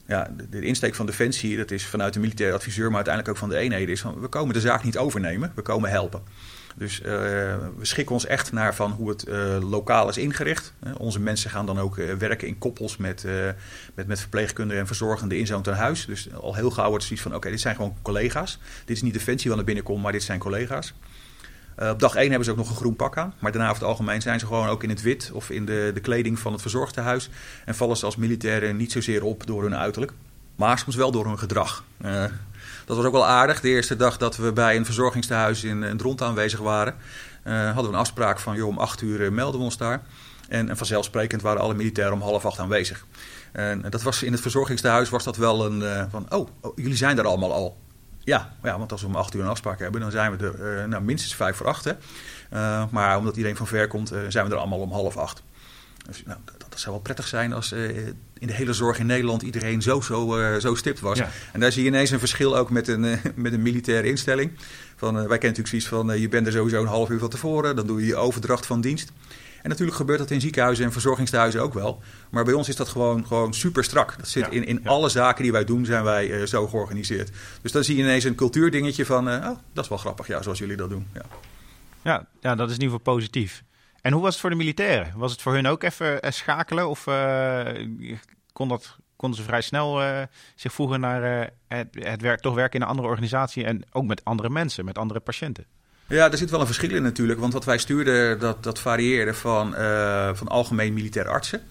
Ja, 0.07 0.33
de, 0.49 0.61
insteek 0.61 0.95
van 0.95 1.05
Defensie, 1.05 1.57
dat 1.57 1.71
is 1.71 1.85
vanuit 1.85 2.13
de 2.13 2.19
militaire 2.19 2.55
adviseur, 2.55 2.85
maar 2.85 2.95
uiteindelijk 2.95 3.35
ook 3.35 3.41
van 3.41 3.49
de 3.49 3.57
eenheden, 3.57 3.89
is 3.89 4.01
van 4.01 4.19
we 4.19 4.27
komen 4.27 4.53
de 4.53 4.61
zaak 4.61 4.83
niet 4.83 4.97
overnemen, 4.97 5.51
we 5.55 5.61
komen 5.61 5.89
helpen. 5.89 6.21
Dus 6.75 6.99
uh, 6.99 7.05
we 7.77 7.85
schikken 7.85 8.13
ons 8.15 8.25
echt 8.25 8.51
naar 8.51 8.75
van 8.75 8.91
hoe 8.91 9.09
het 9.09 9.27
uh, 9.27 9.69
lokaal 9.69 10.09
is 10.09 10.17
ingericht. 10.17 10.73
Uh, 10.83 10.91
onze 10.97 11.19
mensen 11.19 11.49
gaan 11.49 11.65
dan 11.65 11.79
ook 11.79 11.95
werken 11.95 12.47
in 12.47 12.57
koppels 12.57 12.97
met, 12.97 13.25
met, 13.95 14.07
met 14.07 14.19
verpleegkundigen 14.19 14.81
en 14.81 14.87
verzorgenden 14.87 15.37
in 15.37 15.47
zo'n 15.47 15.61
tehuis. 15.61 16.05
Dus 16.05 16.33
al 16.33 16.55
heel 16.55 16.69
gauw 16.69 16.89
wordt 16.89 17.03
het 17.03 17.17
zoiets 17.17 17.27
van: 17.27 17.35
oké, 17.35 17.49
dit 17.49 17.61
zijn 17.61 17.75
gewoon 17.75 17.97
collega's. 18.01 18.59
Dit 18.85 18.95
is 18.95 19.01
niet 19.01 19.13
Defensie 19.13 19.49
wat 19.49 19.59
er 19.59 19.65
binnenkomt, 19.65 20.01
maar 20.01 20.11
dit 20.11 20.23
zijn 20.23 20.39
collega's. 20.39 20.93
Op 21.77 21.99
dag 21.99 22.15
1 22.15 22.27
hebben 22.27 22.45
ze 22.45 22.51
ook 22.51 22.57
nog 22.57 22.69
een 22.69 22.75
groen 22.75 22.95
pak 22.95 23.17
aan. 23.17 23.33
Maar 23.39 23.51
daarna 23.51 23.69
over 23.69 23.81
het 23.81 23.89
algemeen 23.89 24.21
zijn 24.21 24.39
ze 24.39 24.45
gewoon 24.45 24.67
ook 24.67 24.83
in 24.83 24.89
het 24.89 25.01
wit 25.01 25.31
of 25.33 25.49
in 25.49 25.65
de, 25.65 25.91
de 25.93 25.99
kleding 25.99 26.39
van 26.39 26.51
het 26.51 26.61
verzorgtehuis. 26.61 27.29
En 27.65 27.75
vallen 27.75 27.97
ze 27.97 28.05
als 28.05 28.15
militairen 28.15 28.77
niet 28.77 28.91
zozeer 28.91 29.23
op 29.23 29.47
door 29.47 29.63
hun 29.63 29.75
uiterlijk, 29.75 30.11
maar 30.55 30.79
soms 30.79 30.95
wel 30.95 31.11
door 31.11 31.25
hun 31.25 31.39
gedrag. 31.39 31.83
Dat 32.85 32.97
was 32.97 33.05
ook 33.05 33.11
wel 33.11 33.25
aardig. 33.25 33.61
De 33.61 33.69
eerste 33.69 33.95
dag 33.95 34.17
dat 34.17 34.37
we 34.37 34.53
bij 34.53 34.75
een 34.75 34.85
verzorgingstehuis 34.85 35.63
in, 35.63 35.83
in 35.83 36.21
aanwezig 36.21 36.59
waren, 36.59 36.95
uh, 37.43 37.65
hadden 37.65 37.83
we 37.83 37.89
een 37.89 38.01
afspraak 38.03 38.39
van 38.39 38.55
joh, 38.55 38.67
om 38.67 38.77
acht 38.77 39.01
uur 39.01 39.33
melden 39.33 39.59
we 39.59 39.65
ons 39.65 39.77
daar. 39.77 40.01
En, 40.47 40.69
en, 40.69 40.77
vanzelfsprekend 40.77 41.41
waren 41.41 41.61
alle 41.61 41.73
militairen 41.73 42.13
om 42.13 42.21
half 42.21 42.45
acht 42.45 42.59
aanwezig. 42.59 43.05
En 43.51 43.85
dat 43.89 44.01
was 44.01 44.23
in 44.23 44.31
het 44.31 44.41
verzorgingstehuis 44.41 45.09
was 45.09 45.23
dat 45.23 45.37
wel 45.37 45.65
een 45.65 46.07
van 46.09 46.25
oh, 46.29 46.47
oh, 46.61 46.71
jullie 46.75 46.97
zijn 46.97 47.17
er 47.17 47.25
allemaal 47.25 47.53
al. 47.53 47.77
Ja, 48.25 48.55
ja, 48.63 48.77
want 48.77 48.91
als 48.91 49.01
we 49.01 49.07
om 49.07 49.15
acht 49.15 49.33
uur 49.33 49.41
een 49.41 49.47
afspraak 49.47 49.79
hebben, 49.79 50.01
dan 50.01 50.11
zijn 50.11 50.37
we 50.37 50.47
er 50.47 50.87
nou, 50.87 51.03
minstens 51.03 51.35
vijf 51.35 51.55
voor 51.55 51.67
acht. 51.67 51.83
Hè. 51.83 51.93
maar 52.91 53.17
omdat 53.17 53.35
iedereen 53.35 53.57
van 53.57 53.67
ver 53.67 53.87
komt, 53.87 54.13
zijn 54.27 54.45
we 54.45 54.51
er 54.51 54.59
allemaal 54.59 54.79
om 54.79 54.91
half 54.91 55.17
acht. 55.17 55.43
Dus, 56.07 56.23
nou, 56.25 56.39
dat, 56.45 56.55
dat, 56.69 56.79
zou 56.79 56.93
wel 56.93 57.03
prettig 57.03 57.27
zijn 57.27 57.53
als 57.53 57.73
uh, 57.73 58.07
in 58.37 58.47
de 58.47 58.53
hele 58.53 58.73
zorg 58.73 58.99
in 58.99 59.05
Nederland 59.05 59.41
iedereen 59.41 59.81
zo, 59.81 60.01
zo, 60.01 60.39
uh, 60.39 60.55
zo 60.57 60.75
stipt 60.75 60.99
was. 60.99 61.17
Ja. 61.17 61.29
En 61.53 61.59
daar 61.59 61.71
zie 61.71 61.83
je 61.83 61.89
ineens 61.89 62.09
een 62.09 62.19
verschil 62.19 62.57
ook 62.57 62.69
met 62.69 62.87
een, 62.87 63.03
uh, 63.03 63.17
met 63.35 63.53
een 63.53 63.61
militaire 63.61 64.07
instelling. 64.07 64.51
Van, 64.95 65.13
wij 65.13 65.23
kennen 65.23 65.39
natuurlijk 65.39 65.67
zoiets 65.67 65.87
van, 65.87 66.19
je 66.19 66.29
bent 66.29 66.45
er 66.45 66.53
sowieso 66.53 66.81
een 66.81 66.87
half 66.87 67.09
uur 67.09 67.19
van 67.19 67.29
tevoren. 67.29 67.75
Dan 67.75 67.87
doe 67.87 67.99
je 67.99 68.05
je 68.05 68.15
overdracht 68.15 68.65
van 68.65 68.81
dienst. 68.81 69.11
En 69.63 69.69
natuurlijk 69.69 69.97
gebeurt 69.97 70.19
dat 70.19 70.31
in 70.31 70.41
ziekenhuizen 70.41 70.85
en 70.85 70.91
verzorgingstehuizen 70.91 71.61
ook 71.61 71.73
wel. 71.73 72.01
Maar 72.29 72.43
bij 72.43 72.53
ons 72.53 72.69
is 72.69 72.75
dat 72.75 72.89
gewoon, 72.89 73.27
gewoon 73.27 73.53
super 73.53 73.83
strak. 73.83 74.17
Dat 74.17 74.27
zit 74.27 74.45
ja, 74.45 74.51
in, 74.51 74.65
in 74.65 74.79
ja. 74.83 74.89
alle 74.89 75.09
zaken 75.09 75.43
die 75.43 75.51
wij 75.51 75.65
doen, 75.65 75.85
zijn 75.85 76.03
wij 76.03 76.27
uh, 76.27 76.45
zo 76.45 76.67
georganiseerd. 76.67 77.31
Dus 77.61 77.71
dan 77.71 77.83
zie 77.83 77.95
je 77.95 78.03
ineens 78.03 78.23
een 78.23 78.35
cultuurdingetje 78.35 79.05
van, 79.05 79.27
uh, 79.27 79.33
oh, 79.33 79.57
dat 79.73 79.83
is 79.83 79.89
wel 79.89 79.97
grappig, 79.97 80.27
ja, 80.27 80.41
zoals 80.41 80.59
jullie 80.59 80.75
dat 80.77 80.89
doen. 80.89 81.07
Ja. 81.13 81.21
Ja, 82.01 82.27
ja, 82.39 82.55
dat 82.55 82.69
is 82.69 82.75
in 82.75 82.81
ieder 82.81 82.97
geval 82.97 83.13
positief. 83.13 83.63
En 84.01 84.13
hoe 84.13 84.21
was 84.21 84.31
het 84.31 84.41
voor 84.41 84.49
de 84.49 84.55
militairen? 84.55 85.13
Was 85.15 85.31
het 85.31 85.41
voor 85.41 85.53
hun 85.53 85.67
ook 85.67 85.83
even 85.83 86.25
uh, 86.25 86.31
schakelen? 86.31 86.89
Of 86.89 87.07
uh, 87.07 87.67
kon 88.53 88.67
dat, 88.67 88.97
konden 89.15 89.39
ze 89.39 89.45
vrij 89.45 89.61
snel 89.61 90.01
uh, 90.01 90.21
zich 90.55 90.73
voegen 90.73 90.99
naar 90.99 91.51
het, 91.67 91.87
het 91.99 92.21
werk, 92.21 92.39
toch 92.39 92.55
werken 92.55 92.75
in 92.75 92.81
een 92.81 92.91
andere 92.91 93.07
organisatie 93.07 93.65
en 93.65 93.83
ook 93.91 94.05
met 94.05 94.25
andere 94.25 94.49
mensen, 94.49 94.85
met 94.85 94.97
andere 94.97 95.19
patiënten? 95.19 95.65
Ja, 96.07 96.31
er 96.31 96.37
zit 96.37 96.49
wel 96.49 96.59
een 96.59 96.65
verschil 96.65 96.95
in 96.95 97.03
natuurlijk. 97.03 97.39
Want 97.39 97.53
wat 97.53 97.65
wij 97.65 97.77
stuurden, 97.77 98.39
dat, 98.39 98.63
dat 98.63 98.79
varieerde 98.79 99.33
van, 99.33 99.73
van 100.35 100.47
algemeen 100.47 100.93
militaire 100.93 101.31
artsen. 101.31 101.61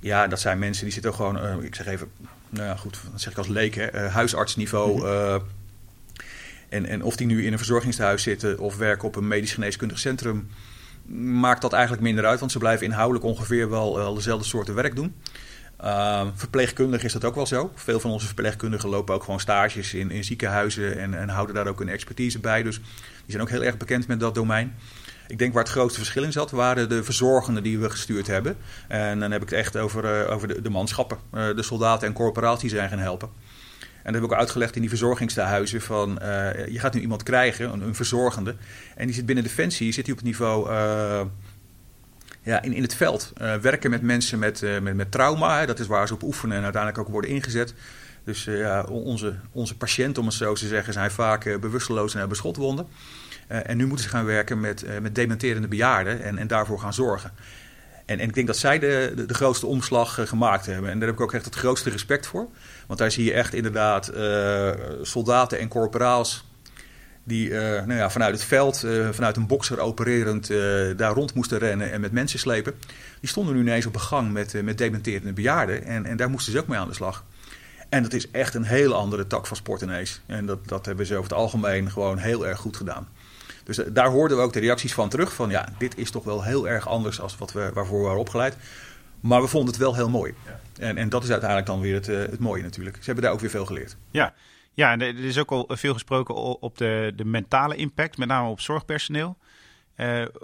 Ja, 0.00 0.26
dat 0.26 0.40
zijn 0.40 0.58
mensen 0.58 0.84
die 0.84 0.92
zitten 0.92 1.14
gewoon, 1.14 1.62
ik 1.62 1.74
zeg 1.74 1.86
even, 1.86 2.10
nou 2.48 2.66
ja, 2.66 2.76
goed, 2.76 2.98
dat 3.12 3.20
zeg 3.20 3.32
ik 3.32 3.38
als 3.38 3.48
leek, 3.48 3.74
hè, 3.74 4.08
huisartsniveau. 4.08 5.00
-hmm. 5.00 5.42
en, 6.68 6.86
en 6.86 7.02
of 7.02 7.16
die 7.16 7.26
nu 7.26 7.44
in 7.44 7.52
een 7.52 7.58
verzorgingstehuis 7.58 8.22
zitten 8.22 8.58
of 8.58 8.76
werken 8.76 9.08
op 9.08 9.16
een 9.16 9.28
medisch 9.28 9.54
geneeskundig 9.54 9.98
centrum 9.98 10.48
maakt 11.14 11.62
dat 11.62 11.72
eigenlijk 11.72 12.02
minder 12.02 12.26
uit, 12.26 12.40
want 12.40 12.52
ze 12.52 12.58
blijven 12.58 12.86
inhoudelijk 12.86 13.24
ongeveer 13.24 13.70
wel, 13.70 14.14
dezelfde 14.14 14.46
soorten 14.46 14.74
werk 14.74 14.96
doen. 14.96 15.14
Uh, 15.84 16.26
verpleegkundig 16.34 17.04
is 17.04 17.12
dat 17.12 17.24
ook 17.24 17.34
wel 17.34 17.46
zo. 17.46 17.72
Veel 17.74 18.00
van 18.00 18.10
onze 18.10 18.26
verpleegkundigen 18.26 18.88
lopen 18.88 19.14
ook 19.14 19.24
gewoon 19.24 19.40
stages 19.40 19.94
in, 19.94 20.10
in 20.10 20.24
ziekenhuizen 20.24 20.98
en, 20.98 21.14
en, 21.14 21.28
houden 21.28 21.54
daar 21.54 21.66
ook 21.66 21.80
een 21.80 21.88
expertise 21.88 22.38
bij. 22.38 22.62
Dus 22.62 22.80
zijn 23.32 23.42
ook 23.42 23.50
heel 23.50 23.64
erg 23.64 23.76
bekend 23.76 24.06
met 24.06 24.20
dat 24.20 24.34
domein. 24.34 24.74
Ik 25.28 25.38
denk 25.38 25.52
waar 25.52 25.62
het 25.62 25.72
grootste 25.72 25.98
verschil 25.98 26.22
in 26.22 26.32
zat, 26.32 26.50
waren 26.50 26.88
de 26.88 27.04
verzorgenden 27.04 27.62
die 27.62 27.78
we 27.78 27.90
gestuurd 27.90 28.26
hebben. 28.26 28.56
En 28.88 29.20
dan 29.20 29.30
heb 29.30 29.42
ik 29.42 29.48
het 29.48 29.58
echt 29.58 29.76
over, 29.76 30.24
uh, 30.24 30.32
over 30.32 30.48
de, 30.48 30.62
de, 30.62 30.70
manschappen, 30.70 31.18
uh, 31.34 31.54
de 31.56 31.62
soldaten 31.62 32.08
en 32.08 32.14
corporaties 32.14 32.70
zijn 32.70 32.88
gaan 32.88 32.98
helpen. 32.98 33.28
En 33.80 34.12
dat 34.12 34.14
heb 34.14 34.24
ik 34.24 34.32
ook 34.32 34.38
uitgelegd 34.38 34.74
in 34.74 34.80
die 34.80 34.90
verzorgingstehuizen. 34.90 35.80
Van, 35.80 36.18
uh, 36.22 36.66
je 36.66 36.78
gaat 36.78 36.94
nu 36.94 37.00
iemand 37.00 37.22
krijgen, 37.22 37.82
een, 37.82 37.94
verzorgende. 37.94 38.54
En 38.96 39.06
die 39.06 39.14
zit 39.14 39.26
binnen 39.26 39.44
Defensie, 39.44 39.92
zit 39.92 40.04
hij 40.04 40.12
op 40.12 40.18
het 40.18 40.28
niveau... 40.28 40.70
Ja, 42.42 42.62
in, 42.62 42.72
in 42.72 42.82
het 42.82 42.94
veld. 42.94 43.32
Werken 43.60 43.90
met 43.90 44.02
mensen 44.02 44.38
met, 44.38 44.64
met, 44.82 45.10
trauma. 45.10 45.66
Dat 45.66 45.78
is 45.78 45.86
waar 45.86 46.06
ze 46.06 46.14
op 46.14 46.22
oefenen 46.22 46.56
en 46.56 46.62
uiteindelijk 46.62 47.02
ook 47.02 47.12
worden 47.12 47.30
ingezet. 47.30 47.74
Dus 48.24 48.44
ja, 48.44 48.82
onze, 48.82 49.34
onze 49.52 49.76
patiënten, 49.76 50.22
om 50.22 50.28
het 50.28 50.36
zo 50.36 50.54
te 50.54 50.66
zeggen, 50.66 50.92
zijn 50.92 51.10
vaak 51.10 51.60
bewusteloos 51.60 52.12
en 52.12 52.18
hebben 52.18 52.36
schotwonden. 52.36 52.86
En 53.46 53.76
nu 53.76 53.86
moeten 53.86 54.04
ze 54.04 54.10
gaan 54.10 54.24
werken 54.24 54.60
met, 54.60 54.84
met 55.02 55.14
dementerende 55.14 55.68
bejaarden 55.68 56.22
en, 56.22 56.38
en 56.38 56.46
daarvoor 56.46 56.80
gaan 56.80 56.94
zorgen. 56.94 57.32
En, 58.04 58.18
en 58.18 58.28
ik 58.28 58.34
denk 58.34 58.46
dat 58.46 58.56
zij 58.56 58.78
de, 58.78 59.12
de, 59.16 59.26
de 59.26 59.34
grootste 59.34 59.66
omslag 59.66 60.18
uh, 60.18 60.26
gemaakt 60.26 60.66
hebben. 60.66 60.90
En 60.90 60.98
daar 60.98 61.08
heb 61.08 61.16
ik 61.16 61.22
ook 61.22 61.34
echt 61.34 61.44
het 61.44 61.54
grootste 61.54 61.90
respect 61.90 62.26
voor. 62.26 62.48
Want 62.86 62.98
daar 62.98 63.10
zie 63.10 63.24
je 63.24 63.32
echt 63.32 63.54
inderdaad 63.54 64.12
soldaten 65.02 65.58
en 65.58 65.68
corporaals 65.68 66.44
die 67.24 67.50
nou 67.50 67.94
ja, 67.94 68.10
vanuit 68.10 68.34
het 68.34 68.44
veld, 68.44 68.86
vanuit 69.10 69.36
een 69.36 69.46
bokser 69.46 69.78
opererend, 69.78 70.48
daar 70.96 71.12
rond 71.12 71.34
moesten 71.34 71.58
rennen 71.58 71.92
en 71.92 72.00
met 72.00 72.12
mensen 72.12 72.38
slepen. 72.38 72.74
Die 73.20 73.28
stonden 73.28 73.54
nu 73.54 73.60
ineens 73.60 73.86
op 73.86 73.94
een 73.94 74.00
gang 74.00 74.32
met, 74.32 74.62
met 74.62 74.78
dementerende 74.78 75.32
bejaarden. 75.32 75.84
En, 75.84 76.04
en 76.06 76.16
daar 76.16 76.30
moesten 76.30 76.52
ze 76.52 76.58
ook 76.58 76.66
mee 76.66 76.78
aan 76.78 76.88
de 76.88 76.94
slag. 76.94 77.24
En 77.88 78.02
dat 78.02 78.12
is 78.12 78.30
echt 78.30 78.54
een 78.54 78.64
hele 78.64 78.94
andere 78.94 79.26
tak 79.26 79.46
van 79.46 79.56
sport 79.56 79.82
ineens. 79.82 80.20
En 80.26 80.46
dat, 80.46 80.68
dat 80.68 80.86
hebben 80.86 81.06
ze 81.06 81.16
over 81.16 81.30
het 81.30 81.38
algemeen 81.38 81.90
gewoon 81.90 82.18
heel 82.18 82.46
erg 82.46 82.58
goed 82.58 82.76
gedaan. 82.76 83.08
Dus 83.66 83.76
daar 83.76 84.08
hoorden 84.10 84.36
we 84.36 84.42
ook 84.42 84.52
de 84.52 84.60
reacties 84.60 84.94
van 84.94 85.08
terug. 85.08 85.34
Van 85.34 85.50
ja, 85.50 85.68
dit 85.78 85.98
is 85.98 86.10
toch 86.10 86.24
wel 86.24 86.42
heel 86.42 86.68
erg 86.68 86.88
anders 86.88 87.16
dan 87.16 87.30
wat 87.38 87.52
we, 87.52 87.70
waarvoor 87.74 87.98
we 87.98 88.04
waren 88.04 88.20
opgeleid. 88.20 88.56
Maar 89.20 89.40
we 89.40 89.48
vonden 89.48 89.70
het 89.70 89.82
wel 89.82 89.94
heel 89.94 90.08
mooi. 90.08 90.34
Ja. 90.44 90.60
En, 90.78 90.96
en 90.96 91.08
dat 91.08 91.22
is 91.22 91.30
uiteindelijk 91.30 91.68
dan 91.68 91.80
weer 91.80 91.94
het, 91.94 92.08
uh, 92.08 92.18
het 92.18 92.38
mooie 92.38 92.62
natuurlijk. 92.62 92.96
Ze 92.96 93.04
hebben 93.04 93.24
daar 93.24 93.32
ook 93.32 93.40
weer 93.40 93.50
veel 93.50 93.66
geleerd. 93.66 93.96
Ja, 94.10 94.34
Ja, 94.74 94.92
en 94.92 95.00
er 95.00 95.24
is 95.24 95.38
ook 95.38 95.50
al 95.50 95.68
veel 95.68 95.92
gesproken 95.92 96.34
op 96.34 96.78
de, 96.78 97.12
de 97.16 97.24
mentale 97.24 97.76
impact, 97.76 98.18
met 98.18 98.28
name 98.28 98.48
op 98.48 98.60
zorgpersoneel. 98.60 99.36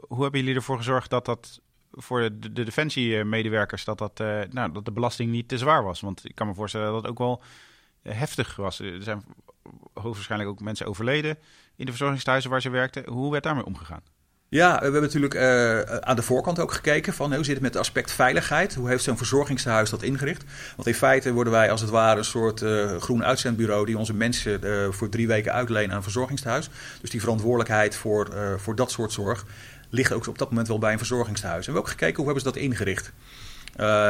hoe 0.09 0.23
hebben 0.23 0.41
jullie 0.41 0.55
ervoor 0.55 0.77
gezorgd 0.77 1.11
dat 1.11 1.25
dat 1.25 1.61
voor 1.93 2.21
de, 2.21 2.53
de 2.53 2.65
defensiemedewerkers 2.65 3.85
dat, 3.85 3.99
dat, 3.99 4.19
nou, 4.51 4.73
dat 4.73 4.85
de 4.85 4.93
belasting 4.93 5.31
niet 5.31 5.49
te 5.49 5.59
zwaar 5.59 5.85
was? 5.85 6.01
Want 6.01 6.25
ik 6.25 6.35
kan 6.35 6.47
me 6.47 6.55
voorstellen 6.55 6.87
dat 6.87 7.03
het 7.03 7.11
ook 7.11 7.19
wel 7.19 7.43
heftig 8.03 8.57
was. 8.57 8.81
Er 8.81 9.03
zijn 9.03 9.25
hoogstwaarschijnlijk 9.93 10.51
ook 10.51 10.61
mensen 10.61 10.87
overleden 10.87 11.39
in 11.83 11.89
de 11.89 11.95
verzorgingstehuizen 11.95 12.51
waar 12.51 12.61
ze 12.61 12.71
werkten. 12.71 13.09
Hoe 13.09 13.31
werd 13.31 13.43
daarmee 13.43 13.65
omgegaan? 13.65 14.01
Ja, 14.49 14.77
we 14.77 14.83
hebben 14.83 15.03
natuurlijk 15.03 15.35
uh, 15.35 15.81
aan 15.81 16.17
de 16.17 16.23
voorkant 16.23 16.59
ook 16.59 16.73
gekeken 16.73 17.13
van 17.13 17.35
hoe 17.35 17.45
zit 17.45 17.55
het 17.55 17.63
met 17.63 17.73
het 17.73 17.83
aspect 17.83 18.13
veiligheid? 18.13 18.75
Hoe 18.75 18.89
heeft 18.89 19.05
zo'n 19.05 19.17
verzorgingstehuis 19.17 19.91
dat 19.91 20.03
ingericht? 20.03 20.45
Want 20.77 20.89
in 20.89 20.95
feite 20.95 21.33
worden 21.33 21.53
wij 21.53 21.71
als 21.71 21.81
het 21.81 21.91
ware 21.91 22.19
een 22.19 22.25
soort 22.25 22.61
uh, 22.61 22.97
groen 22.97 23.25
uitzendbureau 23.25 23.87
die 23.87 23.99
onze 23.99 24.15
mensen 24.15 24.61
uh, 24.65 24.91
voor 24.91 25.09
drie 25.09 25.27
weken 25.27 25.53
uitlenen 25.53 25.91
aan 25.91 25.97
een 25.97 26.03
verzorgingstehuis. 26.03 26.71
Dus 27.01 27.11
die 27.11 27.21
verantwoordelijkheid 27.21 27.97
voor, 27.97 28.29
voor 28.57 28.75
dat 28.75 28.91
soort 28.91 29.13
zorg 29.13 29.45
ligt 29.91 30.13
ook 30.13 30.27
op 30.27 30.39
dat 30.39 30.49
moment 30.49 30.69
wel 30.69 30.79
bij 30.79 30.93
een 30.93 30.99
verzorgingstehuis. 30.99 31.67
En 31.67 31.73
we 31.73 31.79
hebben 31.79 31.91
ook 31.91 31.99
gekeken 31.99 32.17
hoe 32.17 32.25
hebben 32.25 32.43
ze 32.43 32.53
dat 32.53 32.63
ingericht. 32.63 33.13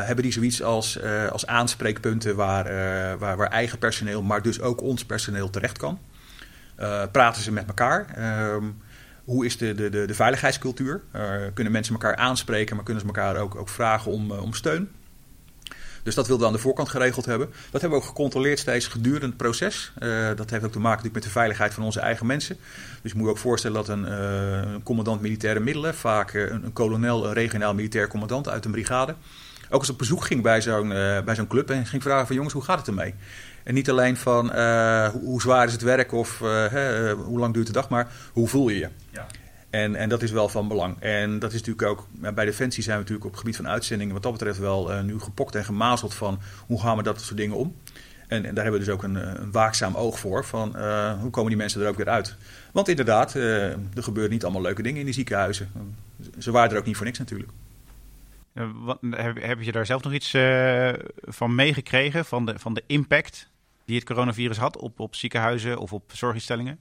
hebben 0.07 0.23
die 0.23 0.33
zoiets 0.33 0.63
als, 0.63 1.03
als 1.31 1.47
aanspreekpunten 1.47 2.37
waar, 2.37 2.65
waar, 3.19 3.37
waar 3.37 3.51
eigen 3.51 3.79
personeel, 3.79 4.23
maar 4.23 4.43
dus 4.43 4.61
ook 4.61 4.81
ons 4.81 5.05
personeel 5.05 5.51
terecht 5.51 5.79
kan? 5.79 5.99
Praten 7.13 7.43
ze 7.43 7.53
met 7.53 7.67
elkaar? 7.67 8.07
Ehm, 8.15 8.65
hoe 9.25 9.47
is 9.47 9.57
de, 9.57 9.75
de, 9.75 9.89
de, 9.89 10.07
de 10.07 10.15
veiligheidscultuur? 10.15 11.03
Uh, 11.17 11.23
kunnen 11.55 11.73
mensen 11.73 11.95
elkaar 11.95 12.17
aanspreken, 12.17 12.77
maar 12.77 12.85
kunnen 12.85 13.03
ze 13.03 13.09
elkaar 13.09 13.37
ook, 13.37 13.55
ook 13.55 13.69
vragen 13.69 14.13
om, 14.13 14.31
uh, 14.31 14.43
om 14.43 14.55
steun? 14.55 14.91
Dus 16.03 16.15
dat 16.15 16.27
wilden 16.27 16.47
we 16.47 16.53
aan 16.53 16.57
de 16.59 16.65
voorkant 16.65 16.89
geregeld 16.89 17.25
hebben. 17.25 17.49
Dat 17.71 17.81
hebben 17.81 17.99
we 17.99 18.05
ook 18.05 18.11
gecontroleerd 18.11 18.59
steeds 18.59 18.87
gedurende 18.87 19.27
het 19.27 19.37
proces. 19.37 19.93
Dat 20.37 20.51
heeft 20.51 20.65
ook 20.65 20.73
te 20.73 20.79
maken 20.81 21.11
met 21.13 21.23
de 21.23 21.31
veiligheid 21.31 21.75
van 21.75 21.85
onze 21.85 22.01
eigen 22.01 22.27
mensen. 22.27 22.57
Dus 23.03 23.13
je 23.13 23.17
moet 23.17 23.27
je 23.27 23.33
ook 23.33 23.39
voorstellen 23.39 23.77
dat 23.77 23.89
een, 23.89 24.13
een 24.13 24.83
commandant 24.83 25.21
militaire 25.21 25.61
middelen, 25.61 25.95
vaak 25.95 26.35
een, 26.35 26.65
een, 26.65 26.73
kolonel, 26.73 27.27
een 27.27 27.33
regionaal 27.33 27.75
militair 27.75 28.09
commandant 28.09 28.49
uit 28.49 28.65
een 28.65 28.71
brigade, 28.71 29.15
ook 29.71 29.81
eens 29.81 29.91
op 29.91 29.99
bezoek 29.99 30.25
ging 30.25 30.43
bij 30.43 30.61
zo'n 30.61 30.89
bij 31.25 31.35
zo'n 31.35 31.47
club 31.47 31.71
en 31.71 31.87
ging 31.87 32.03
vragen 32.03 32.27
van 32.27 32.37
jongens, 32.37 32.55
hoe 32.55 32.65
gaat 32.65 32.79
het 32.79 32.89
ermee? 32.89 33.15
En 33.65 33.75
niet 33.75 33.91
alleen 33.91 34.17
van 34.17 34.47
uh, 34.55 35.09
hoe 35.09 35.41
zwaar 35.41 35.67
is 35.67 35.73
het 35.73 35.83
werk 35.83 36.13
of 36.13 36.41
uh, 36.41 36.67
hè, 36.67 37.13
hoe 37.13 37.39
lang 37.39 37.55
duurt 37.55 37.67
de 37.67 37.73
dag, 37.73 37.89
maar 37.89 38.13
hoe 38.33 38.49
voel 38.49 38.69
je 38.69 38.79
je? 38.79 38.89
Ja. 39.11 39.27
En, 39.71 39.95
en 39.95 40.09
dat 40.09 40.23
is 40.23 40.31
wel 40.31 40.49
van 40.49 40.69
belang. 40.69 40.97
En 41.01 41.39
dat 41.39 41.53
is 41.53 41.59
natuurlijk 41.59 41.89
ook, 41.89 42.07
bij 42.35 42.45
Defensie 42.45 42.83
zijn 42.83 42.97
we 42.97 43.03
natuurlijk 43.03 43.27
op 43.27 43.31
het 43.31 43.41
gebied 43.41 43.57
van 43.57 43.69
uitzendingen 43.69 44.15
wat 44.15 44.23
dat 44.23 44.33
betreft 44.33 44.59
wel 44.59 44.93
uh, 44.93 45.01
nu 45.01 45.21
gepokt 45.21 45.55
en 45.55 45.65
gemazeld 45.65 46.15
van 46.15 46.41
hoe 46.67 46.81
gaan 46.81 46.97
we 46.97 47.03
dat 47.03 47.21
soort 47.21 47.37
dingen 47.37 47.57
om. 47.57 47.77
En, 48.29 48.45
en 48.45 48.55
daar 48.55 48.65
hebben 48.65 48.81
we 48.81 48.87
dus 48.87 48.95
ook 48.95 49.03
een, 49.03 49.41
een 49.41 49.53
waakzaam 49.53 49.95
oog 49.95 50.19
voor 50.19 50.45
van 50.45 50.77
hoe 51.21 51.31
komen 51.31 51.49
die 51.49 51.59
mensen 51.59 51.83
er 51.83 51.89
ook 51.89 51.97
weer 51.97 52.09
uit. 52.09 52.37
Want 52.73 52.89
inderdaad, 52.89 53.35
er 53.35 53.79
gebeuren 53.95 54.33
niet 54.33 54.45
allemaal 54.45 54.63
leuke 54.63 54.83
dingen 54.83 54.99
in 54.99 55.05
die 55.05 55.15
ziekenhuizen. 55.15 55.71
Ze 56.39 56.51
waren 56.51 56.71
er 56.71 56.79
ook 56.79 56.85
niet 56.85 56.97
voor 56.97 57.07
niks 57.07 57.19
natuurlijk. 57.19 57.51
Wat, 58.85 58.99
heb, 59.11 59.43
heb, 59.43 59.61
je 59.61 59.73
daar 59.73 59.87
zelf 59.87 60.03
nog 60.03 60.13
iets 60.13 60.37
van 61.21 61.55
meegekregen, 61.55 62.25
van 62.25 62.47
de, 62.47 62.59
van 62.59 62.75
de 62.75 62.83
impact 62.87 63.51
die 63.85 63.97
het 63.97 64.05
coronavirus 64.05 64.57
had 64.57 64.77
op, 64.77 65.01
op 65.01 65.15
ziekenhuizen 65.15 65.79
of 65.79 65.93
op 65.93 66.11
zorginstellingen? 66.13 66.79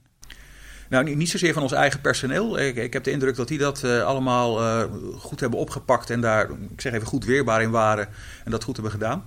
Nou, 0.92 1.14
niet 1.14 1.30
zozeer 1.30 1.52
van 1.52 1.62
ons 1.62 1.72
eigen 1.72 2.00
personeel. 2.00 2.58
Ik, 2.58 2.76
ik 2.76 2.92
heb 2.92 3.04
de 3.04 3.10
indruk 3.10 3.36
dat 3.36 3.48
die 3.48 3.58
dat 3.58 3.82
uh, 3.84 4.02
allemaal 4.02 4.60
uh, 4.60 4.84
goed 5.18 5.40
hebben 5.40 5.58
opgepakt 5.58 6.10
en 6.10 6.20
daar, 6.20 6.50
ik 6.50 6.80
zeg 6.80 6.92
even, 6.92 7.06
goed 7.06 7.24
weerbaar 7.24 7.62
in 7.62 7.70
waren 7.70 8.08
en 8.44 8.50
dat 8.50 8.64
goed 8.64 8.74
hebben 8.74 8.92
gedaan. 8.92 9.24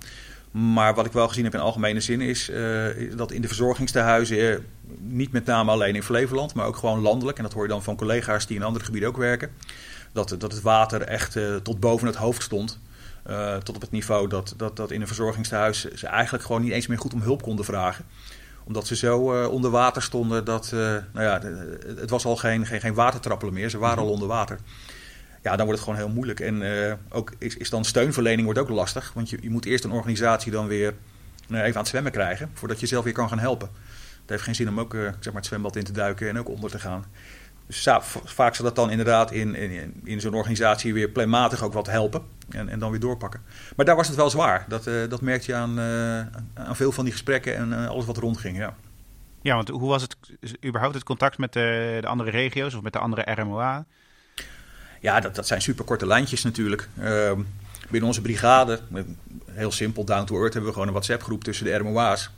Maar 0.50 0.94
wat 0.94 1.06
ik 1.06 1.12
wel 1.12 1.28
gezien 1.28 1.44
heb 1.44 1.54
in 1.54 1.60
algemene 1.60 2.00
zin 2.00 2.20
is 2.20 2.50
uh, 2.50 2.86
dat 3.16 3.32
in 3.32 3.40
de 3.40 3.46
verzorgingstehuizen, 3.46 4.66
niet 4.98 5.32
met 5.32 5.46
name 5.46 5.70
alleen 5.70 5.94
in 5.94 6.02
Flevoland, 6.02 6.54
maar 6.54 6.66
ook 6.66 6.76
gewoon 6.76 7.00
landelijk, 7.00 7.36
en 7.36 7.42
dat 7.44 7.52
hoor 7.52 7.62
je 7.62 7.68
dan 7.68 7.82
van 7.82 7.96
collega's 7.96 8.46
die 8.46 8.56
in 8.56 8.62
andere 8.62 8.84
gebieden 8.84 9.08
ook 9.08 9.16
werken, 9.16 9.50
dat, 10.12 10.28
dat 10.38 10.52
het 10.52 10.62
water 10.62 11.02
echt 11.02 11.38
tot 11.62 11.80
boven 11.80 12.06
het 12.06 12.16
hoofd 12.16 12.42
stond. 12.42 12.80
Uh, 13.30 13.56
tot 13.56 13.74
op 13.74 13.80
het 13.80 13.90
niveau 13.90 14.28
dat, 14.28 14.54
dat, 14.56 14.76
dat 14.76 14.90
in 14.90 15.00
een 15.00 15.06
verzorgingstehuis 15.06 15.84
ze 15.84 16.06
eigenlijk 16.06 16.44
gewoon 16.44 16.62
niet 16.62 16.72
eens 16.72 16.86
meer 16.86 16.98
goed 16.98 17.14
om 17.14 17.20
hulp 17.20 17.42
konden 17.42 17.64
vragen. 17.64 18.04
Omdat 18.64 18.86
ze 18.86 18.96
zo 18.96 19.42
uh, 19.42 19.48
onder 19.48 19.70
water 19.70 20.02
stonden 20.02 20.44
dat, 20.44 20.70
uh, 20.74 20.80
nou 21.12 21.26
ja, 21.26 21.40
het 21.96 22.10
was 22.10 22.24
al 22.24 22.36
geen, 22.36 22.66
geen, 22.66 22.80
geen 22.80 22.94
watertrappelen 22.94 23.54
meer. 23.54 23.70
Ze 23.70 23.78
waren 23.78 23.98
al 23.98 24.10
onder 24.10 24.28
water. 24.28 24.58
Ja, 25.42 25.56
dan 25.56 25.66
wordt 25.66 25.80
het 25.80 25.88
gewoon 25.88 26.04
heel 26.04 26.14
moeilijk. 26.14 26.40
En 26.40 26.62
ook 27.08 27.32
is, 27.38 27.56
is 27.56 27.70
dan 27.70 27.84
steunverlening 27.84 28.44
wordt 28.44 28.58
ook 28.58 28.68
lastig. 28.68 29.12
Want 29.14 29.30
je, 29.30 29.38
je 29.40 29.50
moet 29.50 29.64
eerst 29.64 29.84
een 29.84 29.90
organisatie 29.92 30.52
dan 30.52 30.66
weer 30.66 30.94
even 31.48 31.66
aan 31.66 31.72
het 31.72 31.88
zwemmen 31.88 32.12
krijgen. 32.12 32.50
Voordat 32.54 32.80
je 32.80 32.86
zelf 32.86 33.04
weer 33.04 33.12
kan 33.12 33.28
gaan 33.28 33.38
helpen. 33.38 33.68
Het 34.20 34.30
heeft 34.30 34.42
geen 34.42 34.54
zin 34.54 34.68
om 34.68 34.80
ook 34.80 34.92
zeg 34.92 35.24
maar 35.24 35.34
het 35.34 35.46
zwembad 35.46 35.76
in 35.76 35.84
te 35.84 35.92
duiken 35.92 36.28
en 36.28 36.38
ook 36.38 36.48
onder 36.48 36.70
te 36.70 36.78
gaan. 36.78 37.04
Dus 37.66 37.88
vaak 38.24 38.54
zal 38.54 38.64
dat 38.64 38.76
dan 38.76 38.90
inderdaad 38.90 39.32
in, 39.32 39.54
in, 39.54 40.00
in 40.04 40.20
zo'n 40.20 40.34
organisatie 40.34 40.94
weer 40.94 41.08
planmatig 41.08 41.62
ook 41.62 41.72
wat 41.72 41.86
helpen. 41.86 42.22
En, 42.48 42.68
en 42.68 42.78
dan 42.78 42.90
weer 42.90 43.00
doorpakken. 43.00 43.42
Maar 43.76 43.86
daar 43.86 43.96
was 43.96 44.06
het 44.06 44.16
wel 44.16 44.30
zwaar. 44.30 44.64
Dat, 44.68 44.86
uh, 44.86 45.08
dat 45.08 45.20
merkte 45.20 45.50
je 45.50 45.56
aan, 45.56 45.78
uh, 45.78 46.18
aan 46.66 46.76
veel 46.76 46.92
van 46.92 47.04
die 47.04 47.12
gesprekken 47.12 47.56
en 47.56 47.70
uh, 47.70 47.88
alles 47.88 48.04
wat 48.04 48.16
rondging. 48.16 48.56
Ja. 48.56 48.74
ja, 49.42 49.54
want 49.54 49.68
hoe 49.68 49.88
was 49.88 50.02
het 50.02 50.16
überhaupt 50.64 50.94
het 50.94 51.04
contact 51.04 51.38
met 51.38 51.52
de, 51.52 51.98
de 52.00 52.06
andere 52.06 52.30
regio's 52.30 52.74
of 52.74 52.82
met 52.82 52.92
de 52.92 52.98
andere 52.98 53.32
RMOA? 53.32 53.84
Ja, 55.00 55.20
dat, 55.20 55.34
dat 55.34 55.46
zijn 55.46 55.62
superkorte 55.62 56.06
lijntjes 56.06 56.42
natuurlijk. 56.42 56.88
Ehm, 57.00 57.40
binnen 57.90 58.08
onze 58.08 58.22
brigade, 58.22 58.80
heel 59.50 59.72
simpel, 59.72 60.04
down 60.04 60.24
to 60.24 60.34
earth, 60.34 60.52
hebben 60.52 60.70
we 60.70 60.72
gewoon 60.72 60.88
een 60.88 60.94
WhatsApp-groep 60.94 61.44
tussen 61.44 61.64
de 61.64 61.74
RMOA's. 61.74 62.30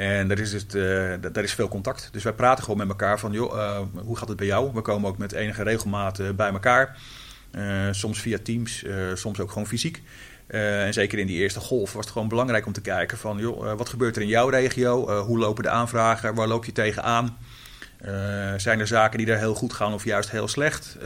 En 0.00 0.28
daar 0.28 0.38
is, 0.38 0.54
uh, 0.54 1.14
daar 1.32 1.44
is 1.44 1.54
veel 1.54 1.68
contact. 1.68 2.08
Dus 2.12 2.22
wij 2.22 2.32
praten 2.32 2.64
gewoon 2.64 2.78
met 2.78 2.88
elkaar 2.88 3.18
van, 3.18 3.32
joh, 3.32 3.54
uh, 3.54 3.78
hoe 4.04 4.16
gaat 4.16 4.28
het 4.28 4.36
bij 4.36 4.46
jou? 4.46 4.70
We 4.74 4.80
komen 4.80 5.08
ook 5.08 5.18
met 5.18 5.32
enige 5.32 5.62
regelmaat 5.62 6.18
uh, 6.18 6.30
bij 6.30 6.50
elkaar. 6.50 6.96
soms 7.90 8.20
via 8.20 8.38
Teams, 8.42 8.84
soms 9.14 9.40
ook 9.40 9.50
gewoon 9.50 9.66
fysiek. 9.66 10.02
en 10.46 10.92
zeker 10.92 11.18
in 11.18 11.26
die 11.26 11.38
eerste 11.38 11.60
golf 11.60 11.92
was 11.92 12.04
het 12.04 12.12
gewoon 12.12 12.28
belangrijk 12.28 12.66
om 12.66 12.72
te 12.72 12.80
kijken 12.80 13.18
van, 13.18 13.38
joh, 13.38 13.76
wat 13.76 13.88
gebeurt 13.88 14.16
er 14.16 14.22
in 14.22 14.28
jouw 14.28 14.48
regio? 14.48 15.20
hoe 15.20 15.38
lopen 15.38 15.62
de 15.62 15.70
aanvragen? 15.70 16.34
Waar 16.34 16.48
loop 16.48 16.64
je 16.64 16.72
tegenaan? 16.72 17.38
zijn 18.56 18.80
er 18.80 18.86
zaken 18.86 19.18
die 19.18 19.26
daar 19.26 19.38
heel 19.38 19.54
goed 19.54 19.72
gaan 19.72 19.92
of 19.94 20.04
juist 20.04 20.30
heel 20.30 20.48
slecht? 20.48 20.96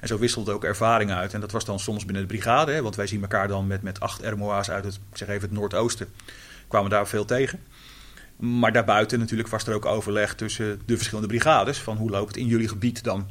en 0.00 0.08
zo 0.08 0.18
wisselt 0.18 0.48
ook 0.48 0.64
ervaring 0.64 1.10
uit. 1.10 1.34
En 1.34 1.40
dat 1.40 1.52
was 1.52 1.64
dan 1.64 1.78
soms 1.78 2.04
binnen 2.04 2.22
de 2.22 2.28
brigade, 2.28 2.82
want 2.82 2.96
wij 2.96 3.06
zien 3.06 3.22
elkaar 3.22 3.48
dan 3.48 3.66
met, 3.66 3.82
met 3.82 4.00
acht 4.00 4.22
RMOA's 4.22 4.70
uit 4.70 4.84
het, 4.84 4.98
zeg 5.12 5.28
even 5.28 5.48
het 5.48 5.58
Noordoosten. 5.58 6.08
Kwamen 6.68 6.90
daar 6.90 7.08
veel 7.08 7.24
tegen. 7.24 7.60
Maar 8.36 8.72
daarbuiten 8.72 9.18
natuurlijk 9.18 9.48
was 9.48 9.66
er 9.66 9.74
ook 9.74 9.86
overleg 9.86 10.34
tussen 10.34 10.80
de 10.86 10.96
verschillende 10.96 11.28
brigades. 11.28 11.78
Van 11.78 11.96
hoe 11.96 12.10
loopt 12.10 12.28
het 12.28 12.36
in 12.36 12.46
jullie 12.46 12.68
gebied 12.68 13.04
dan? 13.04 13.28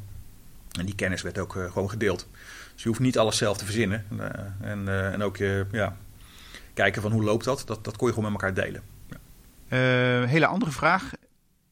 En 0.78 0.86
die 0.86 0.94
kennis 0.94 1.22
werd 1.22 1.38
ook 1.38 1.54
uh, 1.54 1.72
gewoon 1.72 1.90
gedeeld. 1.90 2.28
Dus 2.74 2.82
je 2.82 2.88
hoeft 2.88 3.00
niet 3.00 3.18
alles 3.18 3.36
zelf 3.36 3.56
te 3.56 3.64
verzinnen. 3.64 4.04
En, 4.60 4.82
uh, 4.84 5.12
en 5.12 5.22
ook 5.22 5.36
ja, 5.70 5.96
kijken 6.74 7.02
van 7.02 7.12
hoe 7.12 7.22
loopt 7.22 7.44
dat. 7.44 7.62
dat. 7.66 7.84
Dat 7.84 7.96
kon 7.96 8.08
je 8.08 8.14
gewoon 8.14 8.32
met 8.32 8.42
elkaar 8.42 8.64
delen. 8.64 8.82
Ja. 9.68 10.26
hele 10.26 10.46
andere 10.46 10.70
vraag. 10.70 11.10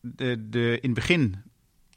De, 0.00 0.48
de, 0.48 0.78
in 0.80 0.90
het 0.90 0.94
begin, 0.94 1.36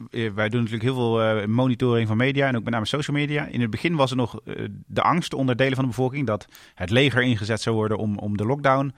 wij 0.09 0.49
doen 0.49 0.63
natuurlijk 0.63 0.83
heel 0.83 0.95
veel 0.95 1.47
monitoring 1.47 2.07
van 2.07 2.17
media 2.17 2.47
en 2.47 2.55
ook 2.55 2.63
met 2.63 2.73
name 2.73 2.85
social 2.85 3.17
media. 3.17 3.45
In 3.45 3.61
het 3.61 3.69
begin 3.69 3.95
was 3.95 4.11
er 4.11 4.17
nog 4.17 4.39
de 4.85 5.01
angst 5.01 5.33
onder 5.33 5.55
delen 5.55 5.75
van 5.75 5.83
de 5.83 5.89
bevolking 5.89 6.27
dat 6.27 6.47
het 6.75 6.89
leger 6.89 7.21
ingezet 7.21 7.61
zou 7.61 7.75
worden 7.75 7.97
om, 7.97 8.17
om 8.17 8.37
de 8.37 8.45
lockdown 8.45 8.93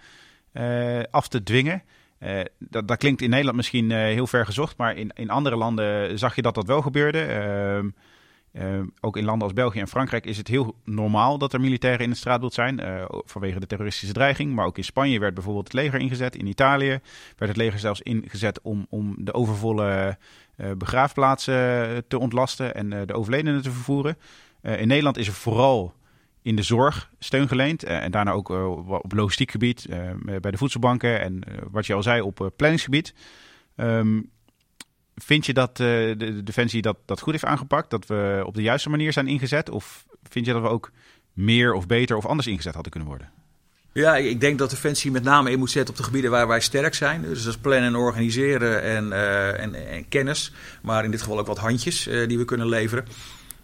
af 1.11 1.27
te 1.27 1.43
dwingen. 1.43 1.83
Uh, 2.19 2.39
dat, 2.57 2.97
klinkt 2.97 3.21
in 3.21 3.29
Nederland 3.29 3.57
misschien 3.57 3.89
uh, 3.89 3.97
heel 3.97 4.27
ver 4.27 4.45
gezocht, 4.45 4.77
maar 4.77 4.95
in, 4.95 5.11
in 5.13 5.29
andere 5.29 5.55
landen 5.55 6.19
zag 6.19 6.35
je 6.35 6.41
dat 6.41 6.55
dat 6.55 6.67
wel 6.67 6.81
gebeurde. 6.81 7.27
Uh, 8.53 8.79
ook 9.01 9.17
in 9.17 9.23
landen 9.23 9.43
als 9.43 9.53
België 9.53 9.79
en 9.79 9.87
Frankrijk 9.87 10.25
is 10.25 10.37
het 10.37 10.47
heel 10.47 10.75
normaal 10.83 11.37
dat 11.37 11.53
er 11.53 11.61
militairen 11.61 12.03
in 12.03 12.09
het 12.09 12.17
straatbeeld 12.17 12.53
zijn, 12.53 12.79
eh, 12.79 13.05
vanwege 13.07 13.59
de 13.59 13.65
terroristische 13.65 14.13
dreiging. 14.13 14.53
Maar 14.53 14.65
ook 14.65 14.77
in 14.77 14.83
Spanje 14.83 15.19
werd 15.19 15.33
bijvoorbeeld 15.33 15.67
het 15.67 15.73
leger 15.73 15.99
ingezet. 15.99 16.35
In 16.35 16.47
Italië 16.47 16.99
werd 17.37 17.51
het 17.51 17.57
leger 17.57 17.79
zelfs 17.79 18.01
ingezet 18.01 18.61
om, 18.61 18.85
om 18.89 19.15
de 19.17 19.33
overvolle 19.33 20.17
begraafplaatsen 20.77 22.03
te 22.07 22.19
ontlasten 22.19 22.75
en 22.75 22.89
de 23.07 23.13
overledenen 23.13 23.61
te 23.61 23.71
vervoeren. 23.71 24.17
in 24.61 24.87
Nederland 24.87 25.17
is 25.17 25.27
er 25.27 25.33
vooral 25.33 25.93
in 26.41 26.55
de 26.55 26.63
zorg 26.63 27.09
steun 27.19 27.47
geleend. 27.47 27.85
Uh, 27.85 28.03
en 28.03 28.11
daarna 28.11 28.31
ook 28.31 28.49
uh, 28.49 28.89
op 28.89 29.13
logistiek 29.13 29.51
gebied, 29.51 29.85
uh, 29.89 30.39
bij 30.39 30.51
de 30.51 30.57
voedselbanken 30.57 31.21
en 31.21 31.43
wat 31.71 31.85
je 31.85 31.93
al 31.93 32.03
zei 32.03 32.21
op 32.21 32.51
planningsgebied. 32.55 33.13
Um, 33.75 34.29
vind 35.15 35.45
je 35.45 35.53
dat 35.53 35.77
de, 35.77 36.15
de, 36.17 36.43
Defensie 36.43 36.81
dat, 36.81 36.97
dat 37.05 37.21
goed 37.21 37.31
heeft 37.31 37.45
aangepakt? 37.45 37.89
Dat 37.89 38.05
we 38.05 38.43
op 38.45 38.55
de 38.55 38.61
juiste 38.61 38.89
manier 38.89 39.13
zijn 39.13 39.27
ingezet? 39.27 39.69
Of 39.69 40.05
vind 40.23 40.45
je 40.45 40.53
dat 40.53 40.61
we 40.61 40.67
ook 40.67 40.91
meer 41.33 41.73
of 41.73 41.87
beter 41.87 42.17
of 42.17 42.25
anders 42.25 42.47
ingezet 42.47 42.73
hadden 42.73 42.91
kunnen 42.91 43.09
worden? 43.09 43.31
Ja, 43.93 44.15
ik 44.15 44.41
denk 44.41 44.59
dat 44.59 44.69
Defensie 44.69 45.11
met 45.11 45.23
name 45.23 45.51
in 45.51 45.59
moet 45.59 45.71
zetten 45.71 45.93
op 45.93 45.99
de 45.99 46.05
gebieden 46.05 46.31
waar 46.31 46.47
wij 46.47 46.59
sterk 46.59 46.93
zijn. 46.93 47.21
Dus 47.21 47.43
dat 47.43 47.53
is 47.53 47.59
plannen 47.59 47.87
en 47.87 47.95
organiseren 47.95 48.83
en, 48.83 49.11
en, 49.57 49.87
en 49.89 50.07
kennis. 50.07 50.53
Maar 50.81 51.03
in 51.03 51.11
dit 51.11 51.21
geval 51.21 51.39
ook 51.39 51.47
wat 51.47 51.57
handjes 51.57 52.03
die 52.03 52.37
we 52.37 52.45
kunnen 52.45 52.67
leveren. 52.67 53.05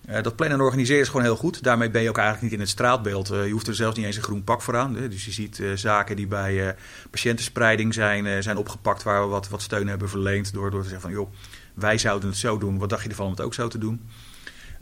Uh, 0.10 0.22
dat 0.22 0.36
plannen 0.36 0.58
en 0.58 0.64
organiseren 0.64 1.01
is 1.01 1.08
gewoon 1.08 1.24
heel 1.24 1.36
goed. 1.36 1.64
Daarmee 1.64 1.89
ben 1.89 2.01
je 2.01 2.10
ook 2.10 2.18
eigenlijk 2.18 2.45
niet 2.45 2.53
in 2.53 2.66
het 2.66 2.70
straatbeeld. 2.70 3.32
Uh, 3.32 3.45
je 3.45 3.51
hoeft 3.51 3.68
er 3.68 3.76
zelfs 3.76 3.97
niet 3.97 4.06
eens 4.06 4.16
een 4.16 4.24
groen 4.24 4.43
pak 4.43 4.62
voor 4.62 4.78
aan. 4.78 4.93
Dus 4.93 5.26
je 5.26 5.32
ziet 5.32 5.60
uh, 5.60 5.76
zaken 5.76 6.16
die 6.16 6.28
bij 6.28 6.76
patiëntenspreiding 7.10 7.93
zijn, 7.93 8.43
zijn 8.43 8.58
opgepakt... 8.58 9.03
waar 9.03 9.22
we 9.22 9.28
wat, 9.28 9.49
wat 9.49 9.62
steun 9.62 9.88
hebben 9.88 10.10
verleend 10.10 10.53
door, 10.53 10.72
door 10.72 10.82
te 10.82 10.89
zeggen 10.89 11.10
van... 11.10 11.20
joh, 11.20 11.34
wij 11.74 11.97
zouden 11.97 12.30
het 12.30 12.38
zo 12.38 12.58
doen. 12.58 12.78
Wat 12.78 12.89
dacht 12.89 13.03
je 13.03 13.10
ervan 13.10 13.26
om 13.26 13.32
het 13.32 13.41
ook 13.41 13.53
zo 13.53 13.68
te 13.68 13.78
doen? 13.78 14.01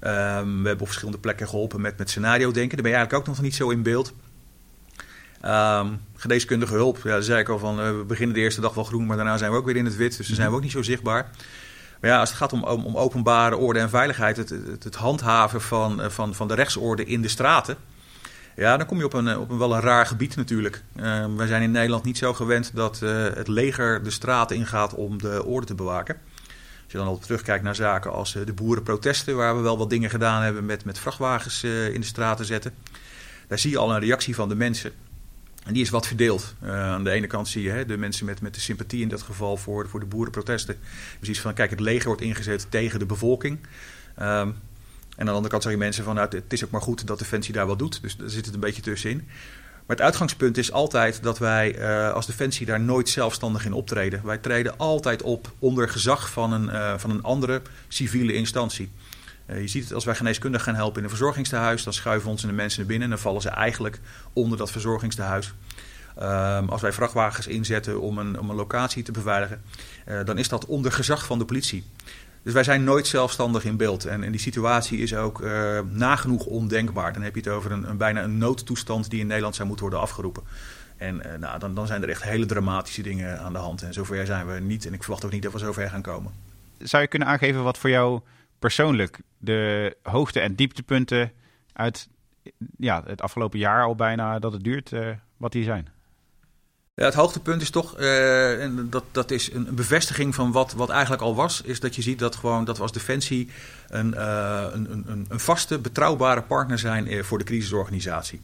Um, 0.05 0.61
we 0.61 0.67
hebben 0.67 0.79
op 0.79 0.85
verschillende 0.85 1.19
plekken 1.19 1.47
geholpen 1.47 1.81
met, 1.81 1.97
met 1.97 2.09
scenario 2.09 2.51
denken. 2.51 2.73
Daar 2.73 2.81
ben 2.81 2.91
je 2.91 2.97
eigenlijk 2.97 3.27
ook 3.27 3.35
nog 3.35 3.45
niet 3.45 3.55
zo 3.55 3.69
in 3.69 3.83
beeld. 3.83 4.13
Um, 5.45 6.01
geneeskundige 6.15 6.73
hulp, 6.73 6.99
ja, 7.03 7.15
dat 7.15 7.25
zei 7.25 7.39
ik 7.39 7.49
al 7.49 7.59
van, 7.59 7.75
we 7.75 8.03
beginnen 8.07 8.35
de 8.35 8.41
eerste 8.41 8.61
dag 8.61 8.73
wel 8.73 8.83
groen, 8.83 9.05
maar 9.05 9.15
daarna 9.15 9.37
zijn 9.37 9.51
we 9.51 9.57
ook 9.57 9.65
weer 9.65 9.75
in 9.75 9.85
het 9.85 9.95
wit. 9.95 10.17
Dus 10.17 10.27
dan 10.27 10.35
zijn 10.35 10.49
we 10.49 10.55
ook 10.55 10.61
niet 10.61 10.71
zo 10.71 10.81
zichtbaar. 10.81 11.29
Maar 12.03 12.11
ja, 12.11 12.19
als 12.19 12.29
het 12.29 12.37
gaat 12.37 12.53
om, 12.53 12.63
om, 12.63 12.97
openbare 12.97 13.57
orde 13.57 13.79
en 13.79 13.89
veiligheid, 13.89 14.37
het, 14.37 14.49
het, 14.83 14.95
handhaven 14.95 15.61
van, 15.61 16.01
eh, 16.01 16.09
van, 16.09 16.35
van 16.35 16.47
de 16.47 16.53
rechtsorde 16.53 17.05
in 17.05 17.21
de 17.21 17.27
straten. 17.27 17.77
Ja, 18.55 18.77
dan 18.77 18.85
kom 18.85 18.97
je 18.97 19.05
op 19.05 19.13
een, 19.13 19.37
op 19.37 19.49
een 19.49 19.57
wel 19.57 19.73
een 19.73 19.81
raar 19.81 20.05
gebied 20.05 20.35
natuurlijk. 20.35 20.83
Uh, 20.95 21.25
wij 21.35 21.47
zijn 21.47 21.61
in 21.61 21.71
Nederland 21.71 22.03
niet 22.03 22.17
zo 22.17 22.33
gewend 22.33 22.75
dat 22.75 22.99
uh, 23.03 23.23
het 23.33 23.47
leger 23.47 24.03
de 24.03 24.09
straten 24.09 24.55
ingaat 24.55 24.93
om 24.93 25.17
de 25.21 25.45
orde 25.45 25.65
te 25.65 25.75
bewaken. 25.75 26.15
Als 26.83 26.91
je 26.91 26.97
dan 26.97 27.07
al 27.07 27.17
terugkijkt 27.17 27.63
naar 27.63 27.75
zaken 27.75 28.11
als 28.11 28.33
de 28.45 28.53
boerenprotesten, 28.53 29.35
waar 29.35 29.55
we 29.55 29.61
wel 29.61 29.77
wat 29.77 29.89
dingen 29.89 30.09
gedaan 30.09 30.41
hebben 30.41 30.65
met, 30.65 30.85
met 30.85 30.99
vrachtwagens 30.99 31.63
in 31.63 31.99
de 31.99 32.05
straten 32.05 32.45
zetten. 32.45 32.73
Daar 33.47 33.59
zie 33.59 33.71
je 33.71 33.77
al 33.77 33.93
een 33.93 33.99
reactie 33.99 34.35
van 34.35 34.49
de 34.49 34.55
mensen. 34.55 34.91
En 35.65 35.73
die 35.73 35.81
is 35.81 35.89
wat 35.89 36.07
verdeeld. 36.07 36.55
Uh, 36.63 36.69
aan 36.69 37.03
de 37.03 37.11
ene 37.11 37.27
kant 37.27 37.47
zie 37.47 37.63
je 37.63 37.69
hè, 37.69 37.85
de 37.85 37.97
mensen 37.97 38.25
met, 38.25 38.41
met 38.41 38.53
de 38.53 38.59
sympathie 38.59 39.01
in 39.01 39.07
dat 39.07 39.21
geval 39.21 39.57
voor, 39.57 39.89
voor 39.89 39.99
de 39.99 40.05
boerenprotesten. 40.05 40.77
Precies 41.17 41.41
van, 41.41 41.53
kijk, 41.53 41.69
het 41.69 41.79
leger 41.79 42.07
wordt 42.07 42.21
ingezet 42.21 42.65
tegen 42.69 42.99
de 42.99 43.05
bevolking. 43.05 43.59
Um, 44.19 44.55
en 45.15 45.19
aan 45.19 45.25
de 45.25 45.31
andere 45.31 45.49
kant 45.49 45.63
zag 45.63 45.71
je 45.71 45.77
mensen 45.77 46.03
van, 46.03 46.15
nou, 46.15 46.27
het 46.29 46.53
is 46.53 46.63
ook 46.63 46.71
maar 46.71 46.81
goed 46.81 47.07
dat 47.07 47.19
Defensie 47.19 47.53
daar 47.53 47.67
wat 47.67 47.79
doet. 47.79 48.01
Dus 48.01 48.15
daar 48.15 48.29
zit 48.29 48.45
het 48.45 48.53
een 48.53 48.59
beetje 48.59 48.81
tussenin. 48.81 49.27
Maar 49.85 49.95
het 49.95 50.05
uitgangspunt 50.05 50.57
is 50.57 50.71
altijd 50.71 51.23
dat 51.23 51.39
wij 51.39 51.79
uh, 51.79 52.13
als 52.13 52.25
Defensie 52.25 52.65
daar 52.65 52.79
nooit 52.79 53.09
zelfstandig 53.09 53.65
in 53.65 53.73
optreden. 53.73 54.25
Wij 54.25 54.37
treden 54.37 54.77
altijd 54.77 55.21
op 55.21 55.51
onder 55.59 55.89
gezag 55.89 56.31
van 56.31 56.53
een, 56.53 56.65
uh, 56.65 56.97
van 56.97 57.09
een 57.09 57.23
andere 57.23 57.61
civiele 57.87 58.33
instantie. 58.33 58.91
Uh, 59.47 59.61
je 59.61 59.67
ziet 59.67 59.83
het 59.83 59.93
als 59.93 60.05
wij 60.05 60.15
geneeskundigen 60.15 60.65
gaan 60.65 60.75
helpen 60.75 60.97
in 60.97 61.03
een 61.03 61.09
verzorgingstehuis, 61.09 61.83
dan 61.83 61.93
schuiven 61.93 62.29
ons 62.29 62.41
en 62.41 62.47
de 62.47 62.53
mensen 62.53 62.85
binnen 62.85 63.03
en 63.03 63.09
dan 63.09 63.19
vallen 63.19 63.41
ze 63.41 63.49
eigenlijk 63.49 63.99
onder 64.33 64.57
dat 64.57 64.71
verzorgingstehuis. 64.71 65.53
Um, 66.21 66.69
als 66.69 66.81
wij 66.81 66.91
vrachtwagens 66.91 67.47
inzetten 67.47 68.01
om 68.01 68.17
een, 68.17 68.39
om 68.39 68.49
een 68.49 68.55
locatie 68.55 69.03
te 69.03 69.11
beveiligen, 69.11 69.61
uh, 70.07 70.19
dan 70.25 70.37
is 70.37 70.49
dat 70.49 70.65
onder 70.65 70.91
gezag 70.91 71.25
van 71.25 71.39
de 71.39 71.45
politie. 71.45 71.83
Dus 72.43 72.53
wij 72.53 72.63
zijn 72.63 72.83
nooit 72.83 73.07
zelfstandig 73.07 73.65
in 73.65 73.77
beeld. 73.77 74.05
En, 74.05 74.23
en 74.23 74.31
die 74.31 74.39
situatie 74.39 74.99
is 74.99 75.15
ook 75.15 75.41
uh, 75.41 75.79
nagenoeg 75.89 76.45
ondenkbaar. 76.45 77.13
Dan 77.13 77.21
heb 77.21 77.35
je 77.35 77.41
het 77.41 77.49
over 77.49 77.71
een, 77.71 77.89
een, 77.89 77.97
bijna 77.97 78.23
een 78.23 78.37
noodtoestand 78.37 79.09
die 79.09 79.19
in 79.19 79.27
Nederland 79.27 79.55
zou 79.55 79.67
moeten 79.67 79.85
worden 79.85 80.03
afgeroepen. 80.03 80.43
En 80.97 81.21
nou, 81.39 81.59
dan, 81.59 81.75
dan 81.75 81.87
zijn 81.87 82.03
er 82.03 82.09
echt 82.09 82.23
hele 82.23 82.45
dramatische 82.45 83.01
dingen 83.01 83.39
aan 83.39 83.53
de 83.53 83.59
hand. 83.59 83.81
En 83.81 83.93
zover 83.93 84.25
zijn 84.25 84.47
we 84.47 84.59
niet. 84.59 84.85
En 84.85 84.93
ik 84.93 85.03
verwacht 85.03 85.25
ook 85.25 85.31
niet 85.31 85.43
dat 85.43 85.51
we 85.51 85.59
zover 85.59 85.89
gaan 85.89 86.01
komen. 86.01 86.31
Zou 86.77 87.01
je 87.01 87.09
kunnen 87.09 87.27
aangeven 87.27 87.63
wat 87.63 87.77
voor 87.77 87.89
jou 87.89 88.21
persoonlijk 88.63 89.19
de 89.37 89.95
hoogte- 90.03 90.39
en 90.39 90.55
dieptepunten 90.55 91.31
uit 91.73 92.07
ja, 92.77 93.03
het 93.05 93.21
afgelopen 93.21 93.59
jaar 93.59 93.83
al 93.83 93.95
bijna 93.95 94.39
dat 94.39 94.53
het 94.53 94.63
duurt, 94.63 94.91
uh, 94.91 95.09
wat 95.37 95.51
die 95.51 95.63
zijn? 95.63 95.87
Ja, 96.93 97.05
het 97.05 97.13
hoogtepunt 97.13 97.61
is 97.61 97.69
toch, 97.69 97.99
uh, 97.99 98.63
en 98.63 98.89
dat, 98.89 99.03
dat 99.11 99.31
is 99.31 99.53
een 99.53 99.75
bevestiging 99.75 100.35
van 100.35 100.51
wat, 100.51 100.73
wat 100.73 100.89
eigenlijk 100.89 101.21
al 101.21 101.35
was, 101.35 101.61
is 101.61 101.79
dat 101.79 101.95
je 101.95 102.01
ziet 102.01 102.19
dat, 102.19 102.35
gewoon, 102.35 102.65
dat 102.65 102.75
we 102.75 102.81
als 102.81 102.91
Defensie 102.91 103.49
een, 103.87 104.13
uh, 104.13 104.65
een, 104.71 104.91
een, 104.91 105.25
een, 105.29 105.39
vaste, 105.39 105.79
betrouwbare 105.79 106.41
partner 106.41 106.79
zijn 106.79 107.23
voor 107.23 107.37
de 107.37 107.43
crisisorganisatie. 107.43 108.41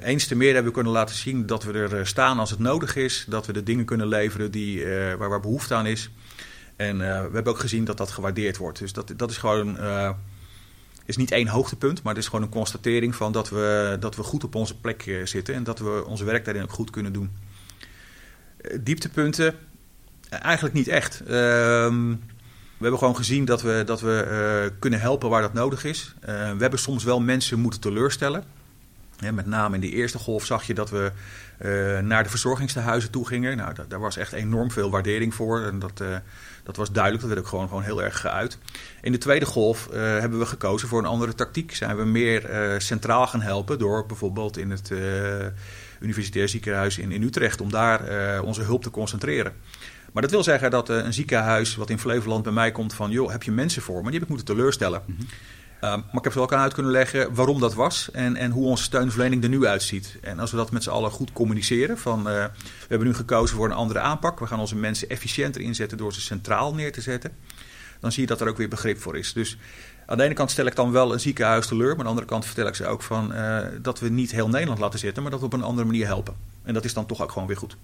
Eens 0.00 0.26
te 0.26 0.34
meer 0.34 0.52
hebben 0.54 0.72
we 0.72 0.78
kunnen 0.78 0.92
laten 0.92 1.14
zien 1.14 1.46
dat 1.46 1.64
we 1.64 1.72
er 1.72 2.06
staan 2.06 2.38
als 2.38 2.50
het 2.50 2.58
nodig 2.58 2.96
is, 2.96 3.24
dat 3.28 3.46
we 3.46 3.52
de 3.52 3.62
dingen 3.62 3.84
kunnen 3.84 4.08
leveren 4.08 4.50
die, 4.50 4.86
waar, 5.18 5.28
waar 5.28 5.40
behoefte 5.40 5.74
aan 5.74 5.86
is. 5.86 6.10
En 6.78 6.94
uh, 6.94 7.00
we 7.00 7.30
hebben 7.32 7.46
ook 7.46 7.58
gezien 7.58 7.84
dat 7.84 7.96
dat 7.96 8.10
gewaardeerd 8.10 8.56
wordt. 8.56 8.78
Dus 8.78 8.92
dat, 8.92 9.12
dat 9.16 9.30
is 9.30 9.36
gewoon. 9.36 9.76
Uh, 9.76 10.10
is 11.04 11.16
niet 11.16 11.30
één 11.30 11.48
hoogtepunt, 11.48 12.02
maar 12.02 12.14
het 12.14 12.22
is 12.22 12.28
gewoon 12.28 12.44
een 12.44 12.50
constatering 12.50 13.14
van 13.14 13.32
dat 13.32 13.48
we, 13.48 13.96
dat 14.00 14.16
we 14.16 14.22
goed 14.22 14.44
op 14.44 14.54
onze 14.54 14.78
plek 14.78 15.06
uh, 15.06 15.26
zitten 15.26 15.54
en 15.54 15.64
dat 15.64 15.78
we 15.78 16.04
onze 16.06 16.24
werk 16.24 16.44
daarin 16.44 16.62
ook 16.62 16.72
goed 16.72 16.90
kunnen 16.90 17.12
doen. 17.12 17.30
dieptepunten, 18.80 19.54
eigenlijk 20.28 20.74
niet 20.74 20.88
echt. 20.88 21.20
Ehm, 21.20 22.08
we 22.76 22.84
hebben 22.84 22.98
gewoon 22.98 23.16
gezien 23.16 23.44
dat 23.44 23.62
we, 23.62 23.82
dat 23.86 24.00
we 24.00 24.72
kunnen 24.78 25.00
helpen 25.00 25.28
waar 25.28 25.42
dat 25.42 25.52
nodig 25.52 25.84
is. 25.84 26.14
we 26.20 26.56
hebben 26.58 26.78
soms 26.78 27.04
wel 27.04 27.20
mensen 27.20 27.58
moeten 27.58 27.80
teleurstellen. 27.80 28.44
Ja, 29.20 29.32
met 29.32 29.46
name 29.46 29.74
in 29.74 29.80
de 29.80 29.90
eerste 29.90 30.18
golf 30.18 30.44
zag 30.44 30.64
je 30.64 30.74
dat 30.74 30.90
we 30.90 31.12
uh, 31.62 31.98
naar 31.98 32.22
de 32.22 32.28
verzorgingstehuizen 32.28 33.10
toe 33.10 33.26
gingen. 33.26 33.56
Nou, 33.56 33.74
daar 33.88 34.00
was 34.00 34.16
echt 34.16 34.32
enorm 34.32 34.70
veel 34.70 34.90
waardering 34.90 35.34
voor. 35.34 35.62
En 35.62 35.78
dat, 35.78 36.00
uh, 36.00 36.16
dat 36.62 36.76
was 36.76 36.92
duidelijk, 36.92 37.22
dat 37.22 37.32
werd 37.32 37.44
ook 37.44 37.50
gewoon, 37.50 37.68
gewoon 37.68 37.82
heel 37.82 38.02
erg 38.02 38.20
geuit. 38.20 38.58
In 39.00 39.12
de 39.12 39.18
tweede 39.18 39.46
golf 39.46 39.88
uh, 39.92 40.00
hebben 40.00 40.38
we 40.38 40.46
gekozen 40.46 40.88
voor 40.88 40.98
een 40.98 41.06
andere 41.06 41.34
tactiek. 41.34 41.74
Zijn 41.74 41.96
we 41.96 42.04
meer 42.04 42.42
centraal 42.78 43.26
gaan 43.26 43.40
helpen 43.40 43.78
door 43.78 44.06
bijvoorbeeld 44.06 44.58
in 44.58 44.70
het 44.70 44.92
Universitair 46.00 46.48
Ziekenhuis 46.48 46.98
in, 46.98 47.12
in 47.12 47.22
Utrecht... 47.22 47.60
om 47.60 47.70
daar 47.70 48.42
onze 48.42 48.62
hulp 48.62 48.82
te 48.82 48.90
concentreren. 48.90 49.52
Maar 50.12 50.22
dat 50.22 50.30
wil 50.30 50.42
zeggen 50.42 50.70
dat 50.70 50.88
een 50.88 51.12
ziekenhuis 51.12 51.76
wat 51.76 51.90
in 51.90 51.98
Flevoland 51.98 52.42
bij 52.42 52.52
mij 52.52 52.72
komt 52.72 52.94
van... 52.94 53.10
joh, 53.10 53.30
heb 53.30 53.42
je 53.42 53.50
mensen 53.50 53.82
voor? 53.82 54.02
Maar 54.02 54.10
die 54.10 54.20
heb 54.20 54.22
ik 54.22 54.28
moeten 54.28 54.54
teleurstellen. 54.54 55.02
-hmm. 55.06 55.26
Uh, 55.80 55.90
maar 55.90 56.02
ik 56.12 56.24
heb 56.24 56.32
ze 56.32 56.38
wel 56.38 56.50
aan 56.50 56.62
uit 56.62 56.74
kunnen 56.74 56.92
leggen 56.92 57.34
waarom 57.34 57.60
dat 57.60 57.74
was 57.74 58.10
en, 58.10 58.36
en 58.36 58.50
hoe 58.50 58.66
onze 58.66 58.82
steunverlening 58.82 59.42
er 59.42 59.48
nu 59.48 59.66
uitziet. 59.66 60.18
En 60.22 60.38
als 60.38 60.50
we 60.50 60.56
dat 60.56 60.70
met 60.70 60.82
z'n 60.82 60.90
allen 60.90 61.10
goed 61.10 61.32
communiceren, 61.32 61.98
van 61.98 62.18
uh, 62.18 62.24
we 62.24 62.50
hebben 62.88 63.06
nu 63.06 63.14
gekozen 63.14 63.56
voor 63.56 63.66
een 63.66 63.72
andere 63.72 64.00
aanpak. 64.00 64.38
We 64.38 64.46
gaan 64.46 64.60
onze 64.60 64.76
mensen 64.76 65.08
efficiënter 65.08 65.60
inzetten 65.60 65.98
door 65.98 66.12
ze 66.12 66.20
centraal 66.20 66.74
neer 66.74 66.92
te 66.92 67.00
zetten. 67.00 67.32
Dan 68.00 68.12
zie 68.12 68.22
je 68.22 68.28
dat 68.28 68.40
er 68.40 68.48
ook 68.48 68.56
weer 68.56 68.68
begrip 68.68 69.00
voor 69.00 69.16
is. 69.16 69.32
Dus 69.32 69.58
aan 70.06 70.16
de 70.16 70.22
ene 70.22 70.34
kant 70.34 70.50
stel 70.50 70.66
ik 70.66 70.76
dan 70.76 70.92
wel 70.92 71.12
een 71.12 71.20
ziekenhuis 71.20 71.66
teleur, 71.66 71.88
maar 71.88 71.98
aan 71.98 72.02
de 72.02 72.08
andere 72.08 72.26
kant 72.26 72.44
vertel 72.44 72.66
ik 72.66 72.74
ze 72.74 72.86
ook 72.86 73.02
van 73.02 73.34
uh, 73.34 73.58
dat 73.82 74.00
we 74.00 74.08
niet 74.08 74.30
heel 74.30 74.48
Nederland 74.48 74.78
laten 74.78 74.98
zitten, 74.98 75.22
maar 75.22 75.30
dat 75.30 75.40
we 75.40 75.46
op 75.46 75.52
een 75.52 75.62
andere 75.62 75.86
manier 75.86 76.06
helpen. 76.06 76.34
En 76.62 76.74
dat 76.74 76.84
is 76.84 76.94
dan 76.94 77.06
toch 77.06 77.22
ook 77.22 77.32
gewoon 77.32 77.48
weer 77.48 77.56
goed. 77.56 77.76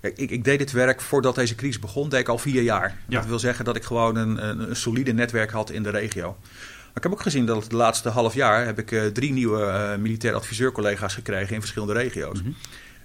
Kijk, 0.00 0.18
ik, 0.18 0.30
ik, 0.30 0.44
deed 0.44 0.58
dit 0.58 0.72
werk 0.72 1.00
voordat 1.00 1.34
deze 1.34 1.54
crisis 1.54 1.80
begon, 1.80 2.08
deed 2.08 2.20
ik 2.20 2.28
al 2.28 2.38
vier 2.38 2.62
jaar. 2.62 2.98
Ja. 3.08 3.18
Dat 3.18 3.28
wil 3.28 3.38
zeggen 3.38 3.64
dat 3.64 3.76
ik 3.76 3.84
gewoon 3.84 4.16
een, 4.16 4.48
een, 4.48 4.68
een 4.68 4.76
solide 4.76 5.12
netwerk 5.12 5.50
had 5.50 5.70
in 5.70 5.82
de 5.82 5.90
regio. 5.90 6.36
Maar 6.98 7.06
ik 7.06 7.12
heb 7.12 7.22
ook 7.22 7.32
gezien 7.32 7.46
dat 7.46 7.62
het 7.62 7.70
de 7.70 7.76
laatste 7.76 8.08
half 8.08 8.34
jaar 8.34 8.64
heb 8.64 8.78
ik 8.78 8.90
uh, 8.90 9.06
drie 9.06 9.32
nieuwe 9.32 9.60
uh, 9.60 10.02
militair 10.02 10.34
adviseurcollega's 10.34 11.14
gekregen 11.14 11.54
in 11.54 11.60
verschillende 11.60 11.92
regio's. 11.92 12.38
Mm 12.38 12.44
-hmm. 12.44 12.54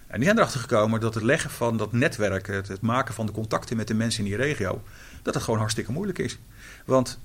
En 0.08 0.16
die 0.16 0.24
zijn 0.24 0.38
erachter 0.38 0.60
gekomen 0.60 1.00
dat 1.00 1.14
het 1.14 1.24
leggen 1.24 1.50
van 1.50 1.78
dat 1.78 1.92
netwerk, 1.92 2.48
het, 2.48 2.68
het, 2.68 2.82
maken 2.82 3.14
van 3.14 3.26
de 3.26 3.32
contacten 3.32 3.78
met 3.78 3.88
de 3.88 3.94
mensen 3.94 4.24
in 4.24 4.30
die 4.30 4.40
regio, 4.40 4.84
dat 5.22 5.34
het 5.34 5.44
gewoon 5.44 5.60
hartstikke 5.60 5.92
moeilijk 5.92 6.20
is. 6.20 6.40
Want 6.86 7.20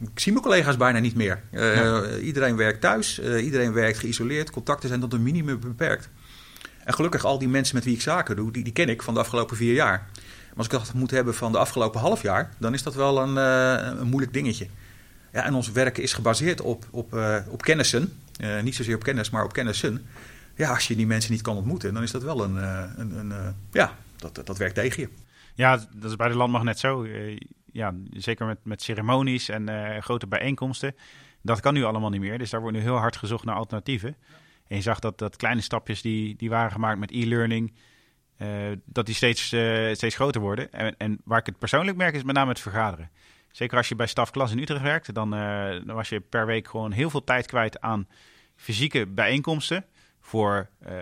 ik 0.00 0.20
zie 0.20 0.32
mijn 0.32 0.44
collega's 0.44 0.76
bijna 0.76 0.98
niet 0.98 1.14
meer. 1.14 1.40
Uh, 1.52 1.76
ja. 1.76 2.16
Iedereen 2.16 2.56
werkt 2.56 2.80
thuis, 2.80 3.20
iedereen 3.20 3.72
werkt 3.72 3.98
geïsoleerd, 3.98 4.50
contacten 4.50 4.88
zijn 4.88 5.00
tot 5.00 5.12
een 5.12 5.22
minimum 5.22 5.60
beperkt. 5.60 6.08
En 6.84 6.94
gelukkig 6.94 7.24
al 7.24 7.38
die 7.38 7.48
mensen 7.48 7.74
met 7.74 7.84
wie 7.84 7.94
ik 7.94 8.00
zaken 8.00 8.36
doe, 8.36 8.52
die, 8.52 8.64
die 8.64 8.72
ken 8.72 8.88
ik 8.88 9.02
van 9.02 9.14
de 9.14 9.20
afgelopen 9.20 9.56
vier 9.56 9.74
jaar. 9.74 10.06
Maar 10.48 10.56
als 10.56 10.66
ik 10.66 10.72
dat 10.72 10.92
moet 10.94 11.10
hebben 11.10 11.34
van 11.34 11.52
de 11.52 11.58
afgelopen 11.58 12.00
half 12.00 12.22
jaar, 12.22 12.50
dan 12.58 12.74
is 12.74 12.82
dat 12.82 12.94
wel 12.94 13.18
een, 13.18 13.36
een 13.36 14.06
moeilijk 14.06 14.32
dingetje. 14.32 14.66
Ja, 15.32 15.44
en 15.44 15.54
ons 15.54 15.72
werken 15.72 16.02
is 16.02 16.12
gebaseerd 16.12 16.60
op, 16.60 16.86
op, 16.90 17.14
uh, 17.14 17.36
op 17.48 17.62
kennissen. 17.62 18.12
Uh, 18.40 18.62
niet 18.62 18.74
zozeer 18.74 18.94
op 18.94 19.02
kennis, 19.02 19.30
maar 19.30 19.44
op 19.44 19.52
kennissen. 19.52 20.06
Ja, 20.54 20.70
als 20.70 20.88
je 20.88 20.96
die 20.96 21.06
mensen 21.06 21.32
niet 21.32 21.42
kan 21.42 21.56
ontmoeten, 21.56 21.94
dan 21.94 22.02
is 22.02 22.10
dat 22.10 22.22
wel 22.22 22.44
een. 22.44 22.54
Uh, 22.54 22.82
een, 22.96 23.18
een 23.18 23.54
ja, 23.72 23.94
dat, 24.16 24.40
dat 24.44 24.58
werkt 24.58 24.74
tegen 24.74 25.02
je. 25.02 25.08
Ja, 25.54 25.76
dat 25.76 26.10
is 26.10 26.16
bij 26.16 26.28
de 26.28 26.36
landmacht 26.36 26.64
net 26.64 26.78
zo. 26.78 27.06
ja, 27.72 27.94
zeker 28.12 28.46
met, 28.46 28.58
met 28.62 28.82
ceremonies 28.82 29.48
en 29.48 29.68
grote 30.02 30.26
bijeenkomsten. 30.26 30.94
Dat 31.42 31.60
kan 31.60 31.74
nu 31.74 31.84
allemaal 31.84 32.10
niet 32.10 32.20
meer. 32.20 32.38
Dus 32.38 32.50
daar 32.50 32.60
wordt 32.60 32.76
nu 32.76 32.82
heel 32.82 32.96
hard 32.96 33.16
gezocht 33.16 33.44
naar 33.44 33.54
alternatieven. 33.54 34.16
En 34.68 34.76
je 34.76 34.82
zag 34.82 34.98
dat, 34.98 35.18
dat 35.18 35.36
kleine 35.36 35.60
stapjes 35.60 36.02
die, 36.02 36.36
die 36.36 36.50
waren 36.50 36.72
gemaakt 36.72 36.98
met 36.98 37.10
e-learning. 37.10 37.72
dat 38.84 39.06
die 39.06 39.14
steeds, 39.14 39.46
steeds 39.92 40.14
groter 40.14 40.40
worden. 40.40 40.72
En, 40.72 40.94
en 40.96 41.20
waar 41.24 41.38
ik 41.38 41.46
het 41.46 41.58
persoonlijk 41.58 41.96
merk 41.96 42.14
is 42.14 42.22
met 42.22 42.34
name 42.34 42.50
het 42.50 42.60
vergaderen. 42.60 43.10
Zeker 43.50 43.76
als 43.76 43.88
je 43.88 43.94
bij 43.94 44.06
stafklas 44.06 44.50
in 44.50 44.58
Utrecht 44.58 44.82
werkt, 44.82 45.14
dan, 45.14 45.34
uh, 45.34 45.68
dan, 45.86 45.96
was 45.96 46.08
je 46.08 46.20
per 46.20 46.46
week 46.46 46.68
gewoon 46.68 46.92
heel 46.92 47.10
veel 47.10 47.24
tijd 47.24 47.46
kwijt 47.46 47.80
aan 47.80 48.08
fysieke 48.56 49.06
bijeenkomsten 49.06 49.84
voor 50.20 50.68
uh, 50.88 50.92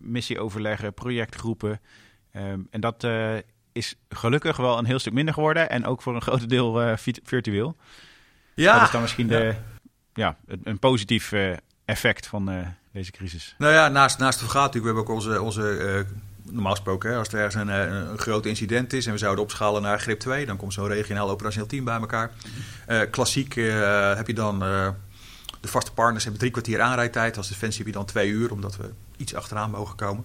missieoverleggen, 0.00 0.94
projectgroepen. 0.94 1.80
Um, 2.36 2.66
en 2.70 2.80
dat 2.80 3.04
uh, 3.04 3.36
is 3.72 3.94
gelukkig 4.08 4.56
wel 4.56 4.78
een 4.78 4.84
heel 4.84 4.98
stuk 4.98 5.12
minder 5.12 5.34
geworden 5.34 5.70
en 5.70 5.86
ook 5.86 6.02
voor 6.02 6.14
een 6.14 6.22
groot 6.22 6.48
deel 6.48 6.96
virtueel. 7.22 7.76
Ja. 8.54 8.74
Dat 8.74 8.82
is 8.82 8.90
dan 8.90 9.00
misschien 9.00 9.26
de, 9.26 9.54
ja. 10.14 10.36
ja 10.46 10.56
een 10.62 10.78
positief 10.78 11.32
effect 11.84 12.26
van 12.26 12.74
deze 12.92 13.10
crisis. 13.10 13.54
Nou 13.58 13.72
ja, 13.72 13.88
naast, 13.88 14.18
naast 14.18 14.38
de 14.38 14.44
vergadering, 14.44 14.84
we 14.84 14.86
hebben 14.86 15.02
ook 15.02 15.16
onze, 15.16 15.42
onze 15.42 16.06
normaal 16.50 16.72
gesproken, 16.72 17.16
als 17.16 17.28
er 17.28 17.34
ergens 17.34 17.54
een, 17.54 17.70
eh, 17.70 18.08
een, 18.10 18.18
groot 18.18 18.46
incident 18.46 18.92
is 18.92 19.06
en 19.06 19.12
we 19.12 19.18
zouden 19.18 19.44
opschalen 19.44 19.82
naar 19.82 20.00
grip 20.00 20.20
2, 20.20 20.46
dan 20.46 20.56
komt 20.56 20.72
zo'n 20.72 20.86
regionaal 20.86 21.30
operationeel 21.30 21.68
team 21.68 21.84
bij 21.84 21.98
elkaar. 21.98 22.30
Uh, 22.88 23.00
klassiek 23.10 23.56
uh, 23.56 24.14
heb 24.14 24.26
je 24.26 24.34
dan 24.34 24.58
de 25.60 25.68
vaste 25.68 25.92
partners 25.92 26.22
hebben 26.22 26.40
drie 26.40 26.52
kwartier 26.52 26.80
aanrijdtijd. 26.80 27.36
Als 27.36 27.48
Defensie 27.48 27.78
heb 27.78 27.86
je 27.86 27.98
dan 27.98 28.06
twee 28.06 28.28
uur, 28.28 28.52
omdat 28.52 28.76
we 28.76 28.90
iets 29.16 29.34
achteraan 29.34 29.70
mogen 29.70 29.96
komen. 29.96 30.24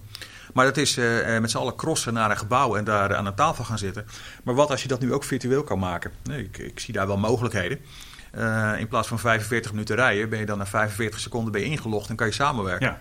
Maar 0.52 0.64
dat 0.64 0.76
is 0.76 0.94
met 1.40 1.50
z'n 1.50 1.56
allen 1.56 1.76
crossen 1.76 2.12
naar 2.12 2.30
een 2.30 2.38
gebouw 2.38 2.76
en 2.76 2.84
daar 2.84 3.16
aan 3.16 3.26
een 3.26 3.34
tafel 3.34 3.64
gaan 3.64 3.78
zitten. 3.78 4.06
Maar 4.42 4.54
wat 4.54 4.70
als 4.70 4.82
je 4.82 4.88
dat 4.88 5.00
nu 5.00 5.12
ook 5.12 5.24
virtueel 5.24 5.64
kan 5.64 5.78
maken? 5.78 6.10
Nee, 6.22 6.42
ik, 6.42 6.58
ik 6.58 6.80
zie 6.80 6.94
daar 6.94 7.06
wel 7.06 7.16
mogelijkheden. 7.16 7.78
in 8.78 8.88
plaats 8.88 9.08
van 9.08 9.18
45 9.18 9.70
minuten 9.70 9.96
rijden, 9.96 10.28
ben 10.28 10.38
je 10.38 10.46
dan 10.46 10.58
na 10.58 10.66
45 10.66 11.20
seconden 11.20 11.52
bij 11.52 11.62
ingelogd 11.62 12.08
en 12.08 12.16
kan 12.16 12.26
je 12.26 12.32
samenwerken. 12.32 12.86
Ja 12.86 13.00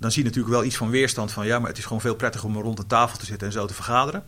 dan 0.00 0.10
zie 0.10 0.22
je 0.22 0.28
natuurlijk 0.28 0.54
wel 0.54 0.64
iets 0.64 0.76
van 0.76 0.90
weerstand 0.90 1.32
van 1.32 1.46
ja, 1.46 1.58
maar 1.58 1.68
het 1.68 1.78
is 1.78 1.84
gewoon 1.84 2.00
veel 2.00 2.14
prettiger 2.14 2.48
om 2.48 2.56
rond 2.56 2.76
de 2.76 2.86
tafel 2.86 3.18
te 3.18 3.26
zitten 3.26 3.46
en 3.46 3.52
zo 3.52 3.66
te 3.66 3.74
vergaderen. 3.74 4.24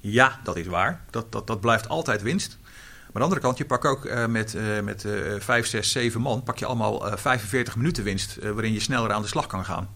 Ja, 0.00 0.40
dat 0.44 0.56
is 0.56 0.66
waar. 0.66 1.04
Dat, 1.10 1.32
dat, 1.32 1.46
dat 1.46 1.60
blijft 1.60 1.88
altijd 1.88 2.22
winst. 2.22 2.58
Maar 2.62 3.22
aan 3.22 3.28
de 3.30 3.36
andere 3.36 3.40
kant, 3.40 3.58
je 3.58 3.64
pakt 3.64 3.84
ook 3.84 4.04
uh, 4.04 4.26
met, 4.26 4.54
uh, 4.54 4.80
met 4.80 5.04
uh, 5.04 5.40
5, 5.40 5.66
6, 5.66 5.90
7 5.90 6.20
man, 6.20 6.42
pak 6.42 6.58
je 6.58 6.66
allemaal 6.66 7.18
45 7.18 7.72
eh, 7.72 7.78
minuten 7.78 8.04
winst, 8.04 8.38
waarin 8.42 8.72
je 8.72 8.80
sneller 8.80 9.12
aan 9.12 9.22
de 9.22 9.28
slag 9.28 9.46
kan 9.46 9.64
gaan. 9.64 9.88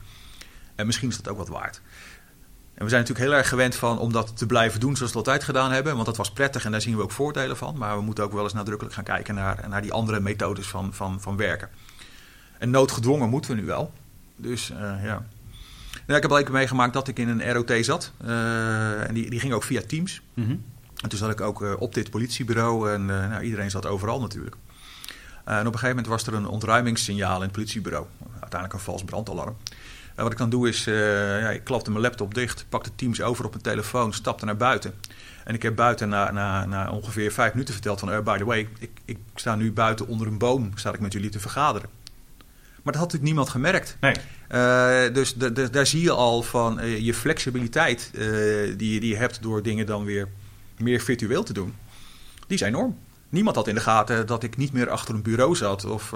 En 0.74 0.87
misschien 0.87 1.09
is 1.09 1.16
dat 1.16 1.28
ook 1.28 1.39
wat 1.39 1.49
waard. 1.49 1.80
En 2.74 2.84
we 2.84 2.89
zijn 2.89 3.01
natuurlijk 3.01 3.28
heel 3.28 3.39
erg 3.39 3.49
gewend 3.49 3.74
van 3.74 3.99
om 3.99 4.12
dat 4.12 4.37
te 4.37 4.47
blijven 4.47 4.80
doen 4.80 4.97
zoals 4.97 5.12
we 5.12 5.18
het 5.18 5.26
altijd 5.26 5.47
gedaan 5.47 5.72
hebben. 5.72 5.95
Want 5.95 6.07
dat 6.07 6.16
was 6.16 6.32
prettig 6.32 6.64
en 6.64 6.70
daar 6.70 6.80
zien 6.80 6.97
we 6.97 7.03
ook 7.03 7.11
voordelen 7.11 7.57
van. 7.57 7.78
Maar 7.78 7.97
we 7.97 8.03
moeten 8.03 8.24
ook 8.24 8.32
wel 8.32 8.43
eens 8.43 8.53
nadrukkelijk 8.53 8.95
gaan 8.95 9.05
kijken 9.05 9.34
naar, 9.34 9.68
naar 9.68 9.82
die 9.82 9.93
andere 9.93 10.20
methodes 10.20 10.66
van, 10.66 10.95
van, 10.95 11.20
van 11.20 11.37
werken. 11.37 11.68
En 12.59 12.70
noodgedwongen 12.70 13.28
moeten 13.28 13.55
we 13.55 13.61
nu 13.61 13.66
wel. 13.66 13.93
Dus 14.37 14.70
uh, 14.70 14.78
ja. 14.78 15.26
Nou, 16.07 16.22
ik 16.22 16.22
heb 16.22 16.32
al 16.32 16.53
meegemaakt 16.53 16.93
dat 16.93 17.09
ik 17.09 17.18
in 17.18 17.28
een 17.28 17.53
ROT 17.53 17.72
zat. 17.80 18.12
Uh, 18.24 19.09
en 19.09 19.14
die, 19.14 19.30
die 19.30 19.41
ging 19.41 19.53
ook 19.53 19.62
via 19.62 19.80
Teams. 19.87 20.22
Mm 20.34 20.45
-hmm. 20.45 20.64
En 21.03 21.09
toen 21.09 21.18
zat 21.18 21.30
ik 21.30 21.41
ook 21.41 21.62
uh, 21.62 21.72
op 21.78 21.95
dit 21.95 22.11
politiebureau. 22.11 22.93
En 22.93 23.07
nou, 23.07 23.43
iedereen 23.43 23.70
zat 23.70 23.87
overal 23.87 24.20
natuurlijk. 24.20 24.57
en 25.45 25.61
op 25.61 25.72
een 25.72 25.78
gegeven 25.78 25.89
moment 25.89 26.07
was 26.07 26.26
er 26.26 26.34
een 26.34 26.47
ontruimingssignaal 26.47 27.37
in 27.37 27.43
het 27.43 27.53
politiebureau. 27.53 28.07
Uiteindelijk 28.30 28.72
een 28.72 28.78
vals 28.78 29.05
brandalarm. 29.05 29.57
En 30.14 30.22
wat 30.22 30.32
ik 30.32 30.39
dan 30.39 30.51
doe 30.51 30.68
is, 30.68 30.84
ja, 30.84 31.51
ik 31.51 31.64
klapte 31.64 31.91
mijn 31.91 32.03
laptop 32.03 32.34
dicht, 32.34 32.66
pakte 32.68 32.91
Teams 32.95 33.22
over 33.22 33.45
op 33.45 33.51
mijn 33.51 33.62
telefoon, 33.62 34.12
stapte 34.12 34.45
naar 34.45 34.57
buiten. 34.57 34.95
En 35.45 35.55
ik 35.55 35.62
heb 35.62 35.76
buiten 35.76 36.09
na, 36.09 36.30
na, 36.30 36.64
na 36.64 36.91
ongeveer 36.91 37.32
vijf 37.32 37.53
minuten 37.53 37.74
verteld 37.74 38.01
van, 38.01 38.22
by 38.24 38.39
the 38.39 38.45
way, 38.45 38.68
ik, 38.78 38.91
ik 39.05 39.18
sta 39.34 39.55
nu 39.55 39.72
buiten 39.72 40.07
onder 40.07 40.26
een 40.26 40.39
boom, 40.39 40.70
sta 40.74 40.93
ik 40.93 41.01
met 41.01 41.12
jullie 41.12 41.30
te 41.30 41.41
vergaderen. 41.41 41.89
Maar 42.87 42.95
dat 42.95 43.05
had 43.05 43.12
natuurlijk 43.12 43.37
niemand 43.37 43.49
gemerkt. 43.49 43.97
Nee. 44.01 44.14
Uh, 44.53 45.14
dus 45.14 45.34
daar 45.70 45.87
zie 45.87 46.03
je 46.03 46.11
al 46.11 46.43
van 46.43 46.80
uh, 46.80 46.99
je 46.99 47.14
flexibiliteit 47.14 48.11
uh, 48.14 48.22
die, 48.76 49.01
die 49.01 49.09
je 49.09 49.16
hebt 49.16 49.43
door 49.43 49.62
dingen 49.62 49.87
dan 49.87 50.05
weer 50.05 50.28
meer 50.78 51.01
virtueel 51.01 51.43
te 51.43 51.53
doen. 51.53 51.74
Die 52.47 52.57
is 52.57 52.61
enorm. 52.61 52.99
Niemand 53.28 53.57
had 53.57 53.68
in 53.68 53.74
de 53.74 53.80
gaten 53.80 54.26
dat 54.26 54.43
ik 54.43 54.57
niet 54.57 54.72
meer 54.72 54.91
achter 54.91 55.14
een 55.14 55.22
bureau 55.22 55.57
zat. 55.57 55.84
Of 55.84 56.11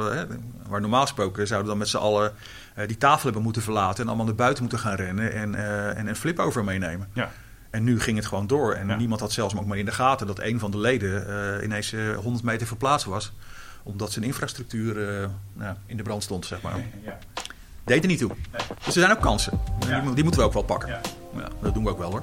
waar 0.69 0.81
normaal 0.81 1.01
gesproken 1.01 1.47
zouden 1.47 1.63
we 1.63 1.79
dan 1.79 1.79
met 1.79 1.89
z'n 1.89 1.97
allen 1.97 2.33
die 2.87 2.99
tafel 2.99 3.25
hebben 3.25 3.43
moeten 3.43 3.63
verlaten. 3.63 4.03
En 4.03 4.09
allemaal 4.09 4.27
naar 4.27 4.35
buiten 4.35 4.63
moeten 4.63 4.81
gaan 4.81 4.97
rennen 4.97 5.33
en, 5.33 5.55
en 5.97 6.07
een 6.07 6.17
flip 6.17 6.39
over 6.39 6.65
meenemen. 6.65 7.09
Ja. 7.13 7.33
En 7.71 7.85
nu 7.85 8.01
ging 8.01 8.17
het 8.17 8.27
gewoon 8.27 8.47
door. 8.47 8.73
En 8.73 8.97
niemand 8.97 9.21
had 9.21 9.33
zelfs 9.33 9.57
ook 9.57 9.67
maar 9.67 9.79
in 9.79 9.85
de 9.85 9.93
gaten 9.93 10.27
dat 10.27 10.41
een 10.41 10.59
van 10.59 10.71
de 10.71 10.79
leden 10.79 11.65
ineens 11.65 11.95
100 12.17 12.45
meter 12.45 12.67
verplaatst 12.67 13.07
was 13.07 13.33
omdat 13.83 14.13
zijn 14.13 14.25
infrastructuur 14.25 14.97
uh, 14.97 15.27
nou, 15.53 15.77
in 15.87 15.97
de 15.97 16.03
brand 16.03 16.23
stond, 16.23 16.47
zeg 16.47 16.61
maar. 16.61 16.77
Ja. 17.05 17.19
Deed 17.85 18.03
er 18.03 18.09
niet 18.09 18.19
toe. 18.19 18.31
Dus 18.85 18.87
er 18.87 19.01
zijn 19.01 19.11
ook 19.11 19.21
kansen. 19.21 19.61
Die, 19.79 20.15
die, 20.15 20.23
moeten 20.23 20.41
we 20.41 20.47
ook 20.47 20.53
wel 20.53 20.63
pakken. 20.63 20.89
Ja. 20.89 21.01
dat 21.63 21.75
doen 21.75 21.85
we 21.85 21.91
ook 21.91 21.99
wel 21.99 22.11
hoor. 22.11 22.23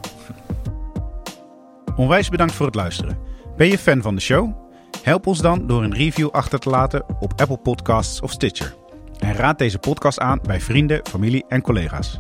Onwijs 1.96 2.30
bedankt 2.30 2.54
voor 2.54 2.66
het 2.66 2.76
luisteren. 2.76 3.18
Ben 3.58 3.68
je 3.68 3.78
fan 3.78 4.02
van 4.02 4.16
de 4.16 4.22
show? 4.22 4.66
Help 5.02 5.28
ons 5.28 5.42
dan 5.42 5.68
door 5.68 5.84
een 5.84 5.94
review 5.94 6.30
achter 6.30 6.60
te 6.60 6.70
laten 6.70 7.04
op 7.20 7.42
Apple 7.42 7.58
Podcasts 7.58 8.22
of 8.22 8.32
Stitcher. 8.32 8.76
En 9.20 9.34
raad 9.34 9.58
deze 9.58 9.78
podcast 9.78 10.20
aan 10.20 10.40
bij 10.44 10.62
vrienden, 10.62 11.02
familie 11.04 11.46
en 11.48 11.62
collega's. 11.62 12.20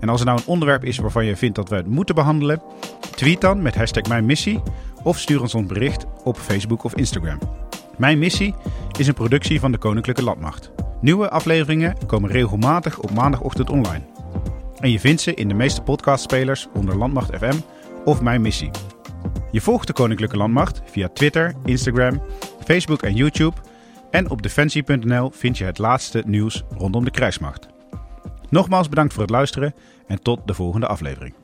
En 0.00 0.08
als 0.08 0.20
er 0.20 0.26
nou 0.26 0.38
een 0.38 0.46
onderwerp 0.46 0.84
is 0.84 0.98
waarvan 0.98 1.24
je 1.24 1.36
vindt 1.36 1.56
dat 1.56 1.68
we 1.68 1.76
het 1.76 1.86
moeten 1.86 2.14
behandelen, 2.14 2.62
tweet 3.14 3.40
dan 3.40 3.62
met 3.62 3.74
hashtag 3.74 4.08
mijn 4.08 4.26
missie 4.26 4.62
of 5.02 5.18
stuur 5.18 5.40
ons 5.40 5.52
een 5.52 5.66
bericht 5.66 6.04
op 6.24 6.36
Facebook 6.36 6.84
of 6.84 6.94
Instagram. 6.94 7.38
Mijn 7.98 8.18
missie 8.18 8.54
is 8.98 9.06
een 9.06 9.14
productie 9.14 9.60
van 9.60 9.72
de 9.72 9.78
Koninklijke 9.78 10.22
Landmacht. 10.22 10.70
Nieuwe 11.00 11.30
afleveringen 11.30 11.96
komen 12.06 12.30
regelmatig 12.30 12.98
op 12.98 13.10
maandagochtend 13.10 13.70
online. 13.70 14.04
En 14.78 14.90
je 14.90 15.00
vindt 15.00 15.20
ze 15.20 15.34
in 15.34 15.48
de 15.48 15.54
meeste 15.54 15.82
podcastspelers 15.82 16.68
onder 16.74 16.96
Landmacht 16.96 17.36
FM 17.36 17.56
of 18.04 18.20
Mijn 18.20 18.40
Missie. 18.40 18.70
Je 19.50 19.60
volgt 19.60 19.86
de 19.86 19.92
Koninklijke 19.92 20.36
Landmacht 20.36 20.82
via 20.84 21.08
Twitter, 21.08 21.54
Instagram, 21.64 22.22
Facebook 22.64 23.02
en 23.02 23.14
YouTube. 23.14 23.56
En 24.10 24.30
op 24.30 24.42
defensie.nl 24.42 25.30
vind 25.30 25.58
je 25.58 25.64
het 25.64 25.78
laatste 25.78 26.22
nieuws 26.26 26.64
rondom 26.76 27.04
de 27.04 27.10
krijgsmacht. 27.10 27.66
Nogmaals 28.50 28.88
bedankt 28.88 29.12
voor 29.12 29.22
het 29.22 29.30
luisteren 29.30 29.74
en 30.06 30.22
tot 30.22 30.40
de 30.44 30.54
volgende 30.54 30.86
aflevering. 30.86 31.34